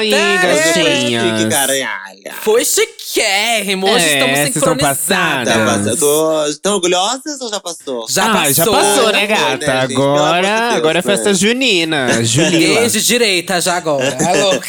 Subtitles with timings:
[0.00, 1.50] aí, Hoje
[2.42, 3.88] foi chiquérrimo.
[3.90, 5.08] Hoje É, estamos vocês estão sincronizadas.
[5.08, 6.00] Tá passadas.
[6.00, 6.50] passando.
[6.50, 8.06] Estão orgulhosas ou já passou?
[8.08, 8.54] Já ah, passou.
[8.54, 9.66] já passou, né, Já foi, gata?
[9.66, 12.08] né, agora, de Deus, agora é festa junina.
[12.24, 12.80] Julila.
[12.80, 14.16] Desde direita já agora.
[14.26, 14.68] A louca.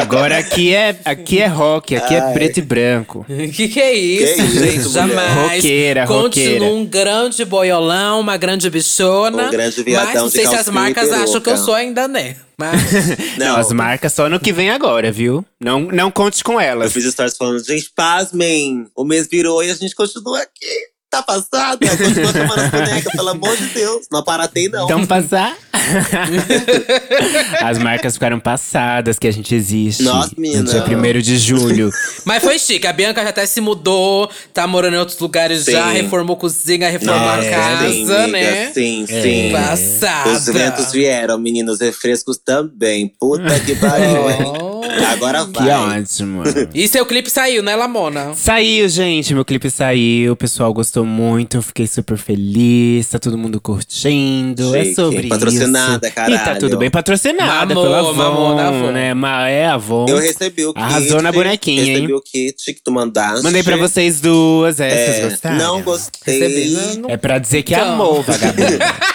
[0.00, 2.32] agora aqui é, aqui é rock, aqui é Ai.
[2.32, 3.26] preto e branco.
[3.54, 4.78] que que é isso, Que isso, gente?
[4.78, 4.90] mulher?
[4.90, 5.52] Jamais.
[5.54, 6.64] Roqueira, Continua roqueira.
[6.66, 9.44] um grande boiolão, uma grande bichona.
[9.46, 12.06] Um grande Mas viadão não de sei se as marcas acham que eu sou ainda,
[12.08, 12.36] né?
[12.62, 13.18] Mas.
[13.38, 15.44] Não, as marcas só no que vem agora, viu?
[15.60, 16.92] Não, não conte com Eu elas.
[16.92, 18.86] fiz stories falando, gente, pasmem.
[18.94, 20.91] O mês virou e a gente continua aqui.
[21.12, 21.78] Tá passado?
[21.78, 24.06] Continua chamando as bonecas, pelo amor de Deus.
[24.10, 24.84] Não aparatei, não.
[24.86, 25.54] Então passar.
[27.60, 30.04] As marcas ficaram passadas que a gente existe.
[30.04, 30.62] Nossa, menina.
[30.62, 31.90] No dia 1 de julho.
[32.24, 32.86] Mas foi chique.
[32.86, 35.72] A Bianca já até se mudou, tá morando em outros lugares Sim.
[35.72, 38.72] já, reformou cozinha, reformou Nossa, a casa, sim, amiga, né?
[38.72, 39.22] Sim, É.
[39.22, 39.52] sim.
[39.52, 40.30] Passada.
[40.30, 43.12] Os ventos vieram, meninos, refrescos também.
[43.20, 44.71] Puta que pariu, hein?
[44.82, 45.12] Oh.
[45.12, 46.00] Agora Que vai.
[46.00, 46.42] ótimo.
[46.74, 48.34] E seu clipe saiu, né, Lamona?
[48.34, 49.34] Saiu, gente.
[49.34, 50.32] Meu clipe saiu.
[50.32, 51.56] O pessoal gostou muito.
[51.58, 53.06] eu Fiquei super feliz.
[53.08, 54.74] Tá todo mundo curtindo.
[54.74, 54.94] é Chique.
[54.94, 56.14] sobre Patrocinada, isso.
[56.14, 56.34] caralho.
[56.34, 58.92] E tá tudo bem patrocinada Mamou, pela Avon, Avon.
[58.92, 59.14] né?
[59.14, 60.06] Ma- É a Avon.
[60.08, 60.82] Eu recebi o kit.
[60.84, 61.88] Arrasou na bonequinha, hein?
[61.94, 63.42] Recebi o kit que tu mandaste.
[63.44, 64.80] Mandei pra vocês duas.
[64.80, 65.56] É, É, vocês gostaram?
[65.56, 66.38] não gostei.
[66.38, 66.70] Recebi.
[66.72, 67.92] Não, não- É pra dizer que Então.
[67.92, 68.78] amou, vagabunda.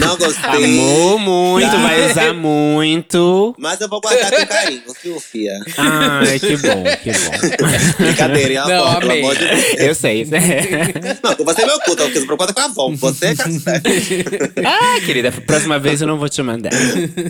[0.00, 0.64] Não gostei.
[0.64, 1.76] amou muito, Tá.
[1.78, 3.54] vai usar muito.
[3.58, 5.52] Mas eu vou guardar com carinho, viu, fia?
[5.76, 8.04] Ai, que bom, que bom.
[8.04, 8.98] Brincadeira, hein, Não, Avon?
[9.00, 9.20] Pelo amei.
[9.22, 9.64] amor de Deus.
[9.78, 10.26] Eu sei.
[11.22, 12.96] Não, com você é meu cu, então, porque você preocupa com a Avon.
[12.96, 13.34] Você é
[14.64, 16.70] ah, querida, próxima vez eu não vou te mandar.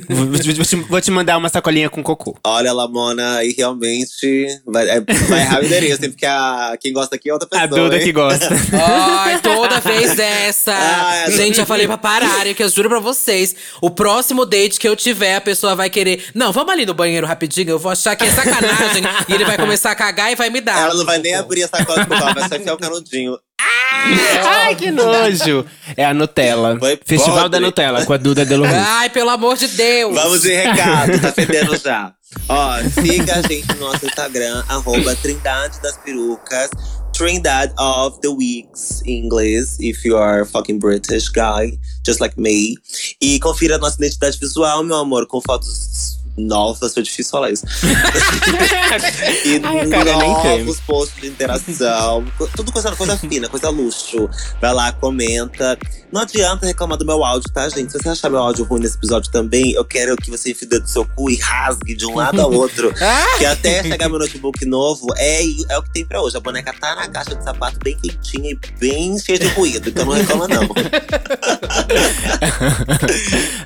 [0.09, 2.37] Vou, vou te- vou mandar uma sacolinha com cocô.
[2.45, 6.11] Olha, Lamona, aí realmente vai, é, vai errar o endereço, hein?
[6.11, 7.65] Porque a, quem gosta aqui é outra pessoa.
[7.65, 8.03] A Duda hein?
[8.05, 8.49] que gosta.
[8.73, 10.73] Ai, toda vez essa.
[10.75, 13.55] Ai, Gente, já falei pra pararem, que eu juro pra vocês.
[13.81, 16.25] O próximo date que eu tiver, a pessoa vai querer.
[16.35, 19.03] Não, vamos ali no banheiro rapidinho, eu vou achar que é sacanagem.
[19.29, 20.79] e ele vai começar a cagar e vai me dar.
[20.79, 23.37] Ela não vai nem abrir a sacola de cocô, vai só enfiar o canudinho.
[23.61, 25.67] Ai, que nojo.
[25.97, 26.79] É a Nutella.
[26.79, 27.51] Foi Festival podre.
[27.51, 28.79] da Nutella com a Duda Delo Russo.
[28.79, 30.15] Ai, pelo amor de Deus.
[30.15, 32.13] Vamos de recado, tá fedendo já.
[32.49, 36.71] Ó, siga a gente no nosso Instagram, arroba Trindade das Perucas.
[37.13, 41.77] Trindade of the Weeks em inglês, if you are fucking British guy,
[42.07, 42.77] just like me.
[43.21, 47.65] E confira a nossa identidade visual, meu amor, com fotos novas, foi difícil falar isso.
[49.45, 54.29] e Ai, cara novos posts de interação, tudo coisa, coisa fina, coisa luxo.
[54.61, 55.79] Vai lá, comenta.
[56.11, 57.93] Não adianta reclamar do meu áudio, tá, gente?
[57.93, 60.87] Se você achar meu áudio ruim nesse episódio também, eu quero que você enfie do
[60.87, 62.93] seu cu e rasgue de um lado ao outro.
[63.39, 66.37] que até chegar meu notebook novo, é, é o que tem pra hoje.
[66.37, 70.07] A boneca tá na caixa de sapato bem quentinha e bem cheia de ruído, então
[70.07, 70.69] não reclama não.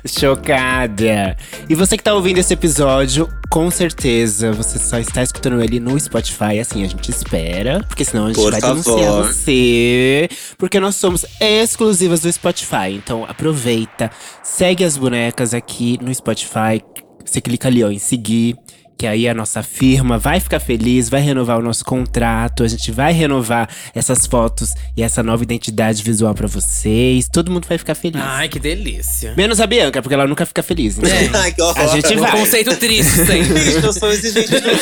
[0.05, 1.37] Chocada.
[1.69, 5.99] E você que tá ouvindo esse episódio, com certeza você só está escutando ele no
[5.99, 8.83] Spotify, assim a gente espera, porque senão a gente Por vai favor.
[8.83, 12.91] denunciar você, porque nós somos exclusivas do Spotify.
[12.93, 14.09] Então aproveita,
[14.41, 16.81] segue as bonecas aqui no Spotify.
[17.25, 18.55] Você clica ali ó, em seguir.
[19.03, 22.89] Que aí a nossa firma vai ficar feliz, vai renovar o nosso contrato, a gente
[22.89, 27.27] vai renovar essas fotos e essa nova identidade visual pra vocês.
[27.29, 28.21] Todo mundo vai ficar feliz.
[28.23, 29.33] Ai, que delícia.
[29.35, 30.97] Menos a Bianca, porque ela nunca fica feliz.
[30.97, 31.29] Então, É.
[31.33, 31.77] Ai, que horror.
[31.79, 32.31] A gente Um vai.
[32.31, 33.73] conceito triste sempre.
[33.83, 34.81] Eu sou exigente demais.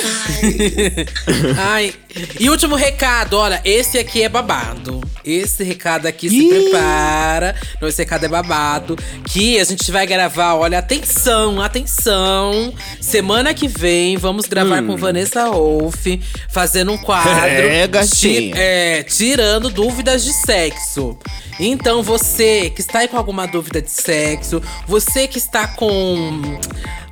[1.58, 1.94] Ai.
[2.40, 5.02] E último recado, olha, esse aqui é babado.
[5.26, 6.50] Esse recado aqui se Ih.
[6.50, 7.56] prepara.
[7.82, 8.96] Não, esse recado é babado.
[9.26, 12.72] Que a gente vai gravar, olha, atenção, atenção.
[13.00, 16.06] Semana que vem vamos gravar com Vanessa Wolf,
[16.50, 17.32] fazendo um quadro.
[17.64, 21.18] É, ti- é, tirando dúvidas de sexo.
[21.60, 26.42] Então, você que está aí com alguma dúvida de sexo, você que está com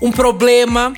[0.01, 0.93] um problema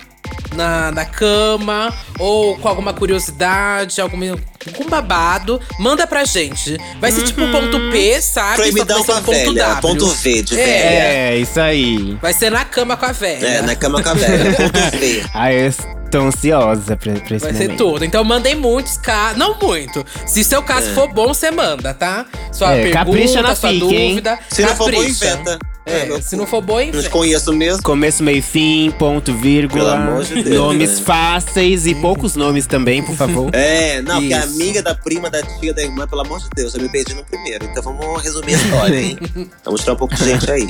[0.56, 4.36] na, na cama, ou com alguma curiosidade, algum,
[4.68, 6.78] algum babado, manda pra gente.
[7.00, 8.56] Vai ser tipo ponto P, sabe?
[8.58, 9.82] Proibidão com a um ponto velha, W.
[9.82, 10.66] ponto V de É.
[10.66, 11.04] velha.
[11.34, 12.18] É, isso aí.
[12.22, 13.46] Vai ser na cama com a velha.
[13.48, 15.24] É, na cama com a velha, ponto V.
[15.34, 15.74] Ai, eu
[16.12, 17.70] tô ansiosa pra, pra esse Vai momento.
[17.72, 18.06] ser tudo.
[18.06, 19.38] Então mandem muitos casos.
[19.38, 20.06] Não muito.
[20.26, 22.26] Se seu caso for bom, você manda, tá?
[22.52, 23.80] Sua É, pergunta, capricha na sua hein?
[23.80, 24.38] dúvida.
[24.50, 25.26] Se não for bom, capricha.
[25.26, 25.60] inventa.
[25.84, 27.02] É, meu se não for boa, Não enfim.
[27.02, 27.82] te conheço mesmo.
[27.82, 29.94] Começo, meio, fim, ponto, vírgula.
[29.98, 31.06] Pelo amor de Deus, Nomes né?
[31.06, 33.50] fáceis e poucos nomes também, por favor.
[33.52, 34.46] É, não, porque a.
[34.52, 37.24] amiga da prima, da tia, da irmã, pelo amor de Deus, já me perdi no
[37.26, 37.66] primeiro.
[37.66, 39.18] Então vamos resumir a história, hein?
[39.64, 40.68] vamos tirar um pouco de gente aí.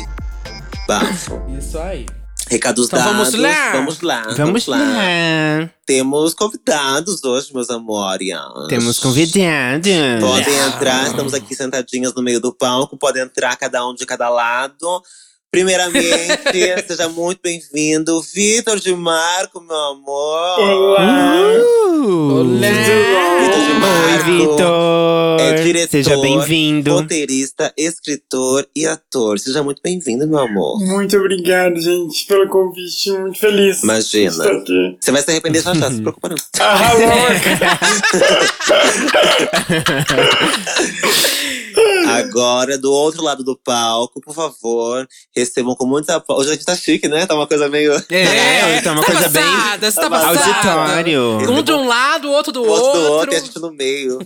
[0.88, 1.42] Bafo.
[1.58, 2.06] Isso aí.
[2.50, 3.32] Recados Então dados.
[3.32, 3.72] vamos lá.
[3.72, 4.24] Vamos lá.
[4.36, 5.70] Vamos lá.
[5.86, 8.28] Temos convidados hoje, meus amores.
[8.68, 9.88] Temos convidados.
[10.20, 12.98] Podem entrar, estamos aqui sentadinhas no meio do palco.
[12.98, 15.02] Podem entrar cada um de cada lado.
[15.52, 16.08] Primeiramente,
[16.88, 20.60] seja muito bem-vindo, Vitor de Marco, meu amor.
[20.62, 21.44] Olá!
[21.60, 22.36] Uh!
[22.36, 22.70] Olá!
[23.42, 24.32] Vitor de Oi, Marco.
[24.32, 25.42] Vitor!
[25.42, 26.94] É diretor, Seja bem-vindo.
[26.94, 29.38] Roteirista, escritor e ator.
[29.40, 30.80] Seja muito bem-vindo, meu amor.
[30.80, 33.12] Muito obrigado, gente, pelo convite.
[33.12, 33.84] Muito feliz.
[33.84, 34.32] Imagina.
[35.02, 36.38] Você vai se arrepender já já, se preocupa não.
[36.62, 37.78] Ah, louca!
[42.08, 46.24] Agora, do outro lado do palco, por favor, recebam com muita.
[46.30, 47.26] Hoje a gente tá chique, né?
[47.26, 47.94] Tá uma coisa meio.
[48.10, 50.28] É, então uma Tá coisa bem passada, tá Tá passada.
[50.74, 51.52] auditório.
[51.52, 53.02] Um de um lado, o outro do o outro outro.
[53.02, 54.20] do outro e a gente no meio.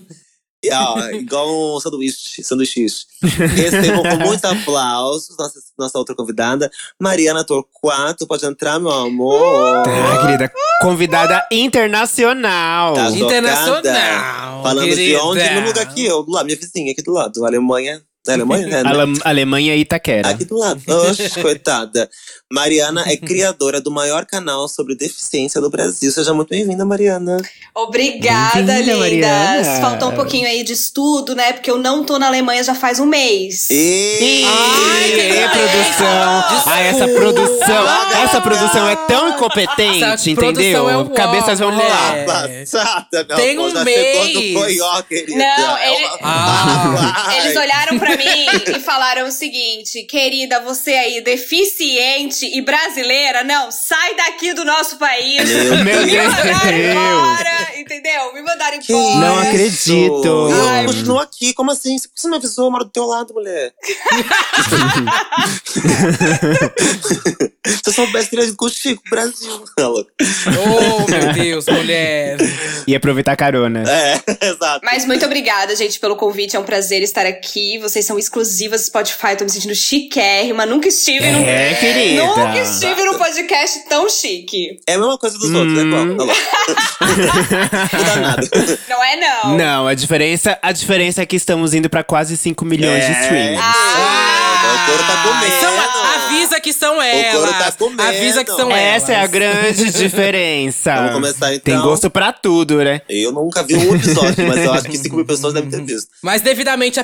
[0.71, 2.85] Ó, igual um sanduíche, sanduíche.
[3.21, 6.69] Recebam com muitos aplausos nossa, nossa outra convidada,
[7.00, 8.27] Mariana Torquato.
[8.27, 9.83] Pode entrar, meu amor.
[9.83, 10.51] Tá, querida.
[10.81, 12.94] Convidada internacional.
[12.94, 13.09] Tá?
[13.12, 14.63] Internacional.
[14.63, 15.23] Falando de querida.
[15.23, 15.50] onde?
[15.50, 18.01] No lugar aqui, eu, do lado, minha vizinha aqui do lado, Alemanha.
[18.27, 18.66] É Alemanha?
[18.68, 18.89] É, né?
[18.89, 20.30] Ale- Alemanha e Itaquera.
[20.30, 20.81] Aqui do lado.
[20.88, 22.10] Oxe, coitada.
[22.51, 26.12] Mariana é criadora do maior canal sobre deficiência do Brasil.
[26.12, 27.38] Seja muito bem-vinda, Mariana.
[27.74, 28.98] Obrigada, lindas.
[28.98, 29.81] Mariana.
[29.81, 31.54] Faltou um pouquinho aí de estudo, né?
[31.54, 33.68] Porque eu não tô na Alemanha já faz um mês.
[33.69, 34.44] E...
[34.45, 35.50] Ai, beleza.
[35.50, 36.44] produção!
[36.68, 37.86] Ah, essa produção!
[38.24, 40.89] Essa produção é tão incompetente, entendeu?
[40.89, 42.25] é um Cabeças vão rolar.
[42.25, 44.54] Passada, meu Tem um mês.
[45.30, 47.36] Não, É ele- uma- Ah.
[47.38, 48.45] Eles olharam pra mim
[48.75, 54.97] e falaram o seguinte: querida, você aí, deficiente e brasileira, não, sai daqui do nosso
[54.97, 55.50] país.
[55.50, 56.33] Meu Meu Me Deus!
[56.33, 58.33] mandaram embora, entendeu?
[58.33, 59.19] Me mandaram Que embora.
[59.19, 60.25] Não acredito.
[60.25, 60.85] Eu Ai.
[60.85, 61.95] continuo aqui, como assim?
[61.97, 63.73] Você não avisou, eu moro do teu lado, mulher.
[67.83, 69.63] Se eu soubesse, teria ido com o Chico, Brasil.
[69.75, 69.89] Tá.
[69.89, 72.38] Oh, meu Deus, mulher.
[72.88, 73.83] E aproveitar a carona.
[73.89, 74.81] É, exato.
[74.83, 76.56] Mas muito obrigada, gente, pelo convite.
[76.56, 77.77] É um prazer estar aqui.
[77.79, 79.36] Vocês são exclusivas do Spotify.
[79.38, 80.66] Tô me sentindo chiquérrima.
[80.66, 81.44] Nunca estive num.
[81.46, 82.24] É, querida.
[82.24, 84.80] Nunca estive num podcast tão chique.
[84.88, 86.18] É a mesma coisa dos outros, né, Hum.
[86.18, 86.25] Tá.
[87.98, 88.50] Não dá nada.
[88.90, 89.57] Não é, não?
[89.57, 93.60] Não, a diferença, a diferença é que estamos indo pra quase 5 milhões de streams.
[93.62, 94.51] Ah!
[94.66, 95.62] o couro tá comendo.
[95.62, 97.75] São, avisa que são couro tá elas.
[97.75, 98.01] comendo.
[98.01, 99.31] avisa que são Essa é a elas.
[99.31, 100.96] grande diferença.
[100.96, 101.74] Vamos começar então.
[101.74, 103.01] Tem gosto pra tudo, né?
[103.08, 106.10] Eu nunca vi um episódio, mas eu acho que 5 mil pessoas devem ter visto.
[106.22, 107.00] Mas devidamente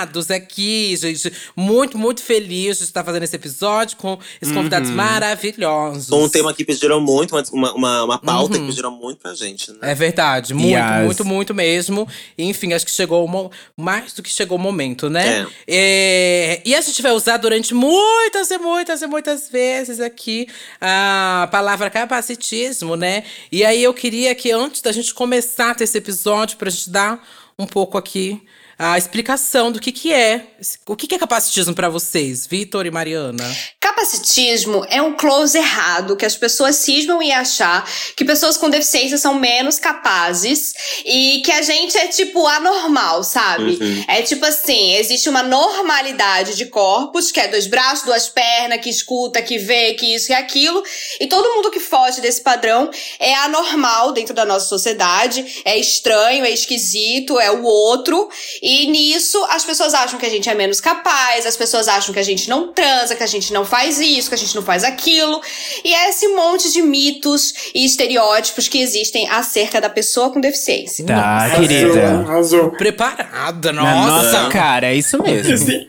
[0.00, 1.32] apresentados aqui, gente.
[1.54, 6.10] Muito, muito feliz de estar fazendo esse episódio com esses convidados maravilhosos.
[6.10, 9.78] Um tema que pediram muito, uma, uma, uma pauta que pediram muito pra gente, né?
[9.82, 11.04] É verdade, muito, Yes.
[11.04, 12.08] muito, muito mesmo.
[12.38, 15.46] Enfim, acho que chegou o mais do que chegou o momento, né?
[15.66, 20.46] É, E a gente vai usar durante muitas e muitas e muitas vezes aqui
[20.80, 23.24] a palavra capacitismo, né?
[23.50, 27.26] E aí eu queria que antes da gente começar esse episódio, pra gente dar
[27.58, 28.42] um pouco aqui
[28.82, 30.46] a explicação do que que é.
[30.86, 33.44] O que que é capacitismo pra vocês, Vitor e Mariana?
[33.78, 39.18] Capacitismo é um close errado que as pessoas cismam em achar que pessoas com deficiência
[39.18, 43.78] são menos capazes e que a gente é tipo anormal, sabe?
[43.78, 44.04] Uhum.
[44.08, 48.88] É tipo assim, existe uma normalidade de corpos, que é dois braços, duas pernas, que
[48.88, 50.82] escuta, que vê, que isso e aquilo,
[51.20, 56.46] e todo mundo que foge desse padrão é anormal dentro da nossa sociedade, é estranho,
[56.46, 58.30] é esquisito, é o outro,
[58.62, 62.18] e nisso as pessoas acham que a gente é menos capaz, as pessoas acham que
[62.18, 64.84] a gente não transa, que a gente não faz isso, que a gente não faz
[64.84, 65.40] aquilo.
[65.84, 71.04] E é esse monte de mitos e estereótipos que existem acerca da pessoa com deficiência.
[71.06, 72.08] Tá, Nossa, querida.
[72.20, 72.70] Arrasou.
[72.72, 74.32] Preparada, Na nossa!
[74.40, 75.86] nossa cara, é isso mesmo.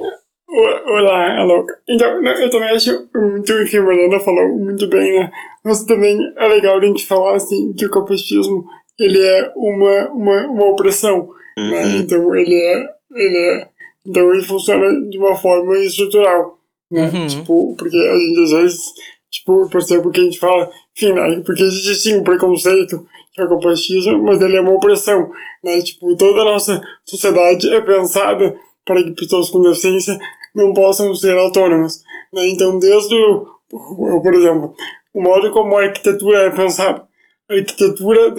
[0.49, 1.73] O- olá, é louca.
[1.87, 5.31] Então, não, eu também acho muito que a Mariana falou muito bem, né?
[5.63, 8.65] Mas também é legal a gente falar, assim, que o capacitismo,
[8.99, 11.85] ele é uma, uma, uma opressão, né?
[11.85, 11.95] Uhum.
[11.97, 13.67] Então, ele é, ele é...
[14.05, 16.57] Então, ele funciona de uma forma estrutural,
[16.89, 17.09] né?
[17.13, 17.27] Uhum.
[17.27, 18.81] Tipo, porque a gente, às vezes,
[19.29, 21.41] tipo, percebe que a gente fala, enfim, né?
[21.45, 25.31] Porque existe, sim, um preconceito, que é o capacitismo, mas ele é uma opressão,
[25.63, 25.81] né?
[25.81, 28.55] Tipo, toda a nossa sociedade é pensada
[28.85, 30.19] para que pessoas com deficiência
[30.53, 32.03] não possam ser autônomas.
[32.33, 32.49] Né?
[32.49, 34.75] Então, desde o, por exemplo,
[35.13, 37.03] o modo como a arquitetura é pensada,
[37.49, 38.33] a arquitetura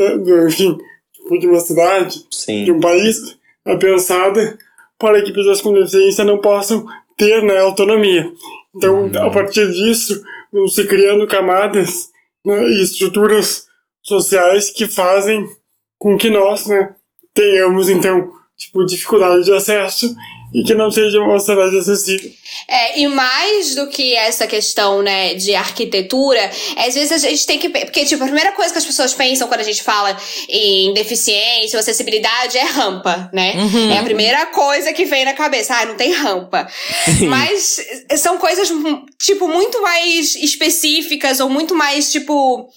[0.46, 0.76] enfim,
[1.32, 2.70] tipo, de uma cidade, de Sim.
[2.70, 4.58] um país, é pensada
[4.98, 6.86] para que pessoas com deficiência não possam
[7.16, 8.30] ter né, autonomia.
[8.74, 10.22] Então, a partir disso,
[10.52, 12.10] vão se criando camadas
[12.44, 13.66] né, e estruturas
[14.02, 15.46] sociais que fazem
[15.98, 16.94] com que nós né,
[17.34, 20.14] tenhamos, então, tipo, dificuldade de acesso
[20.54, 22.30] e que não seja uma cidade acessível.
[22.68, 27.58] É, e mais do que essa questão, né, de arquitetura, às vezes a gente tem
[27.58, 27.68] que.
[27.68, 30.16] Porque, tipo, a primeira coisa que as pessoas pensam quando a gente fala
[30.48, 33.54] em deficiência ou acessibilidade é rampa, né?
[33.92, 35.74] É a primeira coisa que vem na cabeça.
[35.74, 36.68] Ah, não tem rampa.
[37.28, 37.78] Mas
[38.18, 38.70] são coisas,
[39.18, 42.68] tipo, muito mais específicas ou muito mais, tipo.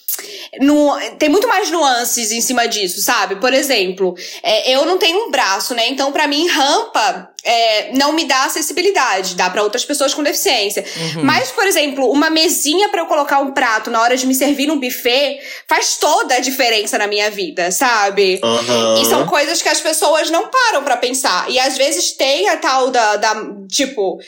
[0.61, 3.35] No, tem muito mais nuances em cima disso, sabe?
[3.35, 5.89] Por exemplo, é, eu não tenho um braço, né?
[5.89, 10.83] Então, pra mim, rampa é, não me dá acessibilidade, dá para outras pessoas com deficiência.
[11.21, 14.67] Mas, por exemplo, uma mesinha para eu colocar um prato na hora de me servir
[14.67, 18.39] num buffet faz toda a diferença na minha vida, sabe?
[18.43, 19.01] Aham.
[19.01, 21.49] E são coisas que as pessoas não param pra pensar.
[21.49, 23.17] E às vezes tem a tal da.
[23.17, 23.35] da
[23.69, 24.19] tipo,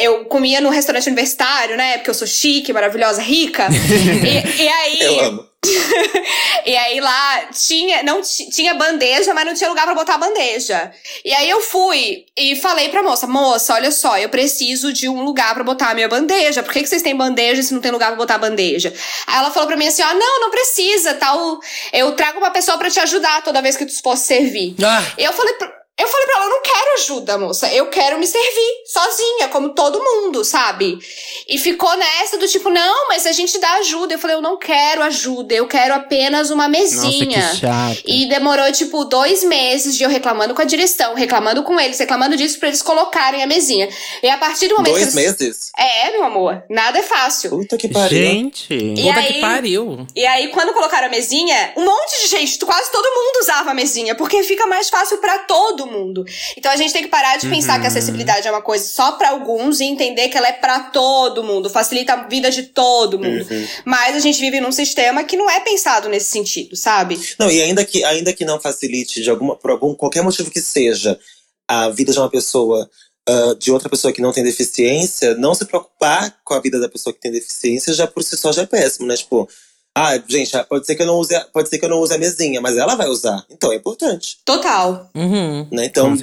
[0.00, 1.98] eu comia no restaurante universitário, né?
[1.98, 3.68] Porque eu sou chique, maravilhosa, rica.
[3.70, 5.00] e, e aí.
[5.02, 5.51] Eu amo.
[6.64, 10.18] E aí lá tinha, não ti- tinha bandeja, mas não tinha lugar pra botar a
[10.18, 10.92] bandeja.
[11.24, 15.22] E aí eu fui e falei pra moça, moça, olha só, eu preciso de um
[15.24, 16.62] lugar pra botar a minha bandeja.
[16.62, 18.92] Por que, que vocês têm bandeja se não tem lugar pra botar a bandeja?
[19.26, 21.58] Aí ela falou pra mim assim, ó, não, não precisa, tal.
[21.92, 24.76] Eu trago uma pessoa pra te ajudar toda vez que tu for servir.
[24.84, 27.72] Ah, E eu falei, pra- eu falei pra ela, eu não quero ajuda, moça.
[27.72, 30.98] Eu quero me servir sozinha, como todo mundo, sabe?
[31.48, 34.14] E ficou nessa do tipo, não, mas a gente dá ajuda.
[34.14, 37.50] Eu falei, eu não quero ajuda, eu quero apenas uma Nossa, mesinha.
[37.50, 38.02] que chato.
[38.06, 42.36] E demorou, tipo, dois meses de eu reclamando com a direção, reclamando com eles, reclamando
[42.36, 43.88] disso pra eles colocarem a mesinha.
[44.22, 45.38] E a partir do momento Dois que eles...
[45.38, 45.70] meses?
[45.76, 47.50] É, meu amor, nada é fácil.
[47.50, 48.18] Puta que pariu.
[48.18, 48.72] Gente.
[48.74, 50.06] E puta aí- que pariu.
[50.16, 53.74] E aí, quando colocaram a mesinha, um monte de gente, quase todo mundo usava a
[53.74, 56.24] mesinha, porque fica mais fácil pra todo mundo.
[56.56, 59.12] Então a gente tem que parar de pensar que a acessibilidade é uma coisa só
[59.12, 63.18] pra alguns e entender que ela é pra todo mundo, facilita a vida de todo
[63.18, 63.46] mundo.
[63.84, 67.18] Mas a gente vive num sistema que não é pensado nesse sentido, sabe?
[67.38, 70.60] Não, e ainda que, ainda que não facilite de alguma, por algum, qualquer motivo que
[70.60, 71.18] seja
[71.68, 72.88] a vida de uma pessoa,
[73.28, 76.88] ah, de outra pessoa que não tem deficiência, não se preocupar com a vida da
[76.88, 79.16] pessoa que tem deficiência já por si só já é péssimo, né?
[79.16, 79.48] Tipo,
[79.94, 82.14] ah, gente, pode ser que eu não use, a- pode ser que eu não use
[82.14, 83.44] a mesinha, mas ela vai usar.
[83.50, 85.10] Então é importante, Total.
[85.14, 85.66] Uhum.
[85.70, 85.86] né?
[85.86, 86.16] Então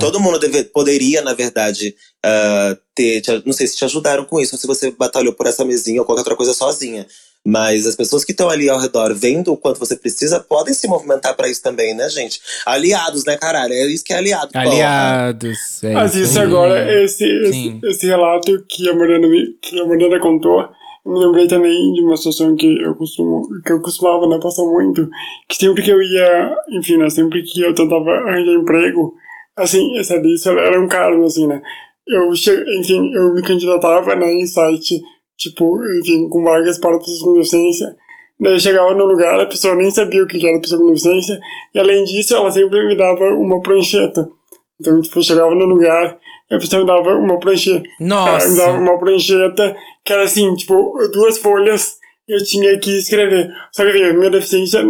[0.00, 4.40] todo mundo deve, poderia, na verdade, ah, ter, te- não sei se te ajudaram com
[4.40, 7.06] isso, ou se você batalhou por essa mesinha ou qualquer outra coisa sozinha.
[7.46, 10.88] Mas as pessoas que estão ali ao redor, vendo o quanto você precisa, podem se
[10.88, 12.40] movimentar pra isso também, né, gente?
[12.64, 13.74] Aliados, né, caralho?
[13.74, 14.50] É isso que é aliado.
[14.54, 15.82] Aliados.
[15.84, 17.80] É Mas isso agora, esse, esse, Sim.
[17.84, 20.66] esse relato que a Mariana, me- que a Mariana contou,
[21.04, 25.08] me lembrei também de uma situação que eu costumo, que eu costumava, né, passar muito,
[25.48, 29.14] que sempre que eu ia, enfim, né, sempre que eu tentava arranjar emprego,
[29.56, 31.60] assim, sabe, isso era um cargo, assim, né,
[32.06, 35.02] eu, enfim, eu me candidatava, né, em site,
[35.36, 37.96] tipo, enfim, com vagas para pessoas com deficiência,
[38.40, 41.40] Daí eu chegava no lugar, a pessoa nem sabia o que era pessoa com deficiência,
[41.72, 44.28] e além disso, ela sempre me dava uma prancheta.
[44.80, 46.18] Então, tipo, eu chegava no lugar,
[46.50, 47.82] a pessoa me dava uma prancheta.
[48.38, 48.90] Ela me dava Nossa.
[48.92, 51.96] uma prancheta que era assim, tipo, duas folhas,
[52.28, 53.50] e eu tinha que escrever.
[53.72, 54.82] Só que, a minha deficiência,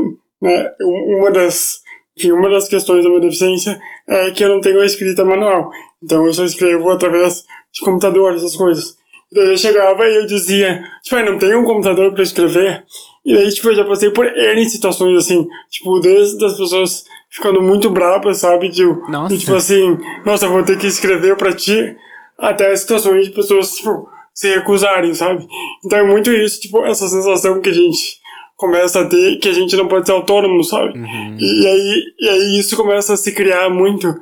[0.43, 1.81] né, um- uma das,
[2.19, 5.71] enfim, uma das questões da minha deficiência é que eu não tenho a escrita manual.
[6.03, 8.97] Então, eu só escrevo através de computador, essas coisas.
[9.33, 12.85] Daí eu chegava e eu dizia, tipo, eu não tenho um computador para escrever.
[13.25, 17.61] E daí, tipo, eu já passei por N situações assim, tipo, desde as pessoas ficando
[17.61, 18.69] muito bravas, sabe?
[18.69, 19.35] De, Nossa.
[19.35, 21.97] de, tipo assim, nossa, eu vou ter que escrever pra ti,
[22.39, 25.47] até situações de pessoas, tipo, se recusarem, sabe?
[25.85, 28.19] Então é muito isso, tipo, essa sensação que a gente
[28.57, 30.93] começa a ter, que a gente não pode ser autônomo, sabe?
[31.39, 34.15] E, aí, e aí isso começa a se criar muito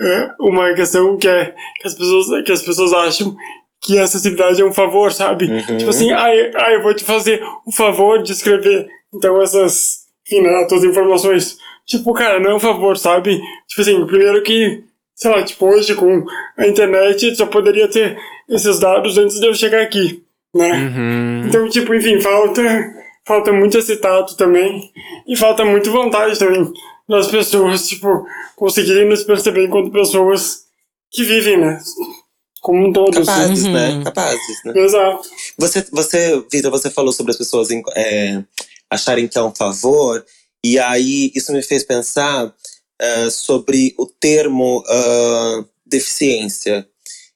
[0.00, 3.36] é, uma questão que é que as pessoas, que as pessoas acham
[3.82, 5.46] que a acessibilidade é um favor, sabe?
[5.78, 8.86] Tipo assim, ah, eu, ah, eu vou te fazer o favor de escrever.
[9.12, 11.58] Então essas, enfim, né, as tuas informações.
[11.90, 13.36] Tipo, cara, não é um favor, sabe?
[13.66, 14.84] Tipo assim, primeiro que,
[15.16, 16.24] sei lá, tipo, hoje com
[16.56, 18.16] a internet só poderia ter
[18.48, 20.22] esses dados antes de eu chegar aqui,
[20.54, 20.70] né?
[20.72, 21.42] Uhum.
[21.48, 22.62] Então, tipo, enfim, falta,
[23.26, 24.88] falta muito esse tato também.
[25.26, 26.72] E falta muito vontade também
[27.08, 30.66] das pessoas, tipo, conseguirem nos perceber enquanto pessoas
[31.10, 31.80] que vivem, né?
[32.60, 33.18] Como um todo.
[33.18, 33.24] assim.
[33.26, 33.72] Capazes, Uhum.
[33.72, 34.00] né?
[34.04, 34.72] Capazes, né?
[34.76, 35.28] Exato.
[35.58, 38.40] Você, você, Vitor, você falou sobre as pessoas é,
[38.88, 40.24] acharem que é um favor,
[40.64, 42.54] e aí isso me fez pensar
[42.98, 46.86] é, sobre o termo ah, deficiência.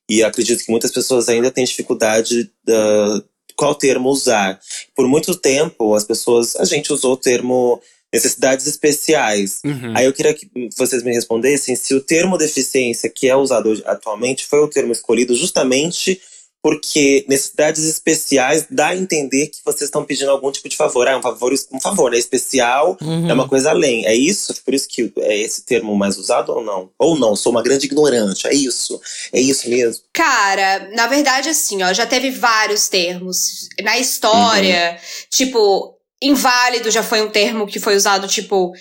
[0.09, 3.23] E acredito que muitas pessoas ainda têm dificuldade da
[3.57, 4.61] qual termo usar.
[4.95, 7.81] Por muito tempo, as pessoas, a gente usou o termo
[8.13, 9.61] necessidades especiais.
[9.65, 9.93] Uhum.
[9.97, 14.47] Aí eu queria que vocês me respondessem se o termo deficiência que é usado atualmente
[14.47, 16.21] foi o termo escolhido justamente
[16.65, 21.07] porque necessidades especiais dá a entender que vocês estão pedindo algum tipo de favor.
[21.07, 22.17] Ah, é um favor, um favor, né?
[22.17, 23.29] Especial Uhum.
[23.29, 24.07] é uma coisa além.
[24.07, 24.55] É isso?
[24.65, 26.89] Por isso que é esse termo mais usado ou não?
[26.99, 28.47] Ou não, sou uma grande ignorante.
[28.47, 28.99] É isso?
[29.31, 30.05] É isso mesmo?
[30.11, 33.69] Cara, na verdade, assim, ó, já teve vários termos.
[33.83, 38.73] Na história, tipo, inválido já foi um termo que foi usado, tipo,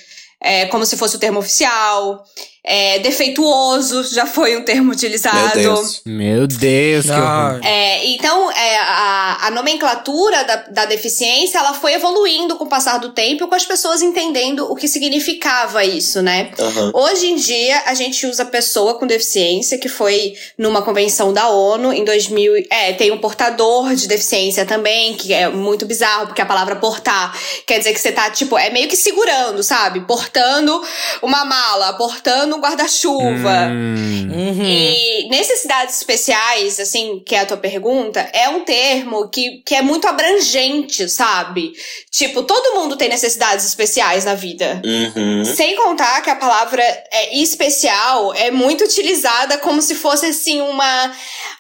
[0.42, 2.24] é, como se fosse o termo oficial.
[2.66, 5.60] É, defeituoso já foi um termo utilizado.
[5.60, 6.02] Meu Deus.
[6.06, 7.60] Meu Deus, que horror.
[7.62, 13.00] É, então, é, a, a nomenclatura da, da deficiência, ela foi evoluindo com o passar
[13.00, 16.52] do tempo, com as pessoas entendendo o que significava isso, né?
[16.58, 16.92] Aham.
[16.94, 21.92] Hoje em dia, a gente usa pessoa com deficiência, que foi numa convenção da ONU
[21.92, 22.66] em 2000.
[22.70, 27.38] É, tem um portador de deficiência também, que é muito bizarro, porque a palavra portar
[27.68, 30.00] quer dizer que você tá, tipo, é meio que segurando, sabe?
[30.02, 30.82] Portando
[31.22, 33.68] uma mala, portando um guarda-chuva.
[33.70, 34.30] Hum.
[34.34, 34.64] Uhum.
[34.66, 39.82] E necessidades especiais, assim, que é a tua pergunta, é um termo que, que é
[39.82, 41.74] muito abrangente, sabe?
[42.12, 44.82] Tipo, todo mundo tem necessidades especiais na vida.
[44.84, 45.46] Uhum.
[45.46, 51.12] Sem contar que a palavra é, especial é muito utilizada como se fosse assim uma.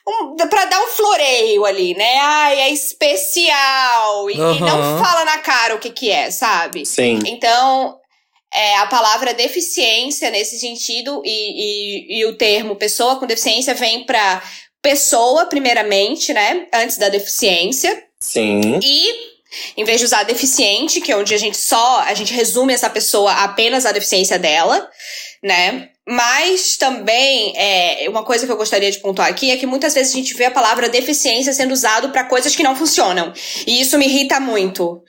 [0.05, 2.17] Um, pra dar um floreio ali, né?
[2.19, 4.29] Ai, é especial.
[4.29, 6.85] E, e não fala na cara o que, que é, sabe?
[6.85, 7.19] Sim.
[7.25, 7.97] Então,
[8.53, 14.05] é, a palavra deficiência nesse sentido e, e, e o termo pessoa com deficiência vem
[14.05, 14.43] pra
[14.81, 16.67] pessoa, primeiramente, né?
[16.73, 18.03] Antes da deficiência.
[18.19, 18.79] Sim.
[18.83, 19.33] E
[19.77, 22.89] em vez de usar deficiente, que é onde a gente só, a gente resume essa
[22.89, 24.89] pessoa apenas à deficiência dela,
[25.43, 25.89] né?
[26.05, 30.13] Mas também, é, uma coisa que eu gostaria de pontuar aqui é que muitas vezes
[30.13, 33.31] a gente vê a palavra deficiência sendo usado para coisas que não funcionam.
[33.65, 35.01] E isso me irrita muito.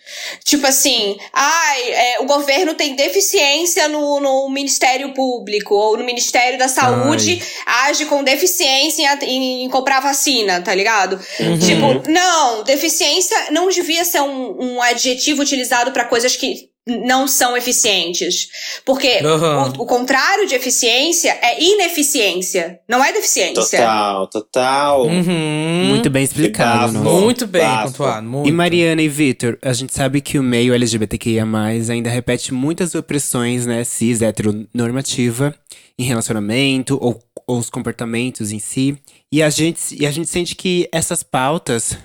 [0.45, 6.61] Tipo assim, ai, é, o governo tem deficiência no, no Ministério Público, ou no Ministério
[6.61, 11.19] da Saúde age com deficiência em, em, comprar vacina, tá ligado?
[11.37, 17.57] Tipo, não, deficiência não devia ser um, um adjetivo utilizado para coisas que não são
[17.57, 18.49] eficientes.
[18.85, 19.73] Porque Aham.
[19.79, 23.79] o, o contrário de eficiência é ineficiência, não é deficiência.
[23.79, 25.07] Total, total.
[25.07, 25.85] Uhum.
[25.89, 27.21] Muito bem explicado, bafo.
[27.21, 27.93] Muito bem Bafo.
[27.93, 28.27] pontuado.
[28.27, 28.49] Muito.
[28.49, 31.45] E Mariana e Vitor, a gente sabe que o meio LGBTQIA+,
[31.91, 35.55] ainda repete muitas opressões, né, cis, heteronormativa,
[35.99, 38.99] em relacionamento ou, ou os comportamentos em si.
[39.33, 41.97] E a, gente, e a gente sente que essas pautas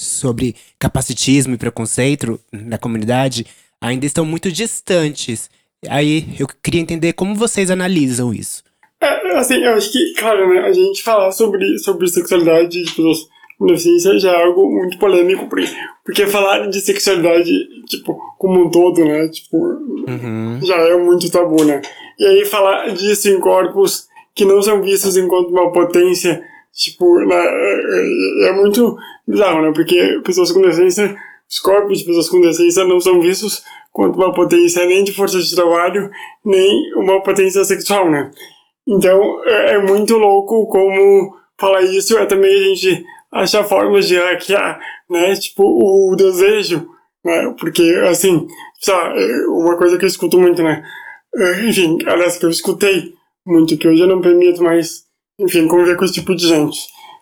[0.00, 3.46] sobre capacitismo e preconceito na comunidade
[3.80, 5.50] ainda estão muito distantes.
[5.88, 8.62] Aí eu queria entender como vocês analisam isso.
[9.00, 13.18] É, assim, eu acho que, claro, né, a gente falar sobre, sobre sexualidade de pessoas
[13.56, 15.68] com deficiência já é algo muito polêmico, porque,
[16.04, 17.50] porque falar de sexualidade,
[17.86, 20.58] tipo, como um todo, né, tipo, Uhum.
[20.62, 21.80] já é muito tabu, né?
[22.18, 27.36] E aí falar disso em corpos que não são vistos enquanto uma potência, tipo, né,
[27.36, 29.72] é, é muito bizarro, né?
[29.74, 31.14] Porque pessoas com deficiência,
[31.50, 35.40] os corpos de pessoas com deficiência não são vistos quanto uma potência nem de força
[35.40, 36.10] de trabalho,
[36.44, 38.30] nem uma potência sexual, né?
[38.86, 44.16] Então é, é muito louco como falar isso é também a gente achar formas de
[44.16, 44.80] hackear,
[45.10, 45.34] né?
[45.34, 46.88] Tipo, o desejo,
[47.24, 47.54] né?
[47.58, 48.46] Porque, assim,
[48.80, 50.82] sabe, uma coisa que eu escuto muito, né?
[51.34, 53.14] Eh, Enfim, aliás, que eu escutei
[53.46, 55.04] muito, que hoje eu não permito mais,
[55.38, 56.78] enfim, conviver com esse tipo de gente.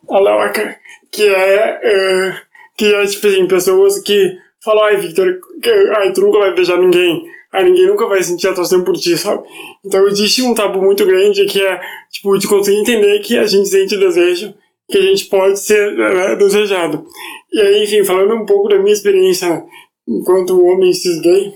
[0.08, 0.78] A Laoca,
[1.10, 2.42] que é, eh,
[2.76, 6.78] que é, tipo assim, pessoas que falam, ai, Victor, que, ai, tu nunca vai beijar
[6.78, 9.42] ninguém, ai, ninguém nunca vai sentir atração por ti, sabe?
[9.84, 13.68] Então existe um tabu muito grande que é, tipo, de conseguir entender que a gente
[13.68, 14.54] sente desejo,
[14.88, 17.04] que a gente pode ser né, desejado.
[17.52, 19.64] E aí, enfim, falando um pouco da minha experiência
[20.06, 21.54] enquanto homem cis gay,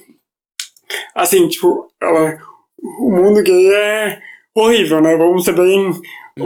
[1.15, 2.39] assim, tipo, ela,
[3.01, 4.21] o mundo gay é
[4.55, 5.17] horrível, né?
[5.17, 5.93] Vamos ser bem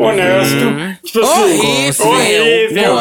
[0.02, 1.00] honesto.
[1.04, 2.06] Tipo assim, Horrível.
[2.06, 2.98] horrível.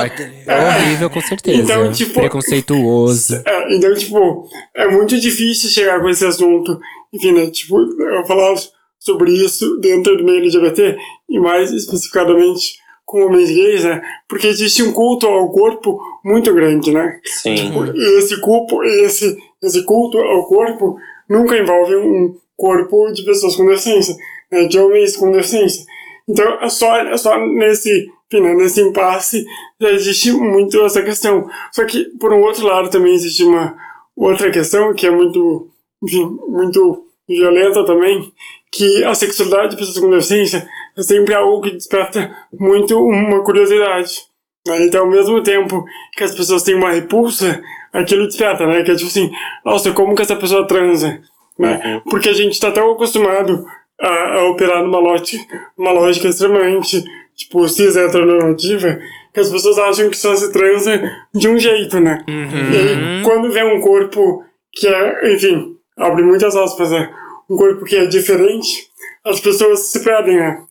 [0.47, 1.62] É horrível, com certeza.
[1.62, 3.41] Então, tipo- Preconceituoso.
[3.45, 6.79] É, então, tipo, é muito difícil chegar com esse assunto.
[7.13, 7.47] Enfim, né?
[7.47, 8.56] Tipo, eu falar
[8.99, 10.97] sobre isso dentro do meio LGBT
[11.29, 12.75] e mais especificadamente
[13.06, 14.01] com homens gays, né?
[14.29, 17.19] Porque existe um culto ao corpo muito grande, né?
[17.25, 17.71] Sim.
[17.93, 20.95] E esse culto, esse, esse culto ao corpo
[21.29, 24.15] nunca envolve um corpo de pessoas com deficiência,
[24.51, 25.84] né, de homens com deficiência.
[26.27, 29.45] Então, é só, é só nesse, enfim, né, nesse impasse
[29.79, 31.49] já existe muito essa questão.
[31.71, 33.75] Só que, por um outro lado, também existe uma
[34.15, 35.69] outra questão que é muito,
[36.03, 38.31] enfim, muito violenta também,
[38.71, 44.21] que a sexualidade de pessoas com deficiência é sempre algo que desperta muito uma curiosidade.
[44.67, 44.86] Né?
[44.86, 45.83] Então, ao mesmo tempo
[46.15, 48.81] que as pessoas têm uma repulsa, aquilo desperta, né?
[48.83, 49.31] Que é tipo assim,
[49.63, 51.21] nossa, como que essa pessoa transa?
[51.57, 52.01] né?
[52.09, 53.65] Porque a gente está tão acostumado
[53.99, 55.43] a, a operar numa lógica,
[55.77, 57.03] numa lógica extremamente,
[57.36, 58.99] tipo, cis heteronormativa,
[59.34, 61.01] que as pessoas acham que só se transa
[61.34, 62.23] de um jeito, né?
[62.27, 67.10] E aí, quando vê um corpo que é, enfim, abre muitas aspas, né?
[67.49, 68.88] Um corpo que é diferente,
[69.25, 70.62] as pessoas se perdem, né?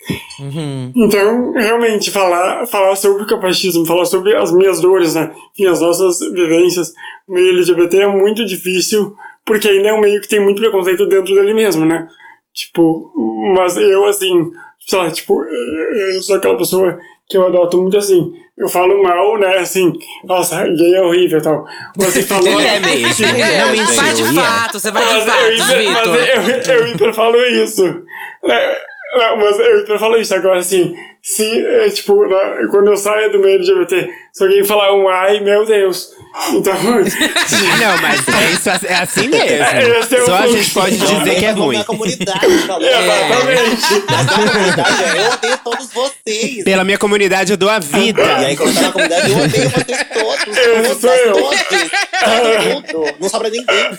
[0.94, 5.32] Então, realmente, falar, falar sobre o capacitismo, falar sobre as minhas dores, né?
[5.54, 6.92] Enfim, as nossas vivências
[7.26, 11.06] no meio LGBT é muito difícil, porque ainda é um meio que tem muito preconceito
[11.06, 12.06] dentro dele mesmo, né?
[12.54, 13.10] Tipo,
[13.56, 14.50] mas eu, assim,
[14.86, 18.32] sei lá, tipo, eu sou aquela pessoa que eu adoto muito assim.
[18.58, 19.90] Eu falo mal, né, assim,
[20.24, 21.64] nossa, gay é horrível e tal.
[21.96, 22.46] Você falou.
[22.60, 23.38] Ele é mesmo, ele
[23.86, 24.42] não Vai de mentiu, e é.
[24.42, 26.74] fato, você vai de Mas eu, fato, hiper- mas Vitor.
[26.74, 28.04] eu, eu hiper falo isso.
[28.44, 28.78] É,
[29.16, 30.94] não, mas eu falo isso agora, assim.
[31.24, 35.38] Se, é, tipo, na- quando eu saio do meio LGBT, se alguém falar um ai,
[35.40, 36.10] meu Deus.
[36.52, 36.72] Então.
[36.82, 40.22] Não, mas é, isso, é assim Esse é mesmo.
[40.22, 41.78] o Só a gente pode dizer que é ruim.
[41.78, 42.88] A comunidade falou.
[42.88, 44.04] Exatamente.
[44.08, 46.64] Mas a comunidade é, eu odeio todos vocês.
[46.64, 48.22] Pela minha comunidade eu dou a vida.
[48.22, 50.56] E aí, quando tá na comunidade, eu odeio vocês todos.
[50.56, 51.32] Esse Todos, sou eu.
[52.90, 53.12] todos.
[53.20, 53.90] Não sobra ninguém.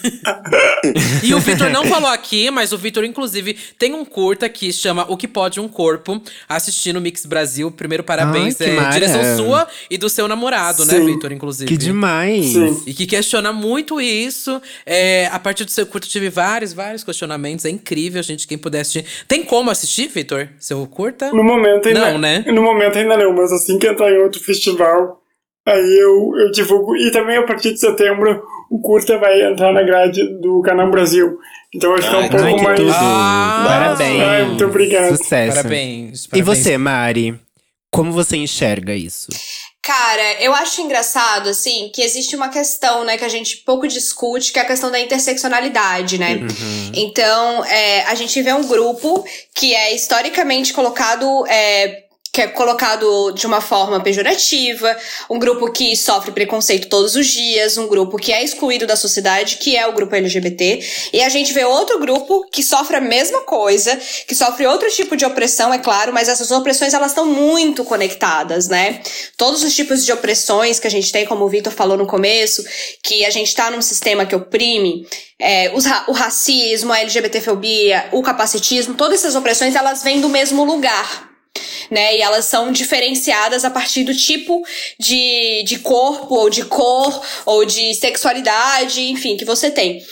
[1.24, 5.06] E o Vitor não falou aqui, mas o Vitor, inclusive, tem um curta que chama
[5.08, 7.70] O Que Pode Um Corpo, assistindo o Mix Brasil.
[7.70, 8.60] Primeiro, parabéns.
[8.60, 8.90] Ai, que é, mara.
[8.90, 11.06] direção sua e do seu namorado, né, Sim.
[11.06, 11.70] Vitor, inclusive.
[11.70, 12.48] Que demais.
[12.48, 12.84] Sim.
[12.88, 14.60] E que questiona muito isso.
[14.86, 17.66] É, a partir do seu curto, eu tive vários, vários questionamentos.
[17.66, 18.48] É incrível, gente.
[18.48, 19.06] Quem puder assistir.
[19.28, 20.50] Tem como assistir, Vitor?
[20.60, 21.32] Seu curta?
[21.32, 22.44] No momento ainda Não, né?
[22.48, 25.22] No momento ainda não, mas assim que entrar em outro festival,
[25.68, 26.96] aí eu, eu divulgo.
[26.98, 31.38] E também a partir de setembro, o curta vai entrar na grade do Canal Brasil.
[31.76, 32.80] Então vai ficar um pouco que mais.
[32.80, 32.92] tudo.
[32.94, 34.22] Ah, Parabéns.
[34.22, 35.18] Ai, muito obrigado.
[35.18, 35.56] Sucesso.
[35.58, 36.46] Parabéns, E parabéns.
[36.60, 37.40] você, Mari?
[37.92, 39.28] Como você enxerga isso?
[39.86, 44.54] Cara, eu acho engraçado, assim, que existe uma questão, né, que a gente pouco discute,
[44.54, 46.40] que é a questão da interseccionalidade, né?
[46.94, 51.46] Então, é, a gente vê um grupo que é historicamente colocado.
[51.48, 52.03] É,
[52.34, 54.98] que é colocado de uma forma pejorativa,
[55.30, 59.58] um grupo que sofre preconceito todos os dias, um grupo que é excluído da sociedade,
[59.58, 63.42] que é o grupo LGBT, e a gente vê outro grupo que sofre a mesma
[63.42, 63.96] coisa,
[64.28, 68.68] que sofre outro tipo de opressão, é claro, mas essas opressões elas estão muito conectadas,
[68.68, 69.02] né?
[69.38, 72.66] Todos os tipos de opressões que a gente tem, como o Vitor falou no começo,
[73.04, 78.24] que a gente tá num sistema que oprime, é, os o racismo, a LGBTfobia, o
[78.24, 81.32] capacitismo, todas essas opressões elas vêm do mesmo lugar
[81.90, 82.18] né?
[82.18, 84.64] E elas são diferenciadas a partir do tipo
[85.00, 90.04] de, de corpo, ou de cor, ou de sexualidade, enfim, que você tem.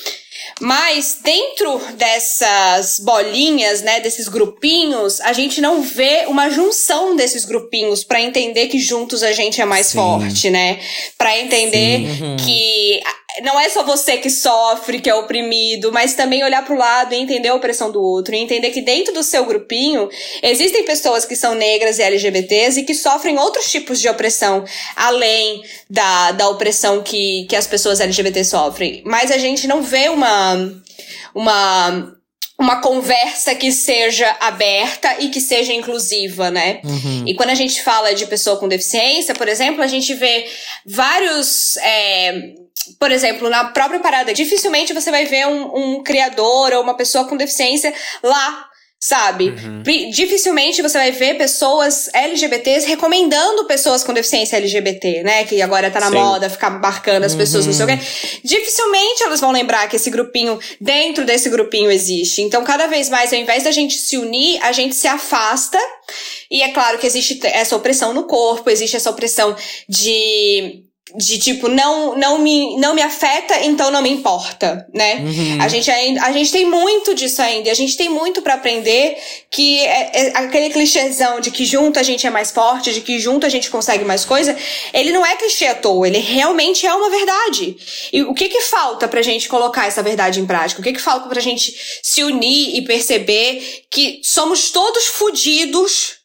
[0.59, 8.03] Mas dentro dessas bolinhas, né, desses grupinhos, a gente não vê uma junção desses grupinhos
[8.03, 9.97] pra entender que juntos a gente é mais Sim.
[9.97, 10.79] forte, né?
[11.17, 12.01] Pra entender
[12.43, 16.77] que a- não é só você que sofre, que é oprimido, mas também olhar pro
[16.77, 20.09] lado e entender a opressão do outro, e entender que dentro do seu grupinho
[20.43, 25.63] existem pessoas que são negras e LGBTs e que sofrem outros tipos de opressão além
[25.89, 29.01] da, da opressão que, que as pessoas LGBT sofrem.
[29.05, 30.30] Mas a gente não vê uma
[31.33, 32.15] uma
[32.61, 36.79] uma conversa que seja aberta e que seja inclusiva, né?
[37.25, 40.47] E quando a gente fala de pessoa com deficiência, por exemplo, a gente vê
[40.85, 41.75] vários.
[41.77, 42.53] é,
[42.99, 47.25] por exemplo, na própria parada, dificilmente você vai ver um, um criador ou uma pessoa
[47.25, 48.67] com deficiência lá.
[49.03, 49.51] Sabe?
[49.83, 55.43] Pri- Dificilmente você vai ver pessoas LGBTs recomendando pessoas com deficiência LGBT, né?
[55.43, 56.13] Que agora tá na Sim.
[56.13, 57.97] moda, ficar marcando as pessoas, não sei o quê.
[58.43, 62.43] Dificilmente elas vão lembrar que esse grupinho, dentro desse grupinho existe.
[62.43, 65.79] Então, cada vez mais, ao invés da gente se unir, a gente se afasta.
[66.51, 69.55] E é claro que existe essa opressão no corpo, existe essa opressão
[69.89, 70.83] de.
[71.15, 75.21] De tipo, não, não, me, não me afeta, então não me importa, né?
[75.59, 77.69] A, gente ainda, a gente tem muito disso ainda.
[77.69, 79.17] A gente tem muito pra aprender
[79.49, 83.19] que é, é aquele clichêzão de que junto a gente é mais forte, de que
[83.19, 84.55] junto a gente consegue mais coisa,
[84.93, 87.75] ele não é clichê à toa, ele realmente é uma verdade.
[88.13, 90.79] E o que que falta pra gente colocar essa verdade em prática?
[90.79, 96.21] O que que falta pra gente se unir e perceber que somos todos fudidos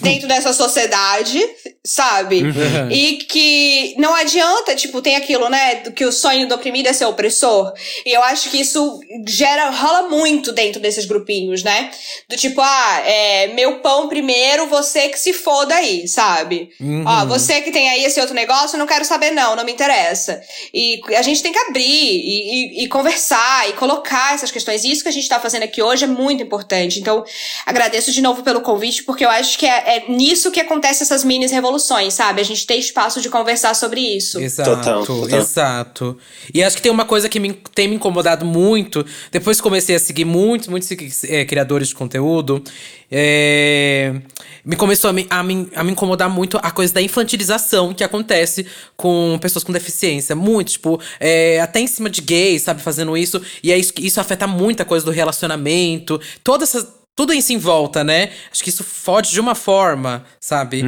[0.00, 1.38] dentro dessa sociedade,
[1.84, 2.42] sabe?
[2.90, 5.76] E que não adianta, tipo, tem aquilo, né?
[5.90, 7.72] Que o sonho do oprimido é ser opressor.
[8.04, 11.90] E eu acho que isso gera, rola muito dentro desses grupinhos, né?
[12.28, 16.70] Do tipo, ah, é, meu pão primeiro, você que se foda aí, sabe?
[17.06, 20.40] Ó, você que tem aí esse outro negócio, não quero saber, não, não me interessa.
[20.74, 24.84] E a gente tem que abrir e, e- e conversar e colocar essas questões.
[24.84, 27.00] E isso que a gente tá fazendo aqui hoje é muito importante.
[27.00, 27.24] Então,
[27.64, 31.24] agradeço de novo pelo convite, porque eu acho que é, é nisso que acontecem essas
[31.24, 32.40] mini evoluções, sabe?
[32.40, 34.40] A gente ter espaço de conversar sobre isso.
[34.40, 35.38] Exato, Total, total.
[35.38, 36.18] exato.
[36.52, 39.06] E acho que tem uma coisa que me, tem me incomodado muito.
[39.30, 40.90] Depois que comecei a seguir muitos, muitos
[41.24, 42.62] é, criadores de conteúdo,
[43.10, 44.20] é,
[44.64, 48.04] me começou a me, a, me, a me incomodar muito a coisa da infantilização que
[48.04, 50.34] acontece com pessoas com deficiência.
[50.34, 53.40] Muito, tipo, é, até em cima de gays, sabe, fazendo isso.
[53.62, 56.20] E é isso, isso afeta muito a coisa do relacionamento.
[56.42, 58.30] Toda essa tudo isso em volta, né?
[58.50, 60.82] Acho que isso fode de uma forma, sabe?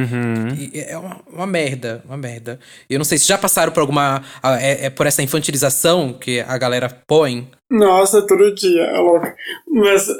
[0.57, 2.59] E É uma, uma merda, uma merda.
[2.89, 4.23] Eu não sei se já passaram por alguma.
[4.59, 7.47] É, é por essa infantilização que a galera põe.
[7.69, 9.27] Nossa, todo dia, é louco.
[9.67, 10.07] Mas.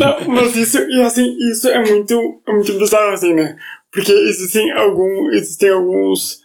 [0.00, 3.58] Não, mas isso, e assim, isso é muito, é muito bizarro, assim, né?
[3.92, 6.40] Porque existem, algum, existem alguns,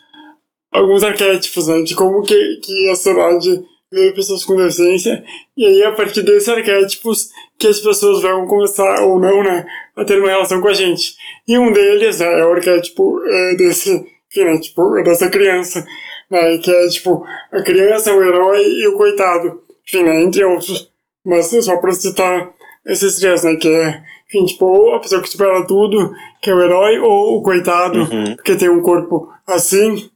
[0.69, 1.81] alguns arquétipos, né?
[1.83, 5.23] De como que, que a sociedade pessoas com deficiência.
[5.55, 9.65] E aí, a partir desses arquétipos, que as pessoas vão começar, ou não, né?
[9.95, 11.15] A ter uma relação com a gente.
[11.47, 15.85] E um deles, né, é o arquétipo é, desse, né, tipo, dessa criança.
[16.29, 16.57] Né?
[16.57, 19.61] Que é, tipo, a criança, o herói e o coitado.
[19.87, 20.21] Enfim, né?
[20.21, 20.91] Entre outros.
[21.25, 22.51] Mas só pra citar
[22.85, 23.55] esses três, né?
[23.55, 27.37] Que é, enfim, tipo, ou a pessoa que supera tudo, que é o herói, ou
[27.37, 28.35] o coitado, Uhum.
[28.35, 30.09] porque tem um corpo assim,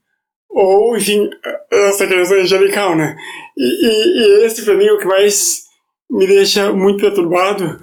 [0.53, 1.29] ou, enfim,
[1.71, 3.15] essa criança angelical, né?
[3.57, 5.61] E, e, e esse, pra mim, é o que mais
[6.09, 7.79] me deixa muito perturbado,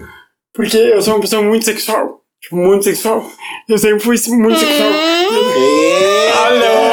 [0.53, 2.19] porque eu sou uma pessoa muito sexual.
[2.41, 3.29] Tipo, muito sexual.
[3.67, 4.91] Eu sempre fui muito sexual.
[6.45, 6.89] Alô!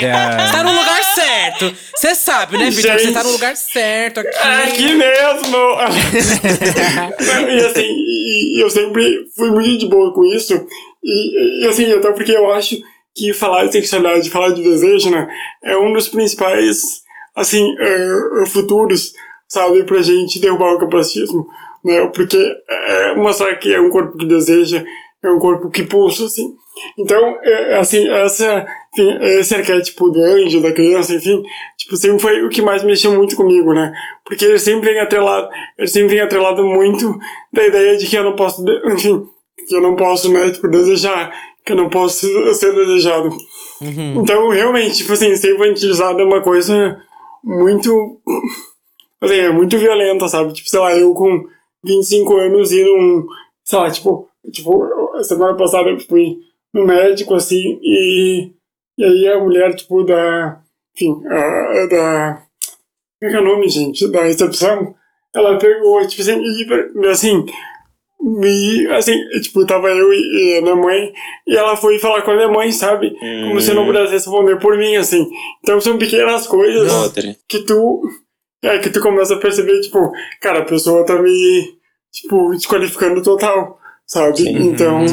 [0.00, 1.74] Você tá no lugar certo.
[1.94, 2.98] Você sabe, né, Vitor?
[2.98, 4.36] Você tá no lugar certo aqui.
[4.36, 5.56] Aqui mesmo!
[7.50, 10.66] e assim, e, e eu sempre fui muito de boa com isso.
[11.02, 12.76] E, e assim, até porque eu acho
[13.14, 15.28] que falar de sexualidade, falar de desejo, né,
[15.64, 17.02] é um dos principais,
[17.34, 19.12] assim, eh, futuros,
[19.48, 21.46] sabe, pra gente derrubar o capacitismo,
[21.84, 24.84] né, porque é mostrar que é um corpo que deseja,
[25.22, 26.54] é um corpo que pulsa, assim.
[26.98, 31.42] Então, é, assim, essa, enfim, esse arquétipo do anjo, da criança, enfim,
[31.76, 33.92] tipo, sempre foi o que mais mexeu muito comigo, né?
[34.24, 37.18] Porque ele sempre vem atrelado, ele sempre vem atrelado muito
[37.52, 39.26] da ideia de que eu não posso, enfim,
[39.68, 41.32] que eu não posso, né, tipo, desejar,
[41.64, 43.30] que eu não posso ser desejado.
[43.80, 47.00] Então, realmente, tipo assim, ser infantilizado é uma coisa
[47.42, 48.20] muito,
[49.20, 50.52] assim, é muito violenta, sabe?
[50.52, 51.46] Tipo, sei lá, eu com
[51.84, 53.26] 25 anos e num,
[53.64, 56.38] sei lá, tipo, tipo, semana passada eu fui
[56.72, 58.50] no médico, assim, e,
[58.98, 60.60] e aí a mulher, tipo, da,
[60.94, 62.42] enfim, a, da,
[63.18, 64.10] como é que é o nome, gente?
[64.10, 64.94] Da recepção,
[65.34, 67.44] ela pegou, tipo assim, e, assim,
[68.22, 71.12] me, assim, tipo, tava eu e, e a minha mãe,
[71.46, 73.14] e ela foi falar com a minha mãe, sabe?
[73.18, 75.26] Como se não pudesse responder por mim, assim.
[75.62, 77.36] Então são pequenas coisas Outra.
[77.48, 78.02] que tu.
[78.62, 81.78] É, que tu começa a perceber, tipo, cara, a pessoa tá me,
[82.12, 84.36] tipo, desqualificando total, sabe?
[84.36, 84.68] Sim.
[84.68, 85.04] Então.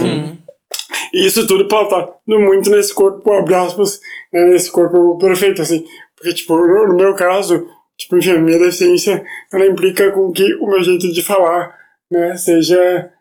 [1.14, 4.00] E isso tudo pautado muito nesse corpo, abre aspas,
[4.34, 5.86] né, nesse corpo perfeito, assim.
[6.16, 7.66] Porque, tipo, no, no meu caso,
[7.98, 11.74] tipo, enfim, a minha deficiência, ela implica com que o meu jeito de falar,
[12.12, 13.12] né, seja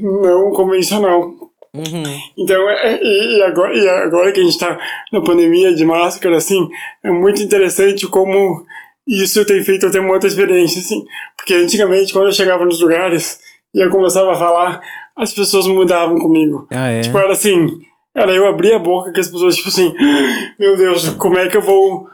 [0.00, 1.32] não convencional.
[1.74, 2.02] Uhum.
[2.36, 4.78] Então, é- e, e agora, e agora que a gente tá
[5.12, 6.68] na pandemia de máscara, assim,
[7.02, 8.64] é muito interessante como
[9.08, 11.02] isso tem feito eu ter uma outra experiência, assim.
[11.36, 13.40] Porque antigamente, quando eu chegava nos lugares
[13.74, 14.80] e eu começava a falar,
[15.16, 16.66] as pessoas mudavam comigo.
[16.70, 17.00] Ah, é?
[17.00, 17.80] Tipo, era assim,
[18.14, 19.94] era eu abrir a boca que as pessoas, tipo assim,
[20.60, 22.06] meu Deus, como é que eu vou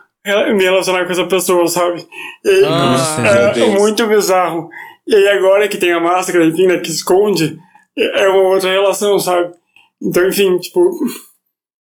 [0.54, 2.06] me relacionar com essa pessoa, sabe?
[2.44, 3.80] E meu é Deus.
[3.80, 4.68] muito bizarro.
[5.08, 7.58] E aí agora que tem a máscara, enfim, né, que esconde,
[7.96, 9.54] é uma outra relação, sabe?
[10.02, 10.78] Então, enfim, tipo,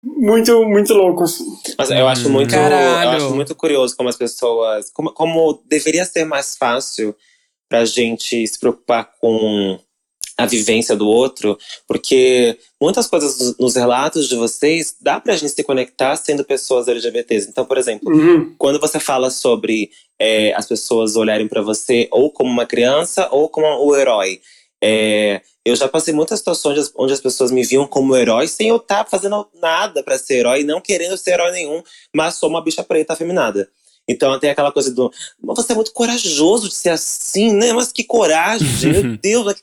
[0.02, 1.44] muito, muito louco, assim.
[1.78, 6.26] Mas eu acho muito, eu acho muito curioso como as pessoas, como, como deveria ser
[6.26, 7.16] mais fácil
[7.70, 9.80] pra gente se preocupar com
[10.38, 15.62] a vivência do outro, porque muitas coisas nos- relatos de vocês dá pra gente se
[15.64, 17.48] conectar sendo pessoas LGBTs.
[17.48, 18.54] Então, por exemplo, Uhum.
[18.58, 23.48] quando você fala sobre é, as pessoas olharem pra você ou como uma criança ou
[23.50, 24.40] como o herói,
[24.82, 28.76] é, eu já passei muitas situações onde as pessoas me viam como herói sem eu
[28.76, 31.82] estar fazendo nada pra ser herói, não querendo ser herói nenhum,
[32.14, 33.68] mas sou uma bicha preta afeminada.
[34.08, 35.10] Então tem aquela coisa do.
[35.42, 37.72] Mas você é muito corajoso de ser assim, né?
[37.72, 39.54] Mas que coragem, meu Deus.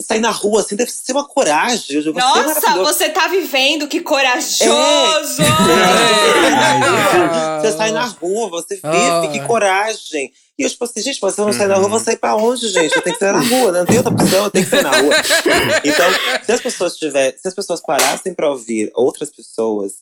[0.00, 2.02] Sair na rua assim deve ser uma coragem.
[2.02, 2.84] Você é Nossa, maravilhoso.
[2.92, 5.42] você tá vivendo, que corajoso!
[5.42, 7.58] Ah.
[7.62, 9.28] Você sai na rua, você vive, Ah.
[9.32, 10.32] que coragem.
[10.58, 12.16] E eu, tipo assim, gente, mas se eu não sair na rua, eu vou sair
[12.16, 12.94] pra onde, gente?
[12.94, 13.78] Eu tenho que sair na rua, né?
[13.80, 15.14] não tem outra opção, eu tenho que sair na rua.
[15.84, 16.06] Então,
[16.44, 19.92] se as pessoas tiver, se as pessoas parassem pra ouvir outras pessoas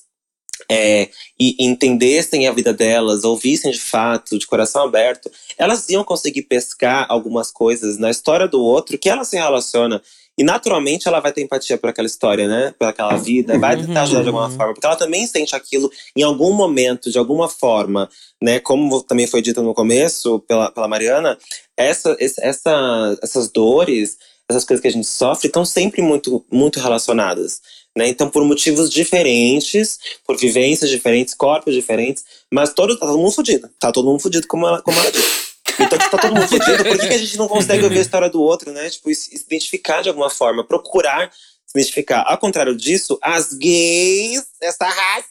[0.68, 6.42] é, e entendessem a vida delas, ouvissem de fato, de coração aberto, elas iam conseguir
[6.42, 10.02] pescar algumas coisas na história do outro que ela se relaciona.
[10.38, 12.74] E naturalmente ela vai ter empatia por aquela história, né?
[12.78, 16.22] Por aquela vida, vai tentar ajudar de alguma forma, porque ela também sente aquilo em
[16.22, 18.08] algum momento, de alguma forma,
[18.42, 18.58] né?
[18.58, 21.36] Como também foi dito no começo pela, pela Mariana,
[21.76, 24.16] essa, essa, essas dores,
[24.48, 27.60] essas coisas que a gente sofre, estão sempre muito, muito relacionadas.
[27.96, 28.08] Né?
[28.08, 33.68] Então, por motivos diferentes, por vivências diferentes, corpos diferentes, mas todo, tá todo mundo fudido.
[33.78, 35.50] Tá todo mundo fudido, como ela, como ela disse.
[35.78, 38.28] Então, tá todo mundo fudido, por que, que a gente não consegue ouvir a história
[38.28, 38.88] do outro, né?
[38.90, 41.30] Tipo, se identificar de alguma forma, procurar
[41.70, 42.24] se identificar.
[42.26, 45.28] Ao contrário disso, as gays, essa raça,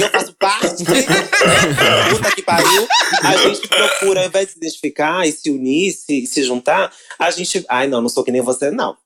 [0.00, 0.84] eu faço parte,
[2.10, 2.88] puta que pariu,
[3.22, 7.30] a gente procura, ao invés de se identificar e se unir, se, se juntar, a
[7.30, 7.64] gente.
[7.68, 8.96] Ai, não, não sou que nem você, não.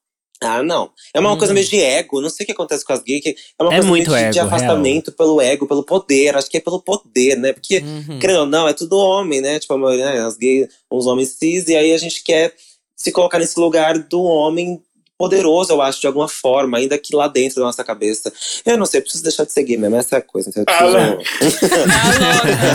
[0.40, 0.90] Ah, não.
[1.12, 2.20] É uma coisa meio de ego.
[2.20, 3.22] Não sei o que acontece com as gays.
[3.26, 6.36] É uma É coisa muito meio de, de ego, afastamento pelo ego, pelo poder.
[6.36, 7.52] Acho que é pelo poder, né?
[7.52, 8.40] Porque, Uhum.
[8.40, 9.58] ou não, é tudo homem, né?
[9.58, 10.20] Tipo, a maioria, né?
[10.20, 11.66] as gays, uns homens cis.
[11.68, 12.54] E aí a gente quer
[12.96, 14.80] se colocar nesse lugar do homem
[15.18, 18.32] poderoso, eu acho, de alguma forma, ainda que lá dentro da nossa cabeça.
[18.64, 19.96] Eu não sei, eu preciso deixar de seguir mesmo.
[19.96, 20.48] Essa é a coisa.
[20.48, 21.68] Então eu Ah, preciso...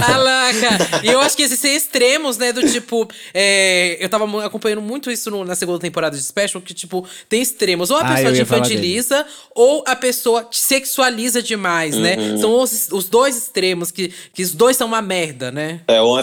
[0.06, 1.04] Ah, louca.
[1.04, 2.52] E eu acho que esses ser extremos, né?
[2.52, 3.08] Do tipo.
[3.34, 7.42] é, eu tava acompanhando muito isso no- na segunda temporada de Special, que, tipo, tem
[7.42, 7.90] extremos.
[7.90, 9.26] Ou a Ah, pessoa eu te infantiliza,
[9.56, 12.16] ou a pessoa te sexualiza demais, né?
[12.18, 12.38] Uhum.
[12.38, 15.82] São os, os dois extremos, que, que os dois são uma merda, né?
[15.88, 16.20] É, é, ou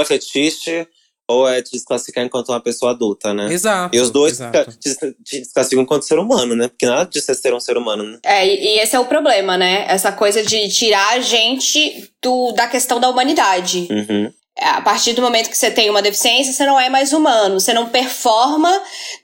[0.00, 0.86] é fetiche,
[1.26, 3.52] ou é te desclassificar enquanto uma pessoa adulta, né?
[3.52, 3.96] Exato.
[3.96, 4.72] E os dois exato.
[4.78, 6.68] te, te desclassificam enquanto ser humano, né?
[6.68, 8.18] Porque nada disso é ser um ser humano, né?
[8.22, 9.86] É, e, e esse é o problema, né?
[9.88, 13.88] Essa coisa de tirar a gente do, da questão da humanidade.
[13.90, 14.30] Uhum.
[14.56, 17.58] É, A partir do momento que você tem uma deficiência, você não é mais humano.
[17.58, 18.70] Você não performa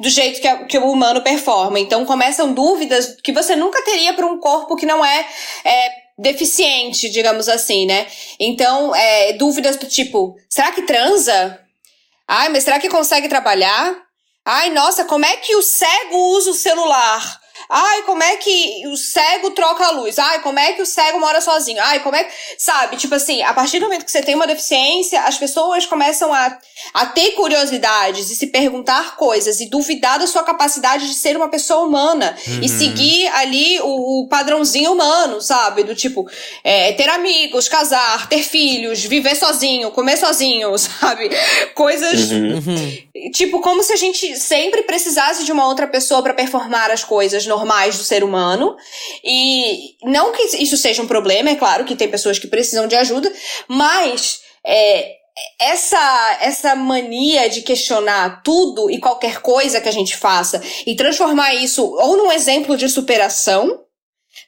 [0.01, 1.79] do jeito que, a- que o humano performa.
[1.79, 5.27] Então começam dúvidas que você nunca teria para um corpo que não é,
[5.65, 8.07] é, deficiente, digamos assim, né?
[8.41, 11.61] Então, é, dúvidas do tipo: será que transa?
[12.33, 13.93] Ai, mas será que consegue trabalhar?
[14.45, 17.41] Ai, nossa, como é que o cego usa o celular?
[17.71, 20.19] Ai, como é que o cego troca a luz?
[20.19, 21.81] Ai, como é que o cego mora sozinho?
[21.83, 22.33] Ai, como é que.
[22.59, 26.33] Sabe, tipo assim, a partir do momento que você tem uma deficiência, as pessoas começam
[26.33, 26.59] a,
[26.95, 31.49] a ter curiosidades e se perguntar coisas e duvidar da sua capacidade de ser uma
[31.49, 35.85] pessoa humana e seguir ali o, o padrãozinho humano, sabe?
[35.85, 36.29] Do tipo,
[36.65, 41.31] é, ter amigos, casar, ter filhos, viver sozinho, comer sozinho, sabe?
[41.75, 43.31] Coisas Uhum.
[43.33, 47.47] Tipo, como se a gente sempre precisasse de uma outra pessoa pra performar as coisas
[47.61, 48.77] normais do ser humano.
[49.23, 52.97] E não que isso seja um problema, é claro que tem pessoas que precisam de
[52.97, 53.31] ajuda,
[53.69, 55.17] mas é,
[55.61, 61.55] essa, essa mania de questionar tudo e qualquer coisa que a gente faça e transformar
[61.55, 63.85] isso ou num exemplo de superação.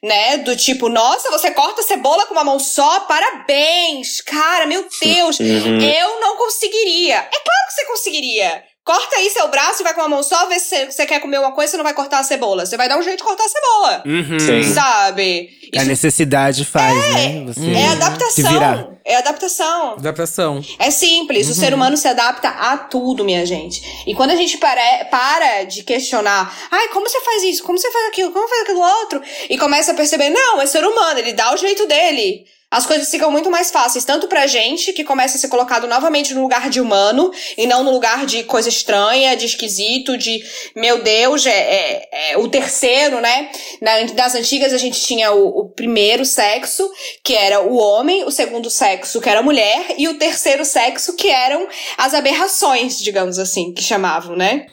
[0.01, 0.37] Né?
[0.37, 3.01] Do tipo, nossa, você corta cebola com uma mão só?
[3.01, 4.19] Parabéns!
[4.21, 5.39] Cara, meu Deus!
[5.39, 5.79] Uhum.
[5.79, 7.15] Eu não conseguiria.
[7.17, 8.63] É claro que você conseguiria.
[8.85, 11.39] Corta aí seu braço e vai com uma mão só, vê se você- quer comer
[11.39, 12.65] uma coisa, você não vai cortar a cebola.
[12.65, 14.03] Você vai dar um jeito de cortar a cebola.
[14.05, 14.39] Uhum.
[14.39, 14.73] Sim.
[14.73, 15.49] Sabe?
[15.73, 17.45] A Isso necessidade faz, né?
[17.47, 18.97] Você é adaptação.
[19.05, 19.93] É adaptação.
[19.93, 20.61] Adaptação.
[20.79, 23.81] É simples, o ser humano se adapta a tudo, minha gente.
[24.05, 27.63] E quando a gente para, para de questionar, ai, como você faz isso?
[27.63, 28.31] Como você faz aquilo?
[28.31, 29.21] Como faz aquilo outro?
[29.49, 32.45] E começa a perceber, não, é ser humano, ele dá o jeito dele.
[32.75, 36.33] As coisas ficam muito mais fáceis, tanto pra gente, que começa a ser colocado novamente
[36.33, 40.43] no lugar de humano, e não no lugar de coisa estranha, de esquisito, de
[40.75, 43.49] meu Deus, é, é- é o terceiro, né?
[43.79, 46.89] Na- das antigas a gente tinha o, o primeiro sexo,
[47.23, 51.15] que era o homem, o segundo sexo, que era a mulher, e o terceiro sexo,
[51.15, 54.65] que eram as aberrações, digamos assim, que chamavam, né?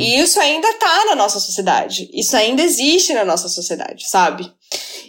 [0.00, 2.10] E isso ainda tá na nossa sociedade.
[2.12, 4.50] Isso ainda existe na nossa sociedade, sabe?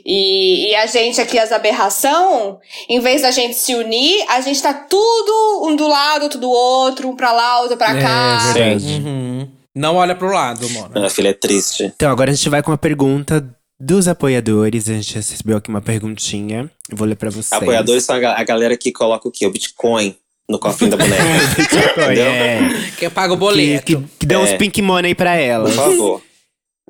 [0.05, 4.61] E, e a gente aqui, as aberração, em vez da gente se unir, a gente
[4.61, 8.39] tá tudo um do lado, outro do outro, um pra lá, outro pra cá.
[8.49, 8.85] É verdade.
[9.03, 9.47] Uhum.
[9.75, 10.91] Não olha pro lado, mano.
[10.95, 11.91] Minha filha é triste.
[11.95, 13.45] Então, agora a gente vai com uma pergunta
[13.79, 14.87] dos apoiadores.
[14.89, 16.69] A gente recebeu aqui uma perguntinha.
[16.89, 17.51] Eu vou ler pra vocês.
[17.51, 19.45] Apoiadores são a, ga- a galera que coloca o quê?
[19.45, 20.15] O Bitcoin
[20.47, 21.23] no cofrinho da boneca.
[22.03, 22.25] Entendeu?
[22.25, 22.59] É,
[22.97, 23.85] Quem paga o que, boleto.
[23.85, 24.57] que, que dê uns É.
[24.57, 25.73] pink money pra Por elas.
[25.75, 26.21] favor.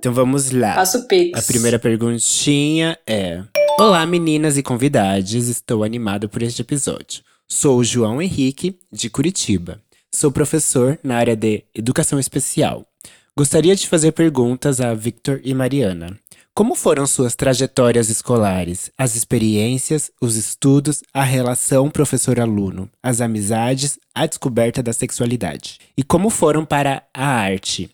[0.06, 0.76] Então vamos lá.
[0.76, 1.40] Faço o pix.
[1.40, 3.42] A primeira perguntinha é:
[3.80, 7.24] Olá, meninas e convidados, estou animado por este episódio.
[7.48, 9.82] Sou o João Henrique, de Curitiba.
[10.14, 12.86] Sou professor na área de Educação Especial.
[13.36, 16.16] Gostaria de fazer perguntas a Victor e Mariana.
[16.54, 24.28] Como foram suas trajetórias escolares, as experiências, os estudos, a relação professor-aluno, as amizades, a
[24.28, 25.80] descoberta da sexualidade?
[25.98, 27.90] E como foram para a arte?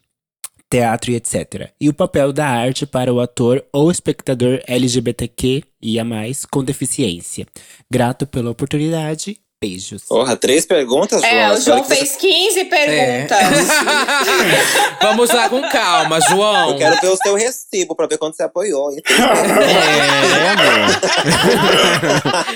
[0.72, 1.69] Teatro e etc.
[1.80, 6.63] E o papel da arte para o ator ou espectador LGBTQ e a mais com
[6.63, 7.45] deficiência.
[7.91, 9.38] Grato pela oportunidade.
[9.63, 10.01] Beijos.
[10.05, 11.32] Porra, três perguntas, João?
[11.32, 13.38] É, o João que você- fez 15 perguntas.
[15.03, 16.72] Vamos lá com calma, João.
[16.72, 18.89] Eu quero ver o seu recibo pra ver quanto você apoiou.
[18.91, 19.03] hein?
[19.07, 20.99] É, amor.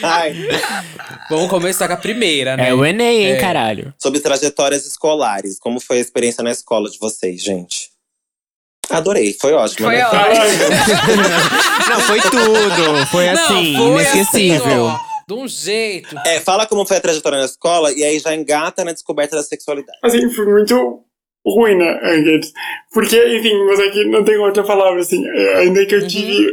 [0.02, 0.34] Ai.
[1.30, 2.70] Vamos começar com a primeira, né?
[2.70, 3.40] É o Enem, hein, É.
[3.40, 3.94] caralho.
[4.02, 7.90] Sobre trajetórias escolares, como foi a experiência na escola de vocês, gente?
[8.90, 9.88] Adorei, foi ótimo.
[9.88, 10.06] Foi né?
[10.06, 10.20] ótimo.
[11.90, 13.06] Não, foi tudo.
[13.08, 14.88] Foi Não, assim, foi inesquecível.
[14.88, 16.16] assim, de um jeito.
[16.26, 19.44] É, fala como foi a trajetória na escola e aí já engata na descoberta da
[19.44, 19.98] sexualidade.
[20.04, 21.04] assim, foi muito
[21.46, 22.52] ruim, né, Angeles?
[22.92, 26.52] Porque, enfim, mas aqui não tem outra palavra, assim, é, ainda que eu tive,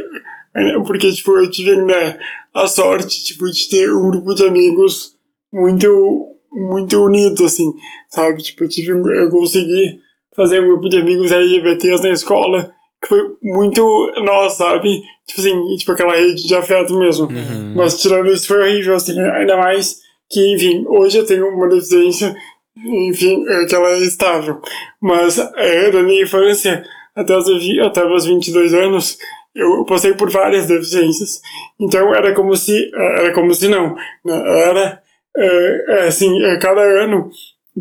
[0.55, 2.19] é, porque, tipo, eu tive ainda
[2.53, 5.15] a sorte, tipo, de ter um grupo de amigos
[5.51, 7.71] muito, muito unido, assim,
[8.09, 8.41] sabe?
[8.43, 9.99] Tipo, eu tive, eu consegui
[10.35, 12.71] fazer um grupo de amigos LGBTs na escola,
[13.01, 15.03] que foi muito nós, sabe?
[15.27, 17.27] Tipo assim, tipo aquela rede de afeto mesmo.
[17.75, 22.35] Mas tirando isso foi horrível, assim, ainda mais que, enfim, hoje eu tenho uma deficiência,
[22.77, 24.59] enfim, é que ela é estável.
[25.01, 26.83] Mas é, da minha infância
[27.15, 27.45] até os,
[27.85, 29.17] até os 22 anos,
[29.55, 31.41] eu passei por várias deficiências.
[31.79, 34.61] Então era como se, era como se não, né?
[34.69, 35.01] Era,
[35.37, 37.29] é, é, assim, é, cada ano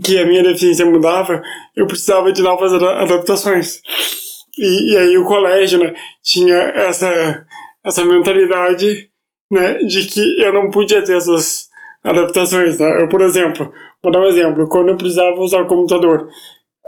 [0.03, 1.43] que a minha deficiência mudava,
[1.77, 3.81] eu precisava de novas ada- adaptações.
[4.59, 7.47] E, e aí o colégio, né, tinha essa,
[7.85, 9.09] essa mentalidade,
[9.51, 11.69] né, de que eu não podia ter essas
[12.03, 13.03] adaptações, né?
[13.03, 13.73] Eu, por exemplo,
[14.03, 16.29] vou dar um exemplo, quando eu precisava usar o computador,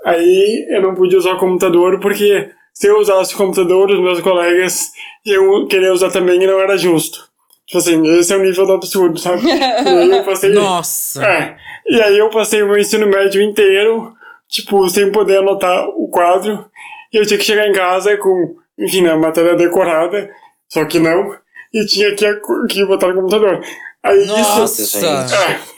[0.05, 4.20] aí eu não podia usar o computador porque se eu usasse o computador, os meus
[4.20, 4.90] colegas
[5.24, 7.34] iam querer usar também e não era justo.
[7.67, 9.43] Tipo assim, esse é o nível do absurdo, sabe?
[9.51, 10.51] E aí eu passei...
[10.51, 11.25] Nossa.
[11.25, 11.57] É.
[11.87, 14.12] E aí eu passei o meu ensino médio inteiro,
[14.49, 16.67] tipo, sem poder anotar o quadro.
[17.12, 20.31] E eu tinha que chegar em casa com, enfim, a matéria decorada,
[20.69, 21.37] só que não.
[21.73, 22.27] E tinha que,
[22.69, 23.61] que botar no computador.
[24.03, 25.01] Aí Nossa, isso.
[25.01, 25.35] gente.
[25.35, 25.75] É.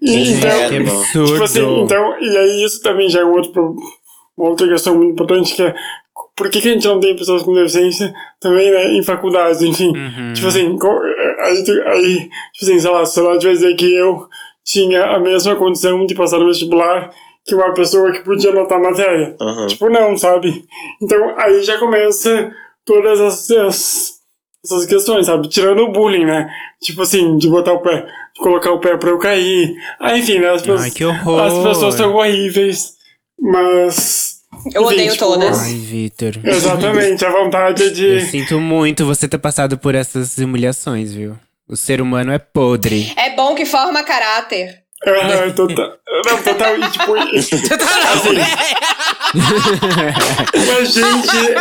[0.00, 0.68] E, Que então.
[0.68, 1.32] Que absurdo.
[1.32, 3.76] Tipo assim, então, e aí isso também já é um outro,
[4.36, 5.74] uma outra questão muito importante, que é
[6.36, 9.88] por que, que a gente não tem pessoas com deficiência também, né, em faculdades, enfim.
[9.96, 10.32] Uhum.
[10.32, 10.78] Tipo assim,
[11.40, 12.18] aí, aí,
[12.52, 14.26] tipo assim, sei lá, se ela vai dizer que eu
[14.64, 17.10] tinha a mesma condição de passar no vestibular
[17.44, 19.36] que uma pessoa que podia anotar a matéria.
[19.40, 19.66] Aham.
[19.66, 20.64] Tipo, não, sabe?
[21.02, 22.52] Então, aí já começa
[22.84, 24.12] todas essas,
[24.64, 25.48] essas questões, sabe?
[25.48, 26.48] Tirando o bullying, né?
[26.80, 29.74] Tipo assim, de botar o pé, de colocar o pé pra eu cair.
[29.98, 30.50] Ah, enfim, né?
[30.50, 31.40] As, pessoas- Ai, que horror.
[31.42, 32.92] as pessoas são horríveis,
[33.40, 34.31] mas...
[34.74, 35.60] Eu odeio tipo, todas.
[35.60, 36.32] Ai, Vitor.
[36.44, 38.26] Exatamente, a vontade é Eu de...
[38.26, 41.36] sinto muito você ter passado por essas humilhações, viu?
[41.68, 43.12] O ser humano é podre.
[43.16, 44.82] É bom que forma caráter.
[45.04, 47.06] Ah, total, não, total, e tipo...
[47.76, 48.46] tá não, né?
[50.54, 51.54] Mas, gente,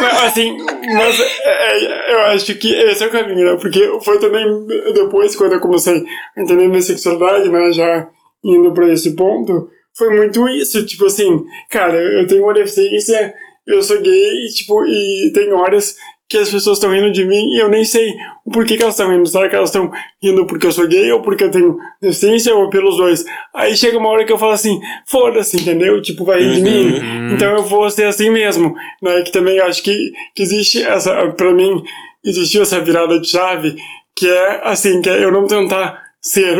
[0.00, 0.56] mas, assim,
[0.94, 3.58] mas é, eu acho que esse é o caminho, né?
[3.60, 4.46] Porque foi também
[4.94, 6.04] depois, quando eu comecei
[6.36, 7.70] a entender minha sexualidade, né?
[7.72, 8.08] Já
[8.42, 13.34] indo pra esse ponto, foi muito isso, tipo assim, cara, eu tenho uma deficiência,
[13.66, 15.96] eu sou gay, e, tipo, e tem horas
[16.28, 18.14] que as pessoas estão rindo de mim e eu nem sei
[18.44, 19.26] o porquê que elas estão rindo.
[19.26, 19.90] Será que elas estão
[20.22, 23.24] rindo porque eu sou gay ou porque eu tenho deficiência ou pelos dois?
[23.54, 26.00] Aí chega uma hora que eu falo assim, foda-se, entendeu?
[26.00, 27.34] Tipo, vai rir de mim.
[27.34, 28.74] Então eu vou ser assim mesmo.
[29.02, 29.22] Né?
[29.22, 31.82] Que também acho que, que existe essa, pra mim,
[32.24, 33.76] existiu essa virada de chave,
[34.16, 36.56] que é assim, que é eu não tentar ser,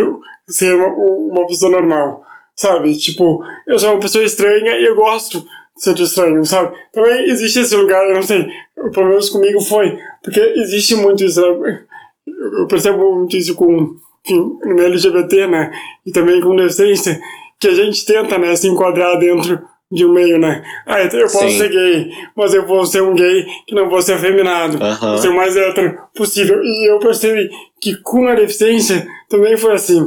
[0.47, 2.24] ser uma, uma pessoa normal.
[2.57, 2.96] Sabe?
[2.96, 5.40] Tipo, eu sou uma pessoa estranha e eu gosto
[5.76, 6.76] de ser estranho, sabe?
[6.92, 8.46] Também existe esse lugar, eu não sei,
[8.92, 11.80] pelo menos comigo foi, porque existe muito isso, né?
[12.26, 15.72] eu percebo muito isso com, enfim, no LGBT, né?
[16.07, 17.20] E também com deficiência,
[17.59, 20.62] que a gente tenta, né, se enquadrar dentro de um meio, né?
[20.86, 21.59] Ah, eu posso Sim.
[21.59, 25.11] ser gay, mas eu vou ser um gay que não vou ser afeminado, Aham.
[25.11, 26.62] vou ser o mais hétero possível.
[26.62, 27.48] E eu percebi
[27.80, 30.05] que com a deficiência também foi assim.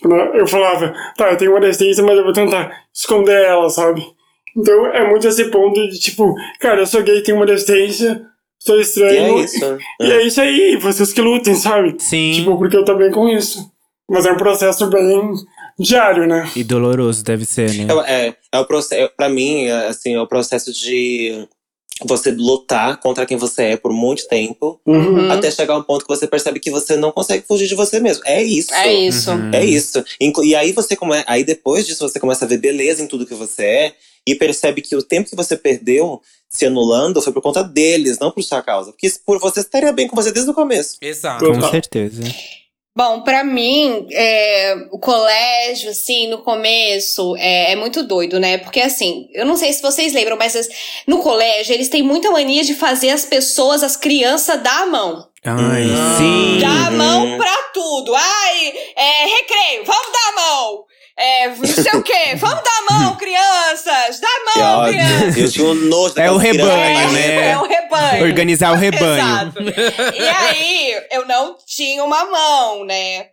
[0.00, 3.68] Tipo, né, eu falava, tá, eu tenho uma deficiência, mas eu vou tentar esconder ela,
[3.68, 4.02] sabe?
[4.56, 8.22] Então é muito esse ponto de tipo, cara, eu sou gay, tenho uma deficiência,
[8.58, 9.38] sou E estranho.
[9.38, 9.78] é isso.
[10.00, 11.96] E é isso aí, vocês que lutem, sabe?
[11.98, 12.32] Sim.
[12.32, 13.70] Tipo, porque eu também com isso.
[14.08, 15.32] Mas é um processo bem
[15.78, 16.50] diário, né?
[16.56, 17.86] E doloroso deve ser, né?
[18.06, 21.46] É, é, é o processo, pra mim, é, assim, é o processo de
[22.04, 25.30] você lutar contra quem você é por muito tempo, Uhum.
[25.30, 28.00] até chegar a um ponto que você percebe que você não consegue fugir de você
[28.00, 28.22] mesmo.
[28.26, 28.72] É isso.
[28.74, 29.30] É isso.
[29.30, 29.50] Uhum.
[29.52, 30.02] É isso.
[30.20, 31.22] Inclu- E aí você come...
[31.26, 33.94] aí depois disso você começa a ver beleza em tudo que você é
[34.26, 38.30] e percebe que o tempo que você perdeu se anulando foi por conta deles, não
[38.30, 38.90] por sua causa.
[38.92, 40.96] Porque por você estaria bem com você desde o começo.
[41.00, 41.44] Exato.
[41.44, 42.22] Com certeza.
[42.96, 48.58] Bom, pra mim, é, o colégio, assim, no começo, é, é muito doido, né?
[48.58, 50.68] Porque, assim, eu não sei se vocês lembram, mas as-
[51.06, 55.28] no colégio, eles têm muita mania de fazer as pessoas, as crianças, dar a mão.
[55.44, 56.18] Ai, Hum.
[56.18, 56.58] sim.
[56.60, 56.96] Dar a Uhum.
[56.96, 58.12] mão pra tudo.
[58.14, 60.84] Ai, é, recreio, vamos dar a mão.
[61.20, 65.36] É, não sei o quê, vamos dar a mão, crianças, dá a mão, crianças.
[65.36, 67.50] Eu tinha um nojo É o rebanho, né?
[67.50, 68.24] É o rebanho.
[68.24, 69.16] Organizar o rebanho.
[69.16, 69.62] Exato.
[70.16, 73.26] E aí, eu não tinha uma mão, né?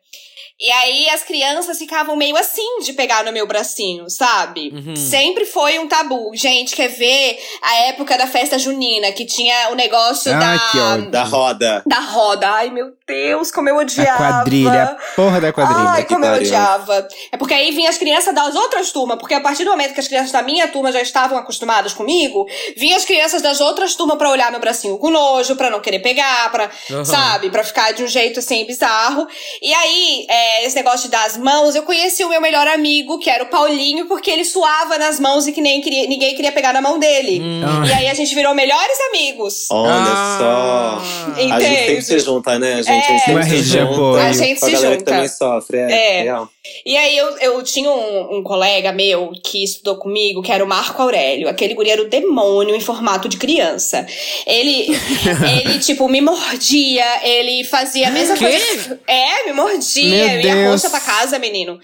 [0.59, 4.71] E aí, as crianças ficavam meio assim de pegar no meu bracinho, sabe?
[4.73, 4.95] Uhum.
[4.95, 6.31] Sempre foi um tabu.
[6.33, 10.97] Gente, quer ver a época da festa junina, que tinha o negócio Ai, da.
[11.11, 11.83] Da roda.
[11.85, 12.49] da roda.
[12.49, 14.11] Ai, meu Deus, como eu odiava.
[14.13, 15.89] A quadrilha, a porra da quadrilha.
[15.89, 17.07] Ai, que como eu odiava.
[17.31, 19.99] É porque aí vinham as crianças das outras turmas, porque a partir do momento que
[19.99, 24.17] as crianças da minha turma já estavam acostumadas comigo, vinham as crianças das outras turmas
[24.17, 27.05] pra olhar meu bracinho com nojo, pra não querer pegar, pra, Aham.
[27.05, 29.27] sabe, pra ficar de um jeito assim bizarro.
[29.61, 33.17] E aí, é, esse negócio de dar as mãos, eu conheci o meu melhor amigo,
[33.19, 36.51] que era o Paulinho, porque ele suava nas mãos e que nem queria, ninguém queria
[36.51, 37.41] pegar na mão dele.
[37.87, 39.67] E aí a gente virou melhores amigos.
[39.71, 40.37] Olha Ah.
[40.39, 41.31] só.
[41.33, 41.75] A gente Entende?
[41.85, 42.89] sempre se junta, né, gente?
[42.89, 42.97] É.
[42.97, 44.19] A gente sempre Uma se junta.
[44.21, 44.97] A gente se galera junta.
[44.97, 45.91] que também sofre, é.
[45.91, 46.21] É.
[46.23, 46.49] real.
[46.85, 50.67] E aí eu, eu tinha um, um colega meu que estudou comigo, que era o
[50.67, 51.47] Marco Aurélio.
[51.47, 54.05] Aquele guri era o demônio em formato de criança.
[54.45, 54.87] Ele,
[55.65, 58.45] ele tipo, me mordia, ele fazia a mesma Quê?
[58.49, 58.99] coisa.
[59.07, 60.36] É, me mordia.
[60.37, 60.83] Eu ia Deus.
[60.83, 61.79] roxa pra casa, menino.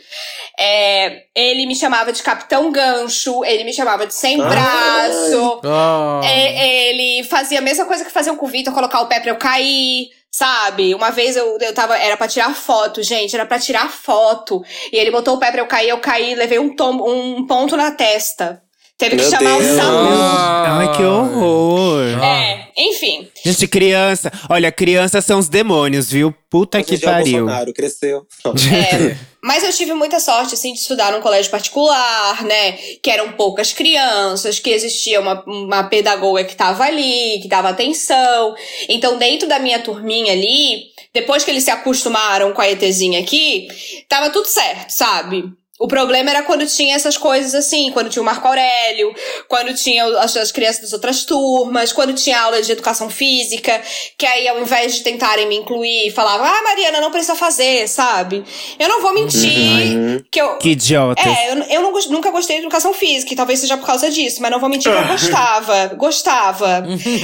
[0.59, 4.49] É, ele me chamava de Capitão Gancho, ele me chamava de Sem Ai.
[4.49, 5.61] Braço.
[5.65, 6.21] Ah.
[6.23, 9.31] É, ele fazia a mesma coisa que faziam com o Vitor, colocar o pé pra
[9.31, 10.93] eu cair, sabe?
[10.95, 11.97] Uma vez eu, eu tava.
[11.97, 14.63] Era pra tirar foto, gente, era pra tirar foto.
[14.91, 17.75] E ele botou o pé pra eu cair, eu caí, levei um, tombo, um ponto
[17.75, 18.61] na testa.
[18.95, 19.71] Teve que Meu chamar Deus.
[19.71, 20.09] o SAMU.
[20.21, 20.77] Ah.
[20.79, 22.23] Ai, que horror.
[22.23, 23.27] É, enfim.
[23.43, 24.31] Gente, criança.
[24.49, 26.33] Olha, crianças são os demônios, viu?
[26.49, 27.39] Puta Hoje que dia é o pariu.
[27.39, 28.27] Bolsonaro cresceu.
[28.45, 32.73] É, mas eu tive muita sorte, assim, de estudar num colégio particular, né?
[33.01, 38.55] Que eram poucas crianças, que existia uma, uma pedagoga que tava ali, que dava atenção.
[38.87, 43.67] Então, dentro da minha turminha ali, depois que eles se acostumaram com a ETzinha aqui,
[44.07, 45.51] tava tudo certo, sabe?
[45.83, 49.13] O problema era quando tinha essas coisas assim, quando tinha o Marco Aurélio,
[49.49, 53.81] quando tinha as, as crianças das outras turmas, quando tinha aula de educação física,
[54.17, 58.45] que aí ao invés de tentarem me incluir, falavam, ah, Mariana, não precisa fazer, sabe?
[58.79, 60.23] Eu não vou mentir Uhum.
[60.31, 60.55] que eu.
[60.57, 61.25] Que idiotas.
[61.25, 64.41] É, eu, eu não nunca gostei de educação física, e talvez seja por causa disso,
[64.41, 65.87] mas não vou mentir que eu gostava.
[66.03, 66.83] Gostava.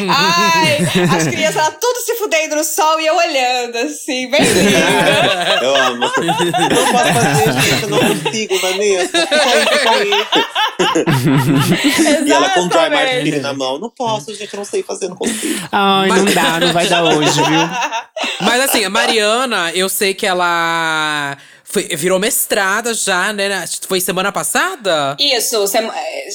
[0.10, 0.78] Ai,
[1.18, 5.60] as crianças lá tudo se fudendo no sol e eu olhando, assim, bem linda.
[5.62, 6.00] Eu amo.
[6.02, 7.84] Não posso fazer.
[7.84, 9.28] Eu não consigo, Vanessa.
[9.28, 10.10] Fica aí, fica aí.
[12.26, 13.78] E ela com o dry martini na mão.
[13.80, 14.54] Não posso, gente.
[14.54, 15.60] Eu não sei fazer, não consigo.
[15.72, 17.70] Ai, não dá, não vai dar hoje, viu?
[18.42, 21.38] Mas assim, a Mariana, eu sei que ela
[21.72, 23.64] foi- virou mestrada já, né?
[23.88, 25.16] Foi semana passada?
[25.20, 26.28] Isso, sem- é,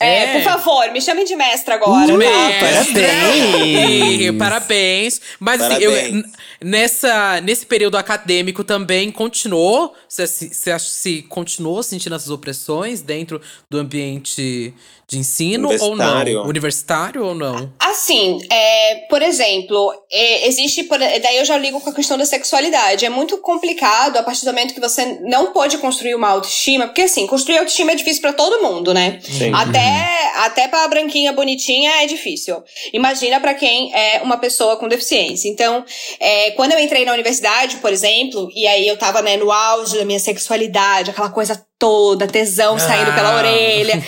[0.00, 0.32] é, É.
[0.34, 2.14] por favor, me chamem de mestra agora.
[2.14, 2.24] Uh, tá?
[2.60, 4.36] parabéns.
[4.38, 5.20] Parabéns!
[5.40, 6.24] Mas assim, eu- Parabéns.
[6.62, 9.94] nessa, nesse período acadêmico também continuou?
[10.08, 14.72] Você, se- você se continuou sentindo essas opressões dentro do ambiente
[15.08, 16.06] de ensino ou não?
[16.48, 17.72] Universitário ou não?
[17.78, 20.82] Assim, é, por exemplo, é, existe.
[20.82, 23.06] por- daí eu já ligo com a questão da sexualidade.
[23.06, 27.02] É muito complicado a partir do momento que você não pode construir uma autoestima, porque
[27.02, 29.20] assim, construir autoestima é difícil pra todo mundo, né?
[29.22, 29.52] Sim.
[29.54, 32.56] Até, até pra branquinha bonitinha é difícil.
[32.92, 35.48] Imagina pra quem é uma pessoa com deficiência.
[35.48, 35.84] Então,
[36.18, 39.96] é, quando eu entrei na universidade, por exemplo, e aí eu tava né, no auge
[39.96, 43.36] da minha sexualidade, aquela coisa toda, tesão saindo pela Ah.
[43.36, 43.94] orelha.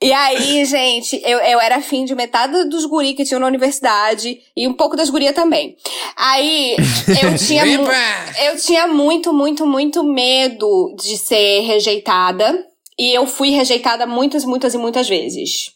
[0.00, 3.46] E, e aí, gente, eu, eu era afim de metade dos guri que tinham na
[3.46, 5.76] universidade e um pouco das gurias também.
[6.16, 6.76] Aí
[7.22, 12.66] eu tinha, eu tinha muito, muito, muito medo de ser rejeitada.
[12.98, 15.72] E eu fui rejeitada muitas, muitas e muitas vezes.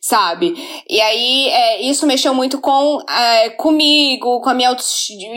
[0.00, 0.54] Sabe?
[0.88, 4.76] E aí, é, isso mexeu muito com é, comigo, com a minha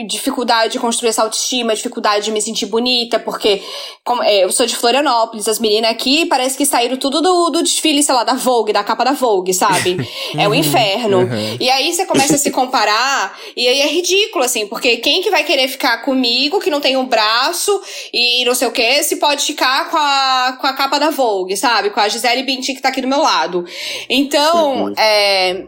[0.06, 3.62] dificuldade de construir essa autoestima, dificuldade de me sentir bonita, porque
[4.04, 7.62] como, é, eu sou de Florianópolis, as meninas aqui parece que saíram tudo do, do
[7.62, 9.96] desfile, sei lá, da Vogue, da capa da Vogue, sabe?
[10.36, 11.28] é o inferno.
[11.58, 15.30] E aí você começa a se comparar, e aí é ridículo, assim, porque quem que
[15.30, 17.80] vai querer ficar comigo, que não tem um braço
[18.12, 21.56] e não sei o que, se pode ficar com a, com a capa da Vogue,
[21.56, 21.90] sabe?
[21.90, 23.64] Com a Gisele Bündchen que tá aqui do meu lado.
[24.10, 25.66] Então, é.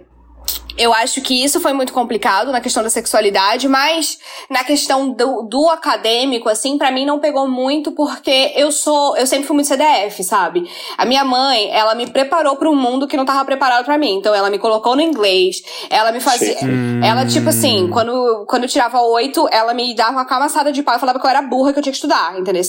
[0.77, 4.18] Eu acho que isso foi muito complicado na questão da sexualidade, mas
[4.49, 9.27] na questão do, do acadêmico, assim, pra mim não pegou muito porque eu sou, eu
[9.27, 10.64] sempre fui muito CDF, sabe?
[10.97, 14.16] A minha mãe, ela me preparou pra um mundo que não tava preparado pra mim.
[14.16, 16.59] Então ela me colocou no inglês, ela me fazia,
[17.05, 20.97] ela tipo assim, quando quando eu tirava oito, ela me dava uma camaçada de pau
[20.97, 22.62] e falava que eu era burra que eu tinha que estudar, entendeu?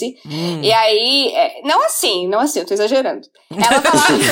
[0.61, 3.27] E aí, é, não assim, não assim, eu tô exagerando.
[3.51, 4.13] Ela falava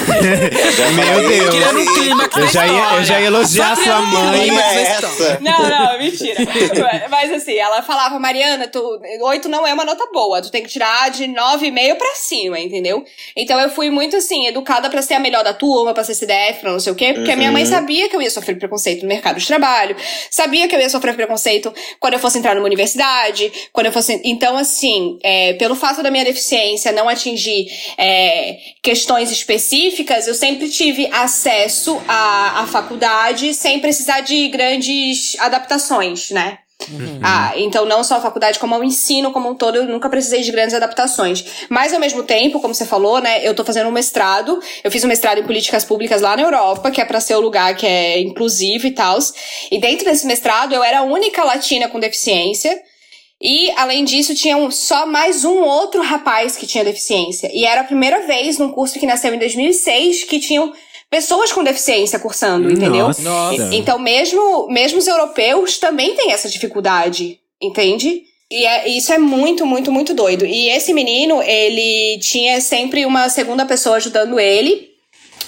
[0.92, 1.56] Meu Deus.
[1.56, 4.50] Um Eu já ia, eu já ia elogiar Já sua mãe.
[4.50, 5.38] é versão.
[5.42, 6.36] Não, não, mentira.
[7.10, 10.70] Mas assim, ela falava, Mariana, tu, oito não é uma nota boa, tu tem que
[10.70, 13.04] tirar de nove e meio pra cima, entendeu?
[13.36, 16.62] Então eu fui muito assim, educada pra ser a melhor da turma, pra ser CDF,
[16.62, 19.04] pra não sei o quê, porque a minha mãe sabia que eu ia sofrer preconceito
[19.04, 19.96] no mercado de trabalho,
[20.30, 24.20] sabia que eu ia sofrer preconceito quando eu fosse entrar numa universidade, quando eu fosse.
[24.24, 30.70] Então, assim, é, pelo fato da minha deficiência não atingir é, questões específicas, eu sempre
[30.70, 36.58] tive acesso à, à faculdade sem precisar de grandes adaptações, né?
[37.22, 40.42] Ah, então não só a faculdade, como o ensino como um todo, eu nunca precisei
[40.42, 41.46] de grandes adaptações.
[41.70, 45.04] Mas ao mesmo tempo, como você falou, né, eu tô fazendo um mestrado, eu fiz
[45.04, 47.86] um mestrado em políticas públicas lá na Europa, que é pra ser o lugar que
[47.86, 49.20] é inclusivo e tal.
[49.70, 52.76] E dentro desse mestrado, eu era a única latina com deficiência.
[53.40, 57.50] E, além disso, tinha um- só mais um outro rapaz que tinha deficiência.
[57.54, 60.74] E era a primeira vez num curso que nasceu em 2006 que tinham
[61.12, 63.08] pessoas com deficiência cursando, entendeu?
[63.20, 63.70] Nossa.
[63.74, 68.24] Então, mesmo, mesmo os europeus também têm essa dificuldade, entende?
[68.50, 70.46] E é- isso é muito, muito, muito doido.
[70.46, 74.91] E esse menino, ele tinha sempre uma segunda pessoa ajudando ele.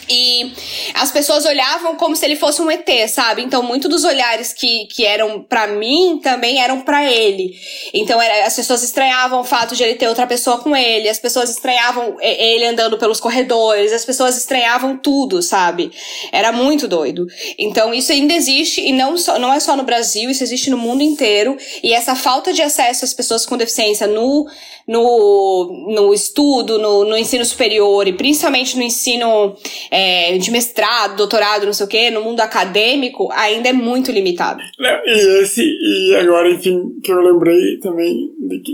[0.09, 0.51] E
[0.93, 3.41] as pessoas olhavam como se ele fosse um ET, sabe?
[3.41, 7.55] Então, muito dos olhares que, que eram pra mim também eram pra ele.
[7.93, 11.19] Então, era- as pessoas estranhavam o fato de ele ter outra pessoa com ele, as
[11.19, 15.91] pessoas estranhavam ele andando pelos corredores, as pessoas estranhavam tudo, sabe?
[16.31, 17.25] Era muito doido.
[17.57, 20.77] Então, isso ainda existe, e não, só, não é só no Brasil, isso existe no
[20.77, 21.57] mundo inteiro.
[21.81, 24.45] E essa falta de acesso às pessoas com deficiência no,
[24.87, 29.55] no, no estudo, no, no ensino superior, e principalmente no ensino
[29.89, 34.61] é, de mestrado, doutorado, não sei o quê, no mundo acadêmico, ainda é muito limitado.
[34.79, 38.29] Não, E esse, e agora, enfim, que eu lembrei também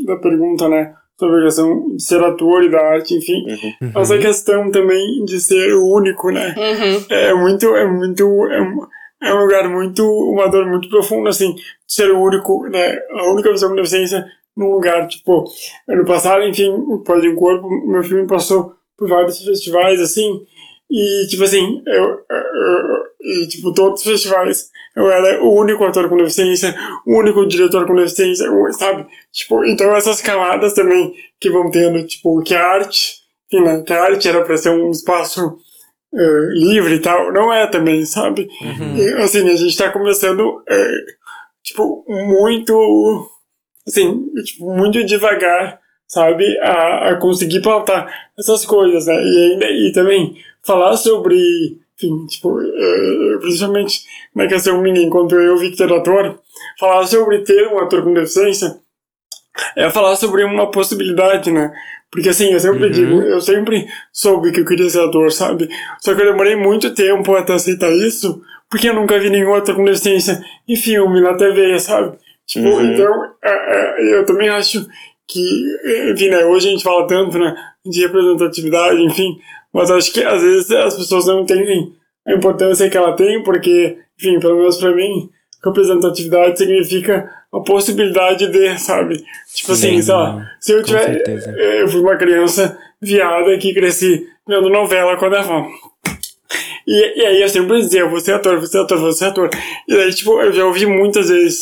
[0.05, 0.93] da pergunta, né?
[1.19, 3.43] Sobre a questão de ser ator e da arte, enfim.
[3.93, 6.55] Essa questão também de ser o único, né?
[6.57, 7.05] Uhum.
[7.09, 8.87] É muito, é muito, é um,
[9.21, 12.97] é um lugar muito, uma dor muito profunda, assim, de ser o único, né?
[13.11, 14.25] A única pessoa com deficiência
[14.55, 15.45] num lugar, tipo,
[15.87, 20.41] ano passado, enfim, o Pode Corpo, meu filme passou por vários festivais, assim,
[20.91, 26.09] e, tipo assim, eu, eu- e, tipo, todos os festivais, eu era o único ator
[26.09, 26.75] com deficiência,
[27.05, 29.05] o único diretor com deficiência, sabe?
[29.31, 33.17] Tipo, então essas camadas também que vão tendo, tipo, que a arte,
[33.51, 35.57] enfim, né, que a arte era pra ser um espaço
[36.13, 38.49] eh, livre e tal, não é também, sabe?
[38.97, 40.97] E, assim, a gente tá começando, eh,
[41.63, 43.29] tipo, muito,
[43.89, 46.45] assim, tipo, muito devagar, sabe?
[46.59, 49.15] A, a conseguir pautar essas coisas, né?
[49.15, 54.03] E ainda, e também falar sobre, enfim, tipo, eh, principalmente
[54.35, 56.39] na questão minha, enquanto eu, Victor, ator,
[56.79, 58.79] falar sobre ter um ator com deficiência
[59.75, 61.73] é falar sobre uma possibilidade, né?
[62.11, 65.69] Porque assim, eu sempre digo, eu sempre soube que eu queria ser ator, sabe?
[65.99, 69.75] Só que eu demorei muito tempo até aceitar isso, porque eu nunca vi nenhum ator
[69.75, 72.17] com deficiência em filme, na TV, sabe?
[72.49, 72.93] Tipo, Uhum.
[72.93, 74.85] então, é, é, eu também acho
[75.27, 75.63] que,
[76.11, 79.37] enfim, né, hoje a gente fala tanto, né, de representatividade, enfim,
[79.71, 81.93] mas acho que às vezes as pessoas não entendem
[82.27, 85.29] a importância que ela tem, porque, enfim, pelo menos pra mim,
[85.63, 89.23] representatividade significa a possibilidade de, sabe?
[89.53, 91.03] Tipo assim, Sim, sei lá, se eu tiver.
[91.05, 91.51] certeza.
[91.51, 95.67] Eu fui uma criança viada que cresci vendo novela com a minha avó.
[96.87, 99.49] E, e aí eu sempre dizia, você é ator, você é ator, você é ator.
[99.87, 101.59] E daí, tipo, eu já ouvi muitas vezes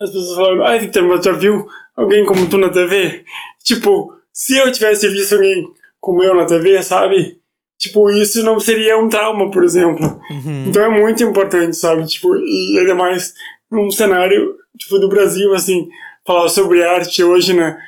[0.00, 3.24] as pessoas falando, ai, Victor, mas já viu alguém como tu na TV?
[3.62, 5.66] Tipo, se eu tivesse visto alguém
[6.00, 7.38] como eu na TV, sabe?
[7.78, 10.20] Tipo, isso não seria um trauma, por exemplo.
[10.66, 12.06] Então é muito importante, sabe?
[12.06, 13.34] Tipo, e ainda mais
[13.70, 15.88] num cenário, tipo, do Brasil, assim,
[16.26, 17.78] falar sobre arte hoje, né?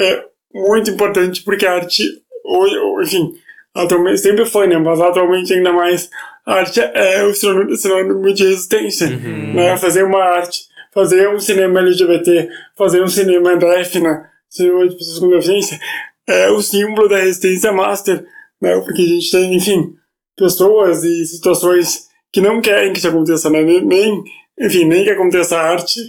[0.00, 2.04] É muito importante porque a arte,
[2.44, 3.34] hoje, enfim,
[3.74, 4.78] atualmente, sempre foi, né?
[4.78, 6.10] Mas atualmente ainda mais,
[6.46, 9.76] a arte é o sinônimo de resistência, né?
[9.76, 10.60] Fazer uma arte,
[10.92, 14.30] fazer um cinema LGBT, fazer um cinema né?
[14.48, 15.80] Cinema de pessoas com deficiência,
[16.26, 18.24] é o símbolo da resistência master,
[18.60, 18.78] né?
[18.80, 19.94] Porque a gente tem, enfim,
[20.36, 23.62] pessoas e situações que não querem que isso aconteça, né?
[23.62, 24.22] Nem,
[24.58, 26.00] enfim, nem que aconteça arte,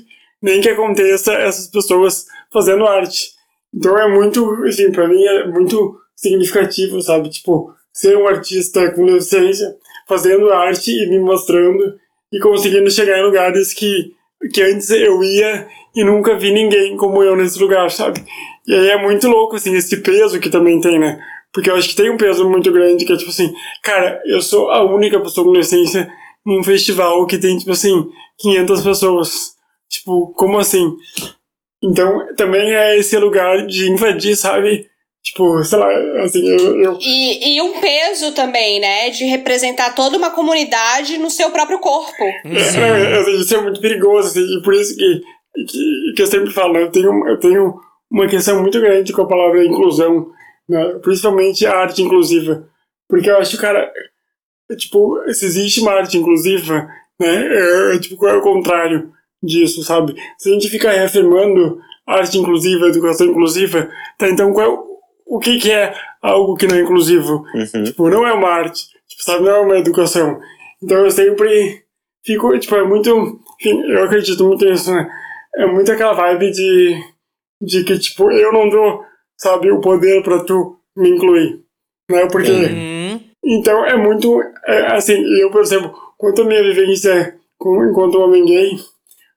[0.41, 3.31] nem que aconteça essas pessoas fazendo arte.
[3.73, 7.29] Então é muito, enfim, pra mim é muito significativo, sabe?
[7.29, 9.75] Tipo, ser um artista com deficiência,
[10.07, 11.97] fazendo arte e me mostrando
[12.31, 14.13] e conseguindo chegar em lugares que,
[14.51, 18.23] que antes eu ia e nunca vi ninguém como eu nesse lugar, sabe?
[18.67, 21.19] E aí é muito louco, assim, esse peso que também tem, né?
[21.53, 24.41] Porque eu acho que tem um peso muito grande que é tipo assim, cara, eu
[24.41, 26.11] sou a única pessoa com deficiência
[26.45, 29.53] num festival que tem, tipo assim, 500 pessoas.
[29.89, 30.95] Tipo, como assim?
[31.81, 34.87] Então, também é esse lugar de invadir, sabe?
[35.23, 35.87] Tipo, sei lá,
[36.23, 36.81] assim, eu.
[36.81, 39.09] eu E, e um peso também, né?
[39.09, 42.23] De representar toda uma comunidade no seu próprio corpo.
[42.45, 45.21] é, assim, isso é muito perigoso, assim, e por isso que,
[45.65, 47.73] que, que eu sempre falo, né, eu tenho, eu tenho
[48.11, 50.29] uma questão muito grande com a palavra inclusão,
[50.67, 50.99] né?
[51.01, 52.67] Principalmente a arte inclusiva.
[53.07, 53.91] Porque eu acho, cara,
[54.69, 57.47] é, tipo, se existe uma arte inclusiva, né?
[57.47, 59.09] É, é, tipo, qual é o contrário
[59.41, 60.15] disso, sabe?
[60.37, 64.92] Se a gente fica reafirmando arte inclusiva, educação inclusiva, tá, então qual é o,
[65.33, 67.43] o que que é algo que não é inclusivo?
[67.55, 67.83] Uhum.
[67.85, 69.43] Tipo, não é uma arte, tipo, sabe?
[69.43, 70.39] Não é uma educação.
[70.81, 71.83] Então eu sempre
[72.23, 75.09] fico, tipo, é muito, enfim, eu acredito muito nisso, né?
[75.55, 77.03] É muito aquela vibe de,
[77.59, 79.03] de que, tipo, eu não dou,
[79.35, 81.61] sabe, o poder pra tu me incluir,
[82.11, 82.27] né?
[82.27, 82.51] Porque...
[82.51, 83.19] Uhum.
[83.43, 84.39] Então é muito.
[84.67, 88.77] É, assim, eu percebo, quanto a minha vivência com, enquanto homem gay,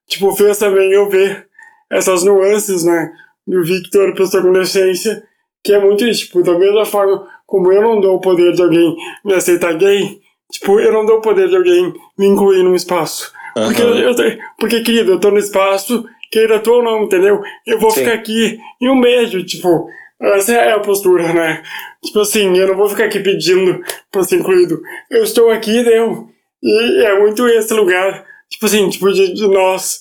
[0.07, 1.49] tipo, fez também eu ver
[1.90, 3.12] essas nuances, né?
[3.47, 5.26] Do Victor, pessoa com deficiência,
[5.66, 6.26] que é muito isso.
[6.26, 10.18] Tipo, da mesma forma como eu não dou o poder de alguém me aceitar gay,
[10.50, 13.32] tipo, eu não dou o poder de alguém me incluir num espaço.
[13.54, 13.98] Porque, Aham.
[13.98, 17.40] eu, eu- porque, querido, eu tô no espaço, queira tu ou não, entendeu?
[17.66, 18.00] Eu vou Sim.
[18.00, 19.88] ficar aqui e um beijo, tipo,
[20.20, 21.62] essa é a postura, né?
[22.04, 23.80] Tipo assim, eu não vou ficar aqui pedindo
[24.12, 24.80] pra ser incluído.
[25.10, 26.28] Eu estou aqui, deu.
[26.62, 30.00] E é muito esse lugar, tipo assim, tipo, de, de nós,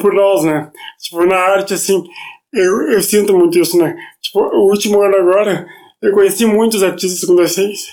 [0.00, 0.70] por nós, né?
[1.02, 2.02] Tipo, na arte, assim,
[2.54, 3.96] eu, eu sinto muito isso, né?
[4.22, 5.66] Tipo, o último ano agora,
[6.00, 7.92] eu conheci muitos artistas com deficiência.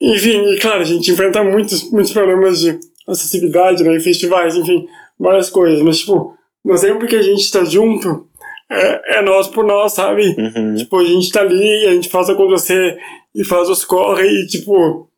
[0.00, 2.78] Enfim, e claro, a gente enfrenta muitos, muitos problemas de
[3.08, 3.96] acessibilidade, né?
[3.96, 4.86] Em festivais, enfim,
[5.18, 5.82] várias coisas.
[5.82, 8.28] Mas, tipo, mas sempre que a gente tá junto,
[8.70, 10.34] é, é nós por nós, sabe?
[10.38, 10.74] Uhum.
[10.74, 12.98] Tipo, a gente tá ali, a gente faz acontecer
[13.34, 15.08] e faz os corre e, tipo,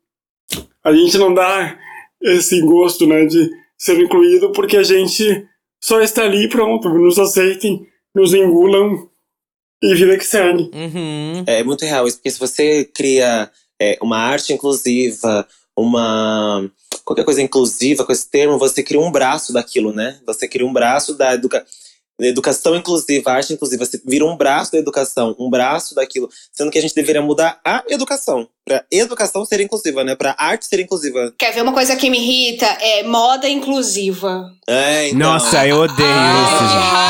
[0.83, 1.77] a gente não dá
[2.21, 5.47] esse gosto, né, de ser incluído porque a gente
[5.81, 7.87] só está ali pronto, nos aceitem,
[8.19, 9.07] nos engulam
[9.81, 10.69] e vida que segue.
[10.73, 11.43] Uhum.
[11.47, 13.49] É muito real isso, porque se você cria
[13.81, 15.47] é, uma arte inclusiva,
[15.77, 16.69] uma.
[17.05, 20.19] qualquer coisa inclusiva com esse termo, você cria um braço daquilo, né?
[20.25, 21.65] Você cria um braço da educa
[22.27, 23.85] educação inclusiva, arte inclusiva.
[23.85, 26.29] Você vira um braço da educação, um braço daquilo.
[26.51, 28.47] Sendo que a gente deveria mudar a educação.
[28.65, 30.15] Pra educação ser inclusiva, né?
[30.15, 31.33] Pra arte ser inclusiva.
[31.37, 32.65] Quer ver uma coisa que me irrita?
[32.65, 34.51] É moda inclusiva.
[34.67, 37.08] É, então, Nossa, eu odeio isso, gente.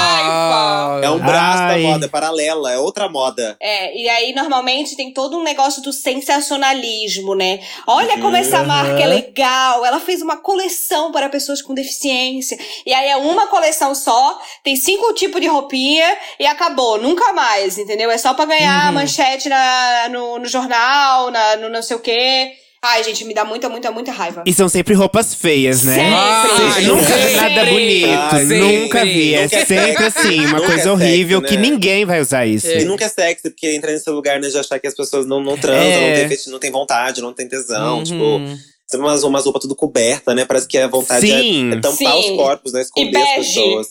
[1.04, 1.82] É um braço Ai.
[1.84, 3.58] da moda, é paralela, é outra moda.
[3.60, 7.60] É, e aí normalmente tem todo um negócio do sensacionalismo, né?
[7.88, 8.68] Olha como essa Uhum.
[8.68, 12.58] marca é legal, ela fez uma coleção para pessoas com deficiência.
[12.86, 17.78] E aí é uma coleção só, tem cinco tipos de roupinha e acabou, nunca mais,
[17.78, 18.10] entendeu?
[18.12, 18.94] É só pra ganhar Uhum.
[18.94, 22.52] manchete na, no, no jornal, na, no não sei o quê.
[22.82, 24.42] Ai, gente, me dá muita, muita, muita raiva.
[24.46, 25.96] E são sempre roupas feias, né?
[25.96, 26.14] Sempre.
[26.14, 27.36] Ai, nunca vi sempre.
[27.36, 28.80] nada bonito, Sempre.
[28.80, 29.34] nunca vi.
[29.34, 30.04] É Nunca é sempre sexy.
[30.20, 31.70] assim, uma Nunca coisa é horrível sexy, que né?
[31.70, 32.68] ninguém vai usar isso.
[32.70, 35.44] E nunca é sexy, porque entra nesse lugar, né, de achar que as pessoas não,
[35.44, 36.22] não transam, É.
[36.24, 37.98] não, tem, não tem vontade, não tem tesão.
[37.98, 38.04] Uhum.
[38.06, 38.42] Tipo,
[38.90, 40.46] tem umas, umas roupas tudo coberta, né?
[40.46, 41.72] Parece que a vontade é, Sim.
[41.74, 42.20] é tampar Sim.
[42.32, 42.82] os corpos, né?
[42.82, 43.88] Esconder as pessoas.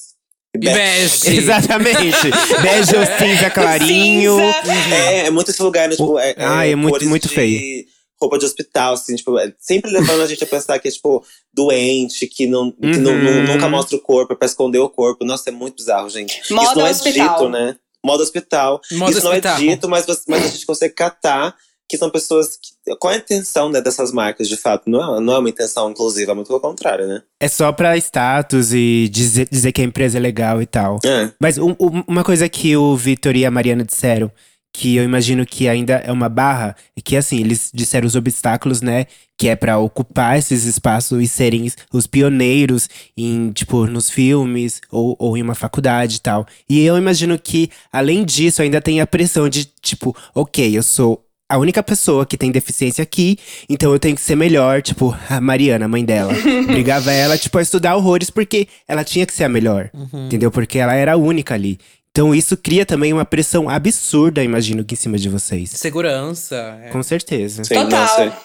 [0.57, 0.75] Bege.
[0.75, 1.37] bege.
[1.37, 2.31] Exatamente.
[2.63, 4.39] Bege ou cinza clarinho.
[4.39, 4.95] Cinza.
[4.95, 5.95] É, é muito esse lugar, né?
[5.95, 7.85] Tipo, é, Ai, é muito- muito de feio.
[8.21, 11.25] Roupa de hospital, assim, tipo, é sempre levando a gente a pensar que é, tipo,
[11.55, 13.45] doente, que, não, que não- Uhum.
[13.45, 15.25] não- nunca mostra o corpo, é pra esconder o corpo.
[15.25, 16.41] Nossa, é muito bizarro, gente.
[16.53, 17.39] Moda Isso não é hospital.
[17.39, 17.77] dito, né?
[18.05, 18.81] Moda hospital.
[18.93, 19.59] Moda Isso hospital.
[19.61, 21.55] não é dito, mas, você- mas a gente consegue catar
[21.89, 22.57] que são pessoas.
[22.85, 24.89] Que, qual é a intenção né, dessas marcas, de fato?
[24.91, 27.23] Não é, não é uma intenção inclusiva, é muito pelo contrário, né?
[27.41, 30.99] É só pra status e dizer, dizer que a empresa é legal e tal.
[31.05, 31.31] É.
[31.41, 34.31] Mas um- um- uma coisa que o Vitor e a Mariana disseram,
[34.73, 38.81] que eu imagino que ainda é uma barra, é que assim, eles disseram os obstáculos,
[38.81, 39.07] né?
[39.37, 45.17] Que é pra ocupar esses espaços e serem os pioneiros em, tipo, nos filmes ou,
[45.19, 46.47] ou em uma faculdade e tal.
[46.69, 51.25] E eu imagino que, além disso, ainda tem a pressão de, tipo, ok, eu sou
[51.49, 53.39] a única pessoa que tem deficiência aqui,
[53.71, 56.35] então eu tenho que ser melhor, tipo, a Mariana, a mãe dela.
[56.69, 59.91] Brigava ela, tipo, a estudar horrores porque ela tinha que ser a melhor.
[60.27, 60.51] Entendeu?
[60.51, 61.79] Porque ela era a única ali.
[62.19, 65.71] Então isso cria também uma pressão absurda, imagino, que em cima de vocês.
[65.71, 66.77] Segurança.
[66.83, 66.89] é.
[66.89, 67.63] Com certeza.
[67.63, 67.91] Sim, Total.
[68.01, 68.37] nossa.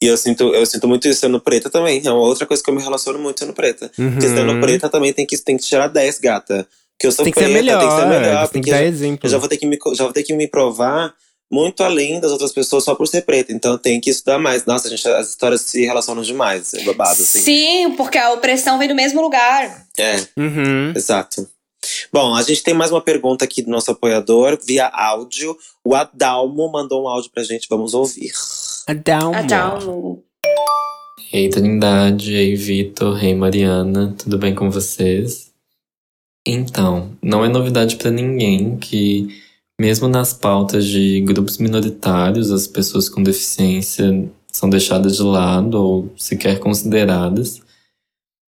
[0.00, 2.00] E eu sinto, eu sinto muito isso sendo preta também.
[2.06, 3.90] É uma outra coisa que eu me relaciono muito sendo preta.
[3.98, 4.12] Uhum.
[4.12, 6.64] Porque sendo preta também tem que, tem que tirar 10, gata.
[6.96, 7.80] Porque eu sou Tem que preta, ser melhor.
[7.80, 8.48] tem que ser melhor.
[8.48, 9.26] tem que dar exemplo.
[9.26, 11.12] eu já vou, ter que me, já vou ter que me provar
[11.50, 13.52] muito além das outras pessoas só por ser preta.
[13.52, 14.64] Então eu tenho que estudar mais.
[14.64, 16.72] Nossa, gente, as histórias se relacionam demais.
[16.72, 17.40] É babado, assim.
[17.40, 19.86] Sim, porque a opressão vem do mesmo lugar.
[19.98, 20.92] É, Uhum.
[20.94, 21.48] exato.
[22.12, 25.56] Bom, a gente tem mais uma pergunta aqui do nosso apoiador via áudio.
[25.84, 28.32] O Adalmo mandou um áudio pra gente, vamos ouvir.
[28.86, 29.34] Adalmo.
[29.34, 30.24] Adalmo.
[31.32, 35.50] Ei, Trindade, ei, Vitor, ei, Mariana, tudo bem com vocês?
[36.46, 39.28] Então, não é novidade pra ninguém que
[39.80, 46.12] mesmo nas pautas de grupos minoritários, as pessoas com deficiência são deixadas de lado ou
[46.16, 47.61] sequer consideradas.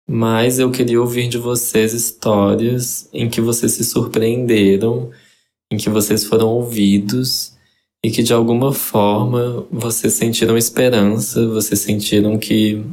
[0.07, 5.11] Mas eu queria ouvir de vocês histórias em que vocês se surpreenderam,
[5.71, 7.53] em que vocês foram ouvidos
[8.03, 12.83] e que de alguma forma vocês sentiram esperança, vocês sentiram que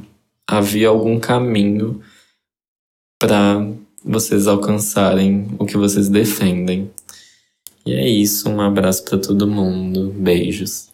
[0.49, 2.01] havia algum caminho
[3.19, 3.67] para
[4.05, 6.91] vocês alcançarem o que vocês defendem.
[7.85, 10.11] E é isso, um abraço para todo mundo.
[10.17, 10.91] Beijos.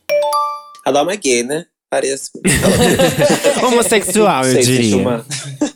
[0.85, 1.67] A Dalma é gay, né?
[1.89, 2.31] Parece.
[3.65, 4.97] Homossexual, eu diria.
[4.97, 5.25] uma-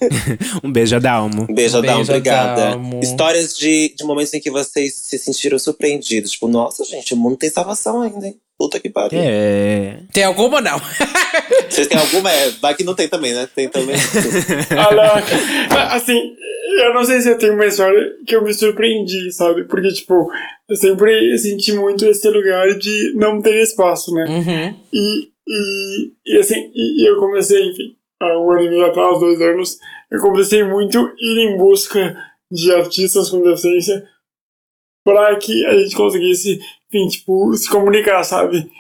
[0.65, 1.47] Um beijo a Dalmo.
[1.53, 2.61] Beijo, Um Dalma, beijo, obrigada.
[2.71, 3.01] Dalmo.
[3.01, 6.33] Histórias de, de momentos em que vocês se sentiram surpreendidos.
[6.33, 8.37] Tipo, nossa, gente, o mundo tem salvação ainda, hein?
[8.59, 9.19] Puta que pariu.
[9.23, 10.01] É.
[10.13, 10.79] Tem alguma ou não?
[11.71, 12.31] Vocês têm alguma?
[12.31, 13.49] É, vai que não tem também, né?
[13.55, 13.95] Tem também.
[14.89, 15.13] Olha,
[15.95, 16.19] assim,
[16.83, 19.65] eu não sei se eu tenho uma história que eu me surpreendi, sabe?
[19.65, 20.29] Porque, tipo,
[20.69, 24.25] eu sempre senti muito esse lugar de não ter espaço, né?
[24.29, 24.77] Uhum.
[24.93, 29.41] E, e, e assim, e, eu comecei, enfim, há um ano e meio atrás, dois
[29.41, 29.79] anos,
[30.11, 32.17] eu comecei muito ir em busca
[32.51, 34.07] de artistas com deficiência
[35.05, 38.71] para que a gente conseguisse, enfim, tipo, se comunicar, sabe?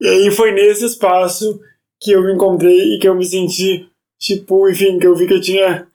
[0.00, 1.60] E aí foi nesse espaço
[2.00, 5.34] que eu me encontrei e que eu me senti, tipo, enfim, que eu vi que
[5.34, 5.86] eu tinha.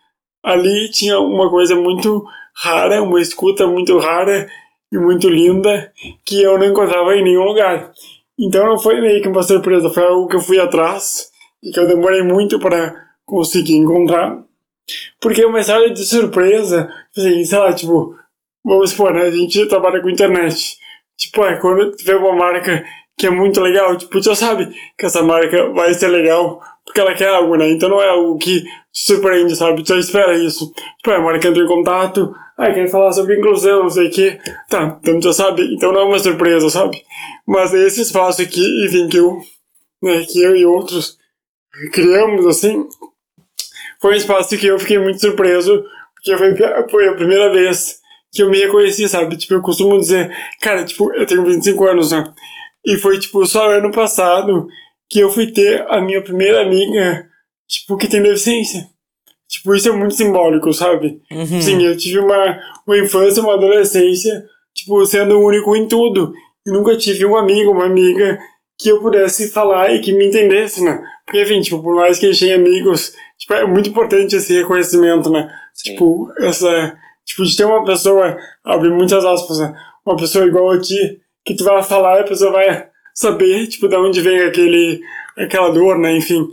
[0.44, 2.24] Ali tinha uma coisa muito
[2.56, 4.48] rara, uma escuta muito rara
[4.92, 5.92] e muito linda
[6.24, 7.92] que eu não encontrava em nenhum lugar.
[8.38, 11.30] Então não foi meio que uma surpresa, foi algo que eu fui atrás
[11.64, 12.94] e que eu demorei muito para
[13.26, 14.44] conseguir encontrar.
[15.20, 18.16] Porque é uma história de surpresa, assim, sei lá, tipo,
[18.64, 20.78] vamos supor, né, a gente trabalha com internet.
[21.18, 22.86] Tipo, é, quando tiver uma marca
[23.18, 27.16] que é muito legal, tipo, já sabe que essa marca vai ser legal porque ela
[27.16, 27.70] quer algo, né?
[27.70, 29.84] Então não é algo que surpreende, sabe?
[29.84, 30.72] Tu já espera isso.
[30.98, 34.12] Tipo, é, a marca entra em contato, ah, quer falar sobre inclusão, não sei o
[34.12, 34.40] quê.
[34.70, 37.04] Tá, então já sabe, então não é uma surpresa, sabe?
[37.46, 39.38] Mas esse espaço aqui, enfim, que eu,
[40.02, 41.18] né, que eu e outros
[41.92, 42.88] criamos, assim,
[44.00, 45.84] foi um espaço que eu fiquei muito surpreso,
[46.16, 46.56] porque foi,
[46.90, 48.00] foi a primeira vez
[48.32, 49.36] que eu me reconheci, sabe?
[49.38, 52.34] Tipo, eu costumo dizer, cara, tipo, eu tenho 25 anos, né?
[52.86, 54.68] E foi, tipo, só ano passado
[55.10, 57.28] que eu fui ter a minha primeira amiga,
[57.68, 58.88] tipo, que tem deficiência.
[59.48, 61.22] Tipo, isso é muito simbólico, sabe?
[61.32, 61.62] Uhum.
[61.62, 64.44] Sim, eu tive uma, uma infância, uma adolescência,
[64.74, 66.34] tipo, sendo único em tudo.
[66.66, 68.40] E nunca tive um amigo, uma amiga
[68.78, 71.02] que eu pudesse falar e que me entendesse, né?
[71.26, 75.30] Porque, enfim, tipo, por mais que eu tenha amigos, tipo, é muito importante esse reconhecimento,
[75.30, 75.50] né?
[75.74, 75.92] Sim.
[75.92, 76.98] Tipo, essa...
[77.24, 79.74] Tipo, de ter uma pessoa, abre muitas aspas, né?
[80.06, 83.88] Uma pessoa igual a ti, que tu vai falar e a pessoa vai saber, tipo,
[83.88, 85.02] de onde vem aquele...
[85.38, 86.16] Aquela dor, né?
[86.16, 86.48] Enfim...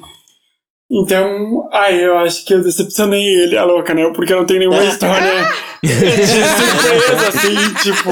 [0.95, 4.11] Então, ai, eu acho que eu decepcionei ele, a louca, né?
[4.15, 5.49] Porque eu não tenho nenhuma história
[5.83, 8.11] de surpresa, assim, tipo.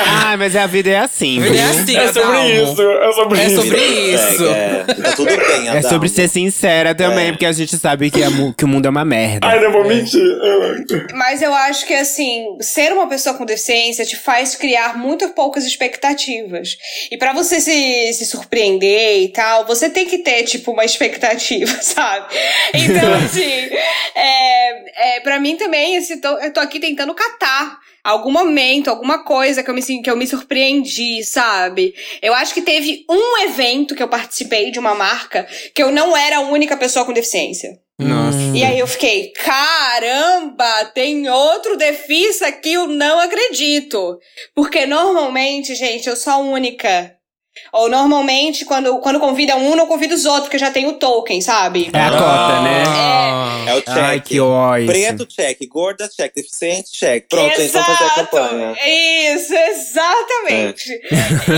[0.30, 1.64] Ah, mas a vida é assim, é viu?
[1.64, 2.72] assim, É sobre Adalmo.
[2.72, 3.56] isso, é sobre É isso.
[3.62, 4.44] sobre isso.
[4.44, 4.94] É, é.
[4.94, 7.30] Tá tudo bem, É sobre ser sincera também, É.
[7.32, 9.46] porque a gente sabe que, a mu- que o mundo é uma merda.
[9.46, 10.20] Ai, não vou mentir.
[11.14, 15.64] Mas eu acho que, assim, ser uma pessoa com deficiência te faz criar muito poucas
[15.64, 16.76] expectativas.
[17.10, 21.76] E pra você se, se surpreender e tal, você tem que ter, tipo, uma expectativa,
[21.82, 22.26] sabe?
[22.74, 23.68] Então, assim,
[24.14, 29.24] é, é, pra mim também, esse, tô, eu tô aqui tentando catar algum momento, alguma
[29.24, 31.94] coisa que eu, me, que eu me surpreendi, sabe?
[32.22, 36.16] Eu acho que teve um evento que eu participei de uma marca que eu não
[36.16, 37.78] era a única pessoa com deficiência.
[37.98, 38.38] Nossa.
[38.54, 44.18] E aí eu fiquei, caramba, tem outro defissa aqui, eu não acredito.
[44.54, 47.14] Porque normalmente, gente, eu sou a única.
[47.72, 51.40] Ou normalmente, quando, quando convida um, não convida os outros, porque já tem o token,
[51.40, 51.90] sabe?
[51.92, 52.84] É a cota, né?
[53.66, 53.96] É o check.
[53.96, 54.86] Ai, que ódio.
[54.86, 55.58] Preto, check.
[55.68, 56.34] Gorda, check.
[56.34, 57.26] Deficiente, check.
[57.28, 58.30] Pronto, gente, vamos fazer a Exato!
[58.30, 58.76] campanha.
[58.86, 61.00] Isso, exatamente.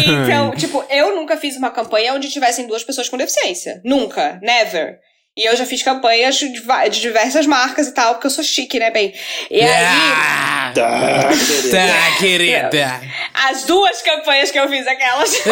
[0.07, 3.81] Então, tipo, eu nunca fiz uma campanha onde tivessem duas pessoas com deficiência.
[3.85, 4.39] Nunca.
[4.43, 4.99] Never.
[5.35, 6.51] E eu já fiz campanhas de,
[6.91, 9.15] diversas marcas e tal, porque eu sou chique, né, bem?
[9.51, 11.71] E aí, Ah, Tá, querida.
[11.79, 13.01] tá, querida.
[13.35, 15.33] as duas campanhas que eu fiz, aquelas.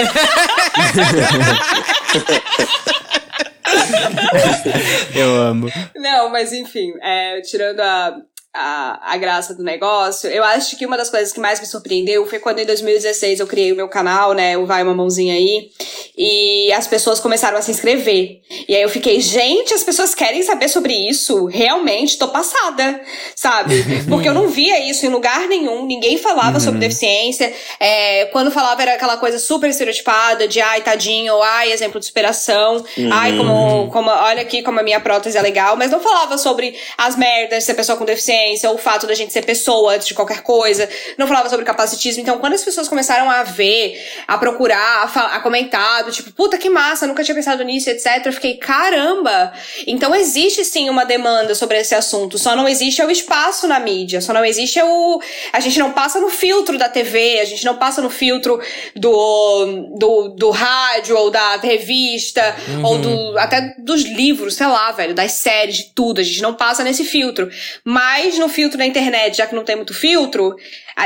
[5.14, 5.68] Eu amo.
[5.96, 8.16] Não, mas enfim, é, tirando a,
[8.52, 12.26] a, a graça do negócio, eu acho que uma das coisas que mais me surpreendeu
[12.26, 14.58] foi quando em 2016 eu criei o meu canal, né?
[14.58, 15.70] O Vai Uma Mãozinha Aí.
[16.18, 18.40] E as pessoas começaram a se inscrever.
[18.68, 21.46] E aí eu fiquei, gente, as pessoas querem saber sobre isso?
[21.46, 23.00] Realmente, tô passada,
[23.36, 23.84] sabe?
[24.08, 27.52] Porque eu não via isso em lugar nenhum, ninguém falava sobre deficiência.
[27.78, 32.06] É, quando falava era aquela coisa super estereotipada de ai, tadinho, ou ai, exemplo de
[32.06, 36.36] superação, ai, como, como, olha aqui como a minha prótese é legal, mas não falava
[36.36, 39.44] sobre as merdas de ser pessoa com deficiência deficiência, ou o fato da gente ser
[39.44, 40.88] pessoa antes de qualquer coisa.
[41.18, 42.22] Não falava sobre capacitismo.
[42.22, 46.56] Então, quando as pessoas começaram a ver, a procurar, a, a comentar, do tipo, puta
[46.56, 48.24] que massa, nunca tinha pensado nisso, etc.
[48.24, 49.52] Eu fiquei, caramba!
[49.86, 52.38] Então existe sim uma demanda sobre esse assunto.
[52.38, 54.20] Só não existe o espaço na mídia.
[54.20, 55.20] Só não existe o.
[55.52, 58.60] A gente não passa no filtro da TV, a gente não passa no filtro
[58.96, 65.14] do, do, do rádio ou da revista, ou do, até dos livros, sei lá, velho,
[65.14, 66.20] das séries, de tudo.
[66.20, 67.50] A gente não passa nesse filtro.
[67.84, 70.54] Mas no filtro da internet, já que não tem muito filtro,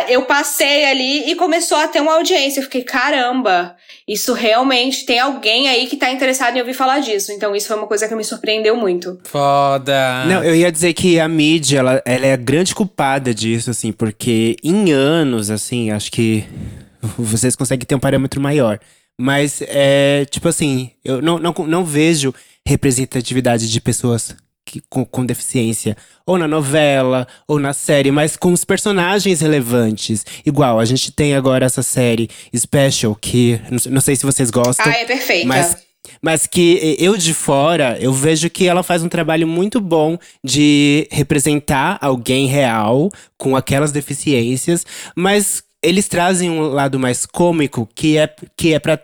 [0.08, 2.60] eu passei ali e começou a ter uma audiência.
[2.60, 7.32] Eu fiquei, caramba, isso realmente tem alguém aí que tá interessado em ouvir falar disso.
[7.32, 9.18] Então isso foi uma coisa que me surpreendeu muito.
[9.24, 10.24] Foda.
[10.26, 13.92] Não, eu ia dizer que a mídia, ela, ela é a grande culpada disso, assim,
[13.92, 16.44] porque em anos, assim, acho que
[17.16, 18.78] vocês conseguem ter um parâmetro maior.
[19.18, 22.34] Mas, é, tipo assim, eu não, não, não vejo
[22.66, 24.34] representatividade de pessoas
[24.64, 25.96] que, com, com deficiência,
[26.26, 30.24] ou na novela, ou na série, mas com os personagens relevantes.
[30.44, 34.86] Igual, a gente tem agora essa série Special, que não, não sei se vocês gostam.
[34.86, 35.46] Ah, é perfeita.
[35.46, 35.76] Mas,
[36.22, 41.06] mas que eu de fora, eu vejo que ela faz um trabalho muito bom de
[41.10, 48.28] representar alguém real com aquelas deficiências, mas eles trazem um lado mais cômico que é,
[48.56, 48.98] que é pra,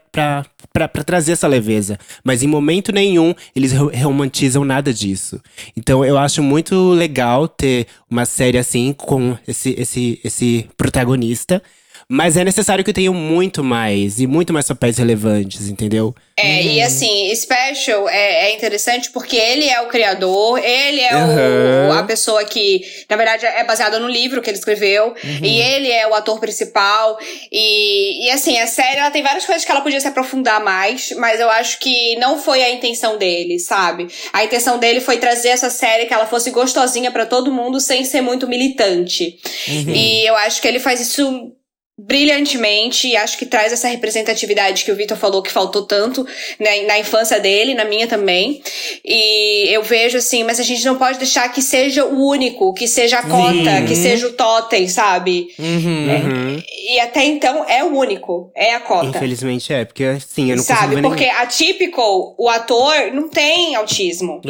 [1.05, 1.99] trazer essa leveza.
[2.25, 5.41] Mas em momento nenhum eles ro- romantizam nada disso.
[5.77, 11.63] Então eu acho muito legal ter uma série assim com esse, esse, esse protagonista.
[12.13, 16.13] Mas é necessário que tenham muito mais e muito mais papéis relevantes, entendeu?
[16.37, 21.89] É, e assim, Special é, é interessante porque ele é o criador, ele é Aham.
[21.89, 25.89] o, a pessoa que, na verdade, é baseada no livro que ele escreveu, e ele
[25.89, 27.17] é o ator principal.
[27.53, 31.13] E, e assim, a série ela tem várias coisas que ela podia se aprofundar mais,
[31.17, 34.09] mas eu acho que não foi a intenção dele, sabe?
[34.33, 38.05] A intenção dele foi trazer essa série que ela fosse gostosinha pra todo mundo sem
[38.05, 39.39] ser muito militante.
[39.69, 41.53] E eu acho que ele faz isso
[42.07, 46.27] brilhantemente e acho que traz essa representatividade que o Vitor falou que faltou tanto
[46.59, 48.63] né, na infância dele, na minha também.
[49.05, 52.89] E eu vejo assim, mas a gente não pode deixar que seja o único, que
[52.89, 55.49] seja a cota, que seja o totem, sabe?
[55.59, 56.63] Uhum.
[56.89, 59.07] E até então é o único, é a cota.
[59.07, 60.95] Infelizmente é, porque assim, eu não consigo Sabe?
[60.97, 64.41] ver Porque a Typical, o ator, não tem autismo.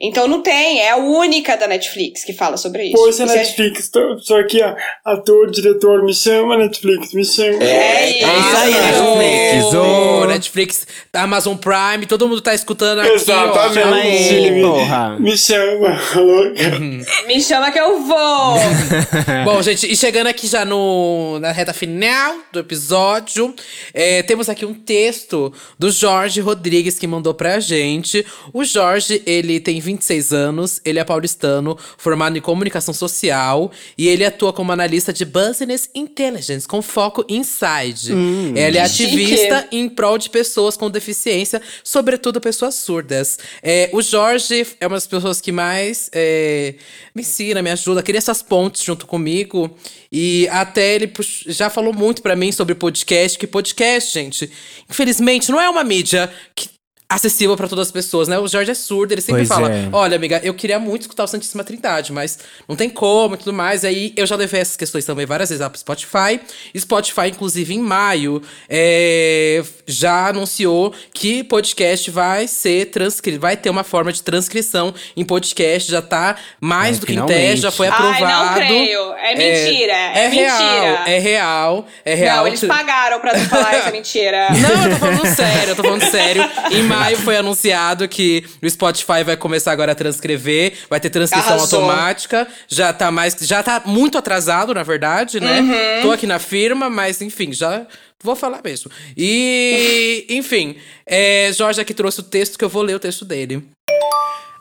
[0.00, 2.96] Então não tem, é a única da Netflix que fala sobre isso.
[2.96, 7.62] Poxa, Isso é- Netflix, tô, só ó, ator, diretor, me chama, Netflix, me chama.
[7.62, 8.28] É isso.
[8.28, 10.24] isso aí, Netflix, ô.
[10.26, 13.58] Netflix, Amazon Prime, todo mundo tá escutando aqui, Exatamente.
[13.58, 13.72] ó.
[13.72, 15.16] Chama ele, me, porra.
[15.18, 16.78] me chama, louca.
[17.26, 18.54] Me chama que eu vou.
[19.44, 23.54] Bom, gente, e chegando aqui já no, na reta final do episódio,
[23.92, 28.24] é, temos aqui um texto do Jorge Rodrigues que mandou pra gente.
[28.52, 34.24] O Jorge, ele tem 26 anos, ele é paulistano, formado em comunicação social e ele
[34.24, 38.12] atua como analista de Business Intelligence, com foco em inside.
[38.54, 39.04] ele é Chique.
[39.04, 43.38] ativista em prol de pessoas com deficiência, sobretudo pessoas surdas.
[43.62, 46.74] É, o Jorge é uma das pessoas que mais é,
[47.14, 49.70] me ensina, me ajuda, cria essas pontes junto comigo.
[50.10, 51.12] E até ele
[51.46, 54.50] já falou muito pra mim sobre podcast, que podcast, gente,
[54.88, 56.77] infelizmente não é uma mídia que
[57.10, 58.38] acessível pra todas as pessoas, né?
[58.38, 59.88] O Jorge é surdo, ele sempre Pois fala: é.
[59.90, 62.38] Olha, amiga, eu queria muito escutar o Santíssima Trindade, mas
[62.68, 63.82] não tem como e tudo mais.
[63.84, 66.38] Aí eu já levei essas questões também várias vezes lá pro Spotify.
[66.76, 73.84] Spotify, inclusive, em maio, é, já anunciou que podcast vai ser transcrito, vai ter uma
[73.84, 77.88] forma de transcrição em podcast, já tá mais É, do que em teste, já foi
[77.88, 78.44] Ai, aprovado.
[78.50, 79.12] não creio.
[79.14, 81.10] É mentira, é real, mentira.
[81.10, 82.36] é real, é real.
[82.38, 84.48] Não, eles pagaram pra tu falar essa mentira.
[84.50, 86.42] Não, eu tô falando sério, eu tô falando sério.
[86.70, 91.56] Em maio foi anunciado que o Spotify vai começar agora a transcrever, vai ter transcrição
[91.56, 91.80] Arrasou.
[91.80, 92.46] automática.
[92.68, 93.36] Já tá mais.
[93.40, 95.60] Já tá muito atrasado, na verdade, né?
[95.60, 96.02] Uhum.
[96.02, 97.86] Tô aqui na firma, mas enfim, já.
[98.22, 98.90] Vou falar mesmo.
[99.16, 100.76] E, enfim,
[101.06, 103.62] é, Jorge aqui trouxe o texto que eu vou ler o texto dele.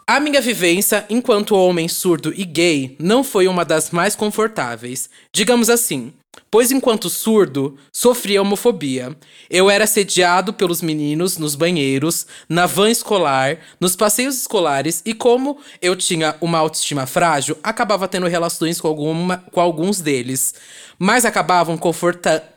[0.10, 5.70] A minha vivência enquanto homem surdo e gay não foi uma das mais confortáveis, digamos
[5.70, 6.14] assim,
[6.50, 9.16] pois enquanto surdo sofria homofobia.
[9.50, 15.60] Eu era assediado pelos meninos nos banheiros, na van escolar, nos passeios escolares e como
[15.82, 20.54] eu tinha uma autoestima frágil, acabava tendo relações com, alguma, com alguns deles,
[21.00, 21.80] mas acabavam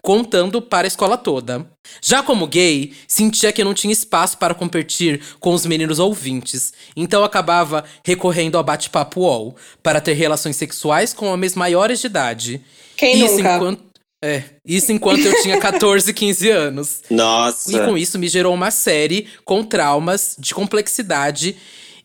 [0.01, 1.67] contando para a escola toda.
[2.03, 7.25] Já como gay, sentia que não tinha espaço para competir com os meninos ouvintes, então
[7.25, 12.65] acabava recorrendo ao bate-papo UOL para ter relações sexuais com homens maiores de idade.
[13.01, 13.57] Quem isso nunca?
[13.57, 13.91] enquanto
[14.23, 17.01] é, isso enquanto eu tinha 14, 15 anos.
[17.11, 17.75] Nossa.
[17.75, 21.57] E com isso me gerou uma série com traumas de complexidade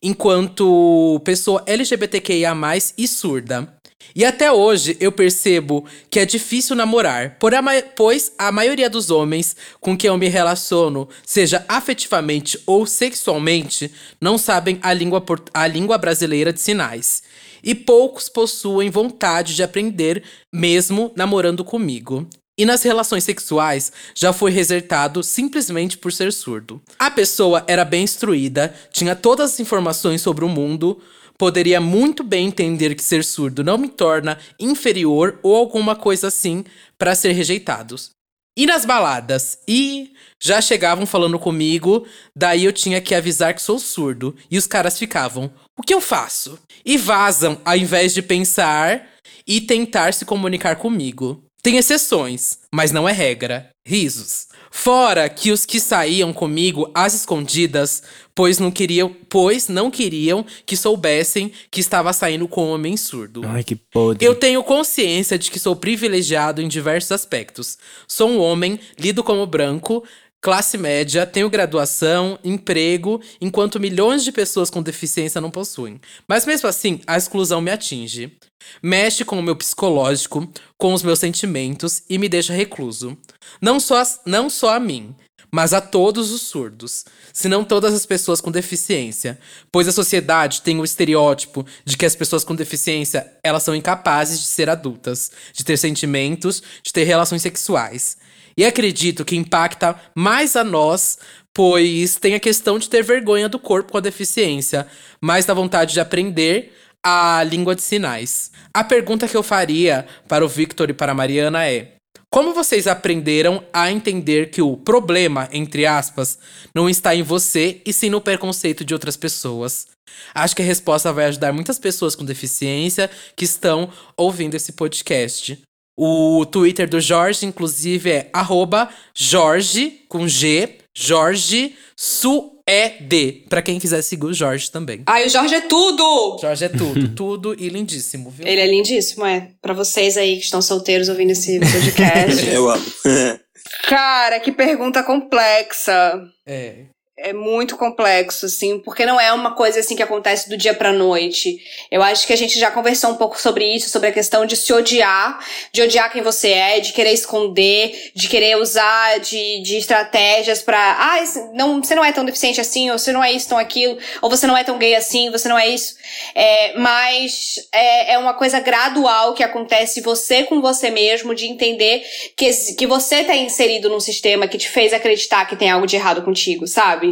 [0.01, 2.53] enquanto pessoa LGBTQIA+,
[2.97, 3.67] e surda.
[4.15, 8.89] E até hoje eu percebo que é difícil namorar, por a ma- pois a maioria
[8.89, 13.91] dos homens com quem eu me relaciono, seja afetivamente ou sexualmente,
[14.21, 15.21] não sabem a língua,
[15.53, 17.23] a língua brasileira de sinais.
[17.65, 22.29] E poucos possuem vontade de aprender, mesmo namorando comigo.
[22.57, 26.81] E nas relações sexuais, já foi resertado simplesmente por ser surdo.
[26.97, 31.01] A pessoa era bem instruída, tinha todas as informações sobre o mundo,
[31.37, 36.63] poderia muito bem entender que ser surdo não me torna inferior ou alguma coisa assim
[36.97, 38.11] para ser rejeitados.
[38.57, 39.59] E nas baladas?
[39.67, 44.33] E já chegavam falando comigo, daí eu tinha que avisar que sou surdo.
[44.49, 46.57] E os caras ficavam: o que eu faço?
[46.85, 49.09] E vazam ao invés de pensar
[49.47, 51.43] e tentar se comunicar comigo.
[51.61, 53.69] Tem exceções, mas não é regra.
[53.87, 54.47] Risos.
[54.71, 58.03] Fora que os que saíam comigo às escondidas,
[58.35, 63.41] pois não queriam, pois não queriam que soubessem que estava saindo com um homem surdo.
[63.45, 64.25] Ai, que podre.
[64.25, 67.77] Eu tenho consciência de que sou privilegiado em diversos aspectos.
[68.07, 70.03] Sou um homem, lido como branco,
[70.45, 75.99] classe média, tenho graduação, emprego, enquanto milhões de pessoas com deficiência não possuem.
[76.27, 78.37] Mas mesmo assim, a exclusão me atinge.
[78.79, 83.17] Mexe com o meu psicológico, com os meus sentimentos e me deixa recluso.
[83.59, 85.15] Não só, as- não só a mim,
[85.51, 89.39] mas a todos os surdos, se não todas as pessoas com deficiência,
[89.71, 94.39] pois a sociedade tem o estereótipo de que as pessoas com deficiência, elas são incapazes
[94.39, 98.17] de ser adultas, de ter sentimentos, de ter relações sexuais.
[98.57, 101.17] E acredito que impacta mais a nós,
[101.53, 104.87] pois tem a questão de ter vergonha do corpo com a deficiência,
[105.21, 108.51] mais da vontade de aprender a língua de sinais.
[108.73, 111.95] A pergunta que eu faria para o Victor e para a Mariana é:
[112.35, 116.37] como vocês aprenderam a entender que o problema, entre aspas,
[116.75, 119.87] não está em você e sim no preconceito de outras pessoas?
[120.33, 125.61] Acho que a resposta vai ajudar muitas pessoas com deficiência que estão ouvindo esse podcast.
[125.97, 133.45] O Twitter do Jorge, inclusive, é arroba Jorge, com G, Jorge Sued.
[133.47, 135.03] Pra quem quiser seguir o Jorge também.
[135.05, 136.37] Ai, o Jorge é tudo!
[136.41, 138.45] Jorge é tudo, tudo e lindíssimo, viu?
[138.45, 139.51] Ele é lindíssimo, é.
[139.61, 142.45] Pra vocês aí que estão solteiros ouvindo esse podcast.
[142.49, 142.85] Eu amo.
[143.87, 146.21] Cara, que pergunta complexa.
[146.45, 146.85] É.
[147.17, 150.91] É muito complexo, assim, porque não é uma coisa assim que acontece do dia pra
[150.91, 151.57] noite.
[151.89, 154.57] Eu acho que a gente já conversou um pouco sobre isso, sobre a questão de
[154.57, 155.39] se odiar,
[155.71, 160.77] de odiar quem você é, de querer esconder, de querer usar de, de estratégias pra.
[160.77, 163.97] Ah, não, você não é tão deficiente assim, ou você não é isso, tão aquilo,
[164.21, 165.95] ou você não é tão gay assim, você não é isso.
[166.35, 172.03] É, mas é, é uma coisa gradual que acontece você com você mesmo, de entender
[172.35, 175.95] que, que você tá inserido num sistema que te fez acreditar que tem algo de
[175.95, 177.04] errado contigo, sabe?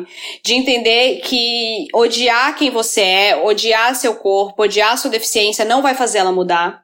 [0.43, 5.95] De entender que odiar quem você é, odiar seu corpo, odiar sua deficiência não vai
[5.95, 6.83] fazer ela mudar.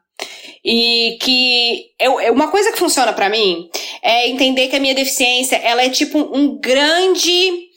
[0.64, 3.70] E que eu, uma coisa que funciona pra mim
[4.04, 7.70] é entender que a minha deficiência, ela é tipo um grande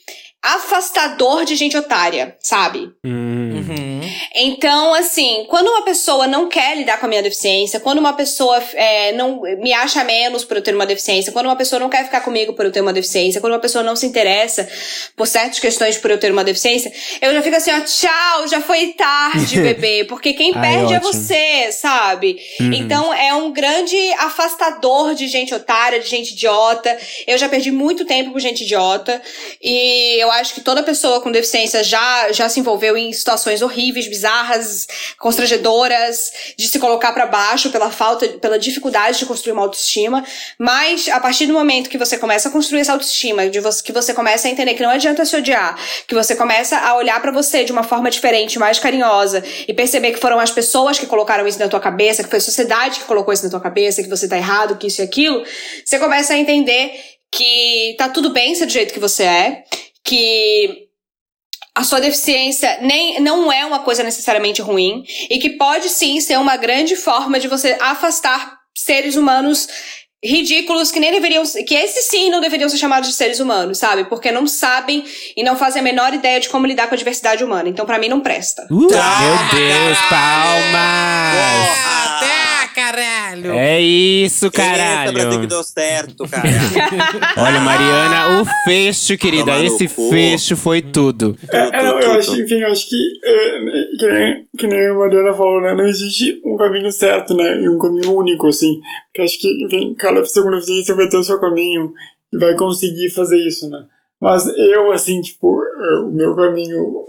[0.42, 2.90] afastador de gente otária, sabe?
[3.04, 3.52] Hum.
[3.54, 3.91] Uhum.
[4.34, 8.62] Então, assim, quando uma pessoa não quer lidar com a minha deficiência, quando uma pessoa
[8.74, 12.04] é, não me acha menos por eu ter uma deficiência, quando uma pessoa não quer
[12.04, 14.68] ficar comigo por eu ter uma deficiência, quando uma pessoa não se interessa
[15.16, 18.60] por certas questões por eu ter uma deficiência, eu já fico assim, ó, tchau, já
[18.60, 22.38] foi tarde, bebê, porque quem Ai, perde é você, sabe?
[22.58, 22.72] Uhum.
[22.72, 26.96] Então é um grande afastador de gente otária, de gente idiota.
[27.26, 29.20] Eu já perdi muito tempo com gente idiota.
[29.62, 34.08] E eu acho que toda pessoa com deficiência já, já se envolveu em situações horríveis,
[34.08, 34.21] bizarras,
[35.18, 40.24] constrangedoras, de se colocar pra baixo pela falta, pela dificuldade de construir uma autoestima.
[40.58, 43.92] Mas a partir do momento que você começa a construir essa autoestima, de você, que
[43.92, 47.30] você começa a entender que não adianta se odiar, que você começa a olhar pra
[47.30, 51.46] você de uma forma diferente, mais carinhosa, e perceber que foram as pessoas que colocaram
[51.46, 54.08] isso na tua cabeça, que foi a sociedade que colocou isso na tua cabeça, que
[54.08, 55.44] você tá errado, que isso e aquilo,
[55.84, 56.92] você começa a entender
[57.30, 59.64] que tá tudo bem ser do jeito que você é,
[60.04, 60.81] que
[61.74, 66.38] a sua deficiência nem, não é uma coisa necessariamente ruim e que pode sim ser
[66.38, 69.68] uma grande forma de você afastar seres humanos
[70.24, 73.78] ridículos que nem deveriam ser- que esses sim não deveriam ser chamados de seres humanos,
[73.78, 74.04] sabe?
[74.04, 75.04] Porque não sabem
[75.36, 77.68] e não fazem a menor ideia de como lidar com a diversidade humana.
[77.68, 78.62] Então pra mim não presta.
[78.70, 81.34] Uh, Tá, meu Deus, palmas!
[81.34, 82.16] Porra!
[82.16, 83.52] Até, caralho!
[83.52, 85.40] É isso, Brasil caralho.
[85.40, 86.48] que deu certo, cara.
[87.36, 89.62] Olha, Mariana, o fecho, querida.
[89.62, 91.36] Esse fecho foi tudo.
[91.50, 94.86] É, é, não, eu acho, enfim, eu acho que, é, né, que, nem, que nem
[94.88, 95.74] a Mariana falou, né?
[95.74, 97.60] Não existe um caminho certo, né?
[97.60, 98.80] E um caminho único, assim.
[99.06, 101.92] Porque acho que, enfim, cada pessoa com deficiência vai ter o seu caminho
[102.32, 103.84] e vai conseguir fazer isso, né?
[104.20, 107.04] Mas eu, assim, tipo, é, o meu caminho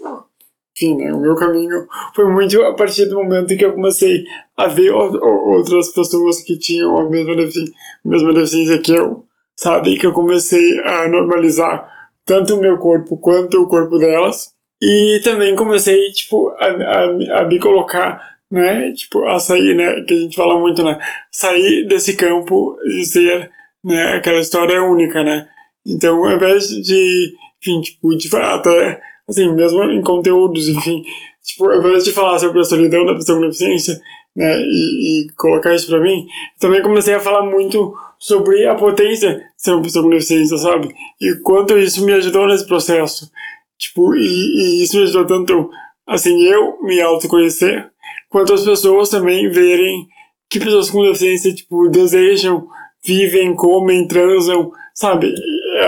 [0.75, 4.25] enfim, né, o meu caminho foi muito a partir do momento que eu comecei
[4.57, 7.73] a ver outras pessoas que tinham a mesma deficiência,
[8.03, 9.23] mesma deficiência que eu,
[9.55, 9.97] sabe?
[9.97, 11.87] Que eu comecei a normalizar
[12.25, 14.53] tanto o meu corpo quanto o corpo delas.
[14.81, 18.91] E também comecei, tipo, a, a, a me colocar, né?
[18.91, 20.01] Tipo, a sair, né?
[20.01, 20.99] Que a gente fala muito, né?
[21.31, 23.49] Sair desse campo e ser,
[23.83, 24.15] né?
[24.15, 25.47] Aquela história única, né?
[25.85, 31.03] Então, ao invés de, enfim, tipo, de até, assim, mesmo em conteúdos, enfim,
[31.43, 33.99] tipo, ao invés de falar sobre a solidão da pessoa com deficiência,
[34.35, 36.25] né, e, e colocar isso pra mim,
[36.59, 40.89] também comecei a falar muito sobre a potência de ser uma pessoa com deficiência, sabe?
[41.21, 43.29] E quanto isso me ajudou nesse processo.
[43.77, 45.69] Tipo, e, e isso me ajudou tanto,
[46.07, 47.89] assim, eu me autoconhecer,
[48.29, 50.07] quanto as pessoas também verem
[50.49, 52.67] que pessoas com deficiência, tipo, desejam,
[53.05, 55.33] vivem, comem, transam, sabe?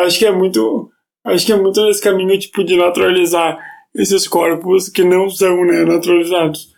[0.03, 0.89] Acho que é muito,
[1.26, 3.57] acho que é muito nesse caminho, tipo, de naturalizar
[3.95, 6.73] esses corpos que não são, né, naturalizados.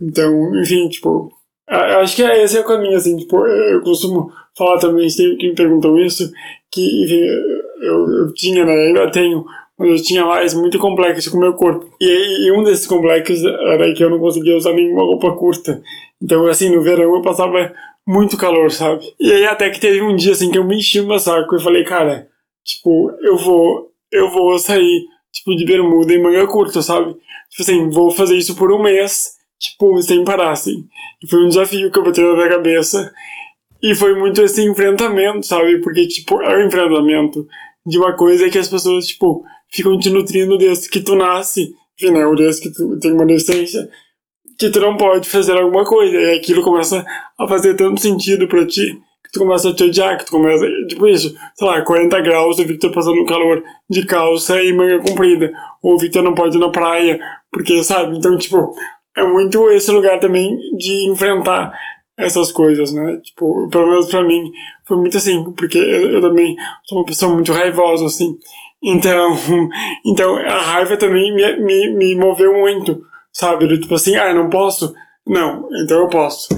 [0.00, 1.30] Então, enfim, tipo,
[1.68, 5.54] acho que esse é o caminho, assim, tipo, eu costumo falar também, sempre que me
[5.54, 6.30] perguntam isso,
[6.70, 7.20] que, enfim,
[7.82, 9.44] eu, eu tinha, né, ainda tenho,
[9.78, 11.90] mas eu tinha mais muito complexo com o meu corpo.
[12.00, 15.82] E, e um desses complexos era que eu não conseguia usar nenhuma roupa curta.
[16.22, 17.72] Então, assim, no verão eu passava
[18.06, 19.04] muito calor, sabe?
[19.18, 21.56] E aí até que teve um dia, assim, que eu me enchi o meu saco
[21.56, 22.28] e falei, cara,
[22.64, 27.14] tipo, eu vou, eu vou sair, tipo, de bermuda e manga curta, sabe?
[27.50, 30.86] Tipo assim, vou fazer isso por um mês tipo, sem parar, assim.
[31.22, 33.12] E foi um desafio que eu botei na minha cabeça.
[33.82, 35.80] E foi muito esse enfrentamento, sabe?
[35.80, 37.46] Porque, tipo, é o um enfrentamento
[37.86, 42.12] de uma coisa que as pessoas, tipo, ficam te nutrindo desde que tu nasce, enfim,
[42.12, 42.26] né?
[42.26, 43.88] Ou desde que tu tem uma deficiência,
[44.58, 46.16] que tu não pode fazer alguma coisa.
[46.16, 47.04] E aquilo começa
[47.38, 48.98] a fazer tanto sentido pra ti,
[49.30, 52.58] que tu começa a te odiar, que tu começa, tipo isso, sei lá, 40 graus,
[52.58, 55.52] o Victor passando calor de calça e manga comprida.
[55.82, 57.20] Ou o Victor não pode ir na praia,
[57.50, 58.18] porque, sabe?
[58.18, 58.74] Então, tipo,
[59.16, 61.72] é muito esse lugar também de enfrentar
[62.18, 63.18] essas coisas, né?
[63.22, 64.50] Tipo, pelo menos pra mim,
[64.84, 68.36] foi muito assim, porque eu, eu também sou uma pessoa muito raivosa, assim.
[68.82, 69.36] Então,
[70.04, 73.00] então a raiva também me, me, me moveu muito,
[73.32, 73.78] sabe?
[73.78, 74.92] Tipo assim, ah, não posso?
[75.24, 76.48] Não, então eu posso.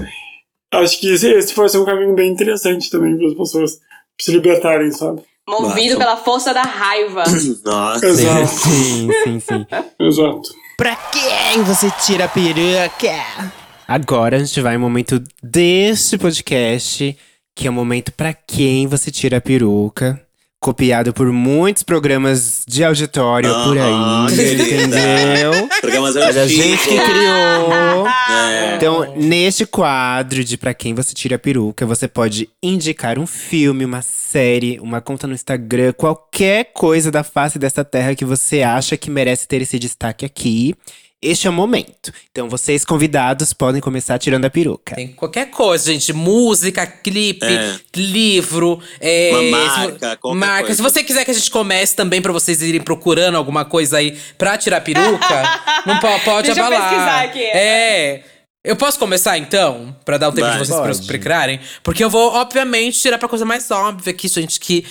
[0.73, 3.79] Acho que esse, esse pode ser um caminho bem interessante também para as pessoas
[4.19, 5.21] se libertarem, sabe?
[5.47, 5.97] Movido Nossa.
[5.97, 7.23] pela força da raiva.
[7.65, 8.05] Nossa.
[8.05, 8.47] Exato.
[8.47, 9.65] Sim, sim, sim.
[9.99, 10.49] Exato.
[10.77, 13.53] Pra quem você tira a peruca?
[13.87, 17.15] Agora a gente vai ao momento deste podcast,
[17.53, 20.19] que é o momento pra quem você tira a peruca.
[20.63, 25.67] Copiado por muitos programas de auditório por aí, entendeu?
[25.81, 28.07] Programas Mas a gente que criou.
[28.07, 28.75] É.
[28.77, 33.83] Então, neste quadro de Pra Quem Você Tira a Peruca, você pode indicar um filme,
[33.83, 38.95] uma série, uma conta no Instagram, qualquer coisa da face dessa terra que você acha
[38.95, 40.75] que merece ter esse destaque aqui.
[41.23, 42.11] Este é o momento.
[42.31, 44.95] Então, vocês convidados podem começar tirando a peruca.
[44.95, 46.11] Tem qualquer coisa, gente.
[46.13, 47.75] Música, clipe, É.
[47.95, 48.79] livro.
[48.99, 50.59] É, Uma se marca, qualquer marca.
[50.65, 50.75] coisa.
[50.75, 54.17] Se você quiser que a gente comece também pra vocês irem procurando alguma coisa aí
[54.37, 56.89] pra tirar peruca, não po- pode Deixa eu abalar.
[56.89, 57.39] pesquisar aqui.
[57.43, 58.23] É.
[58.65, 59.93] Eu posso começar então?
[60.05, 60.53] Pra dar o tempo Vai.
[60.59, 61.05] de vocês Pode.
[61.07, 61.59] procurarem?
[61.83, 64.85] Porque eu vou, obviamente, tirar pra coisa mais óbvia aqui, gente, que.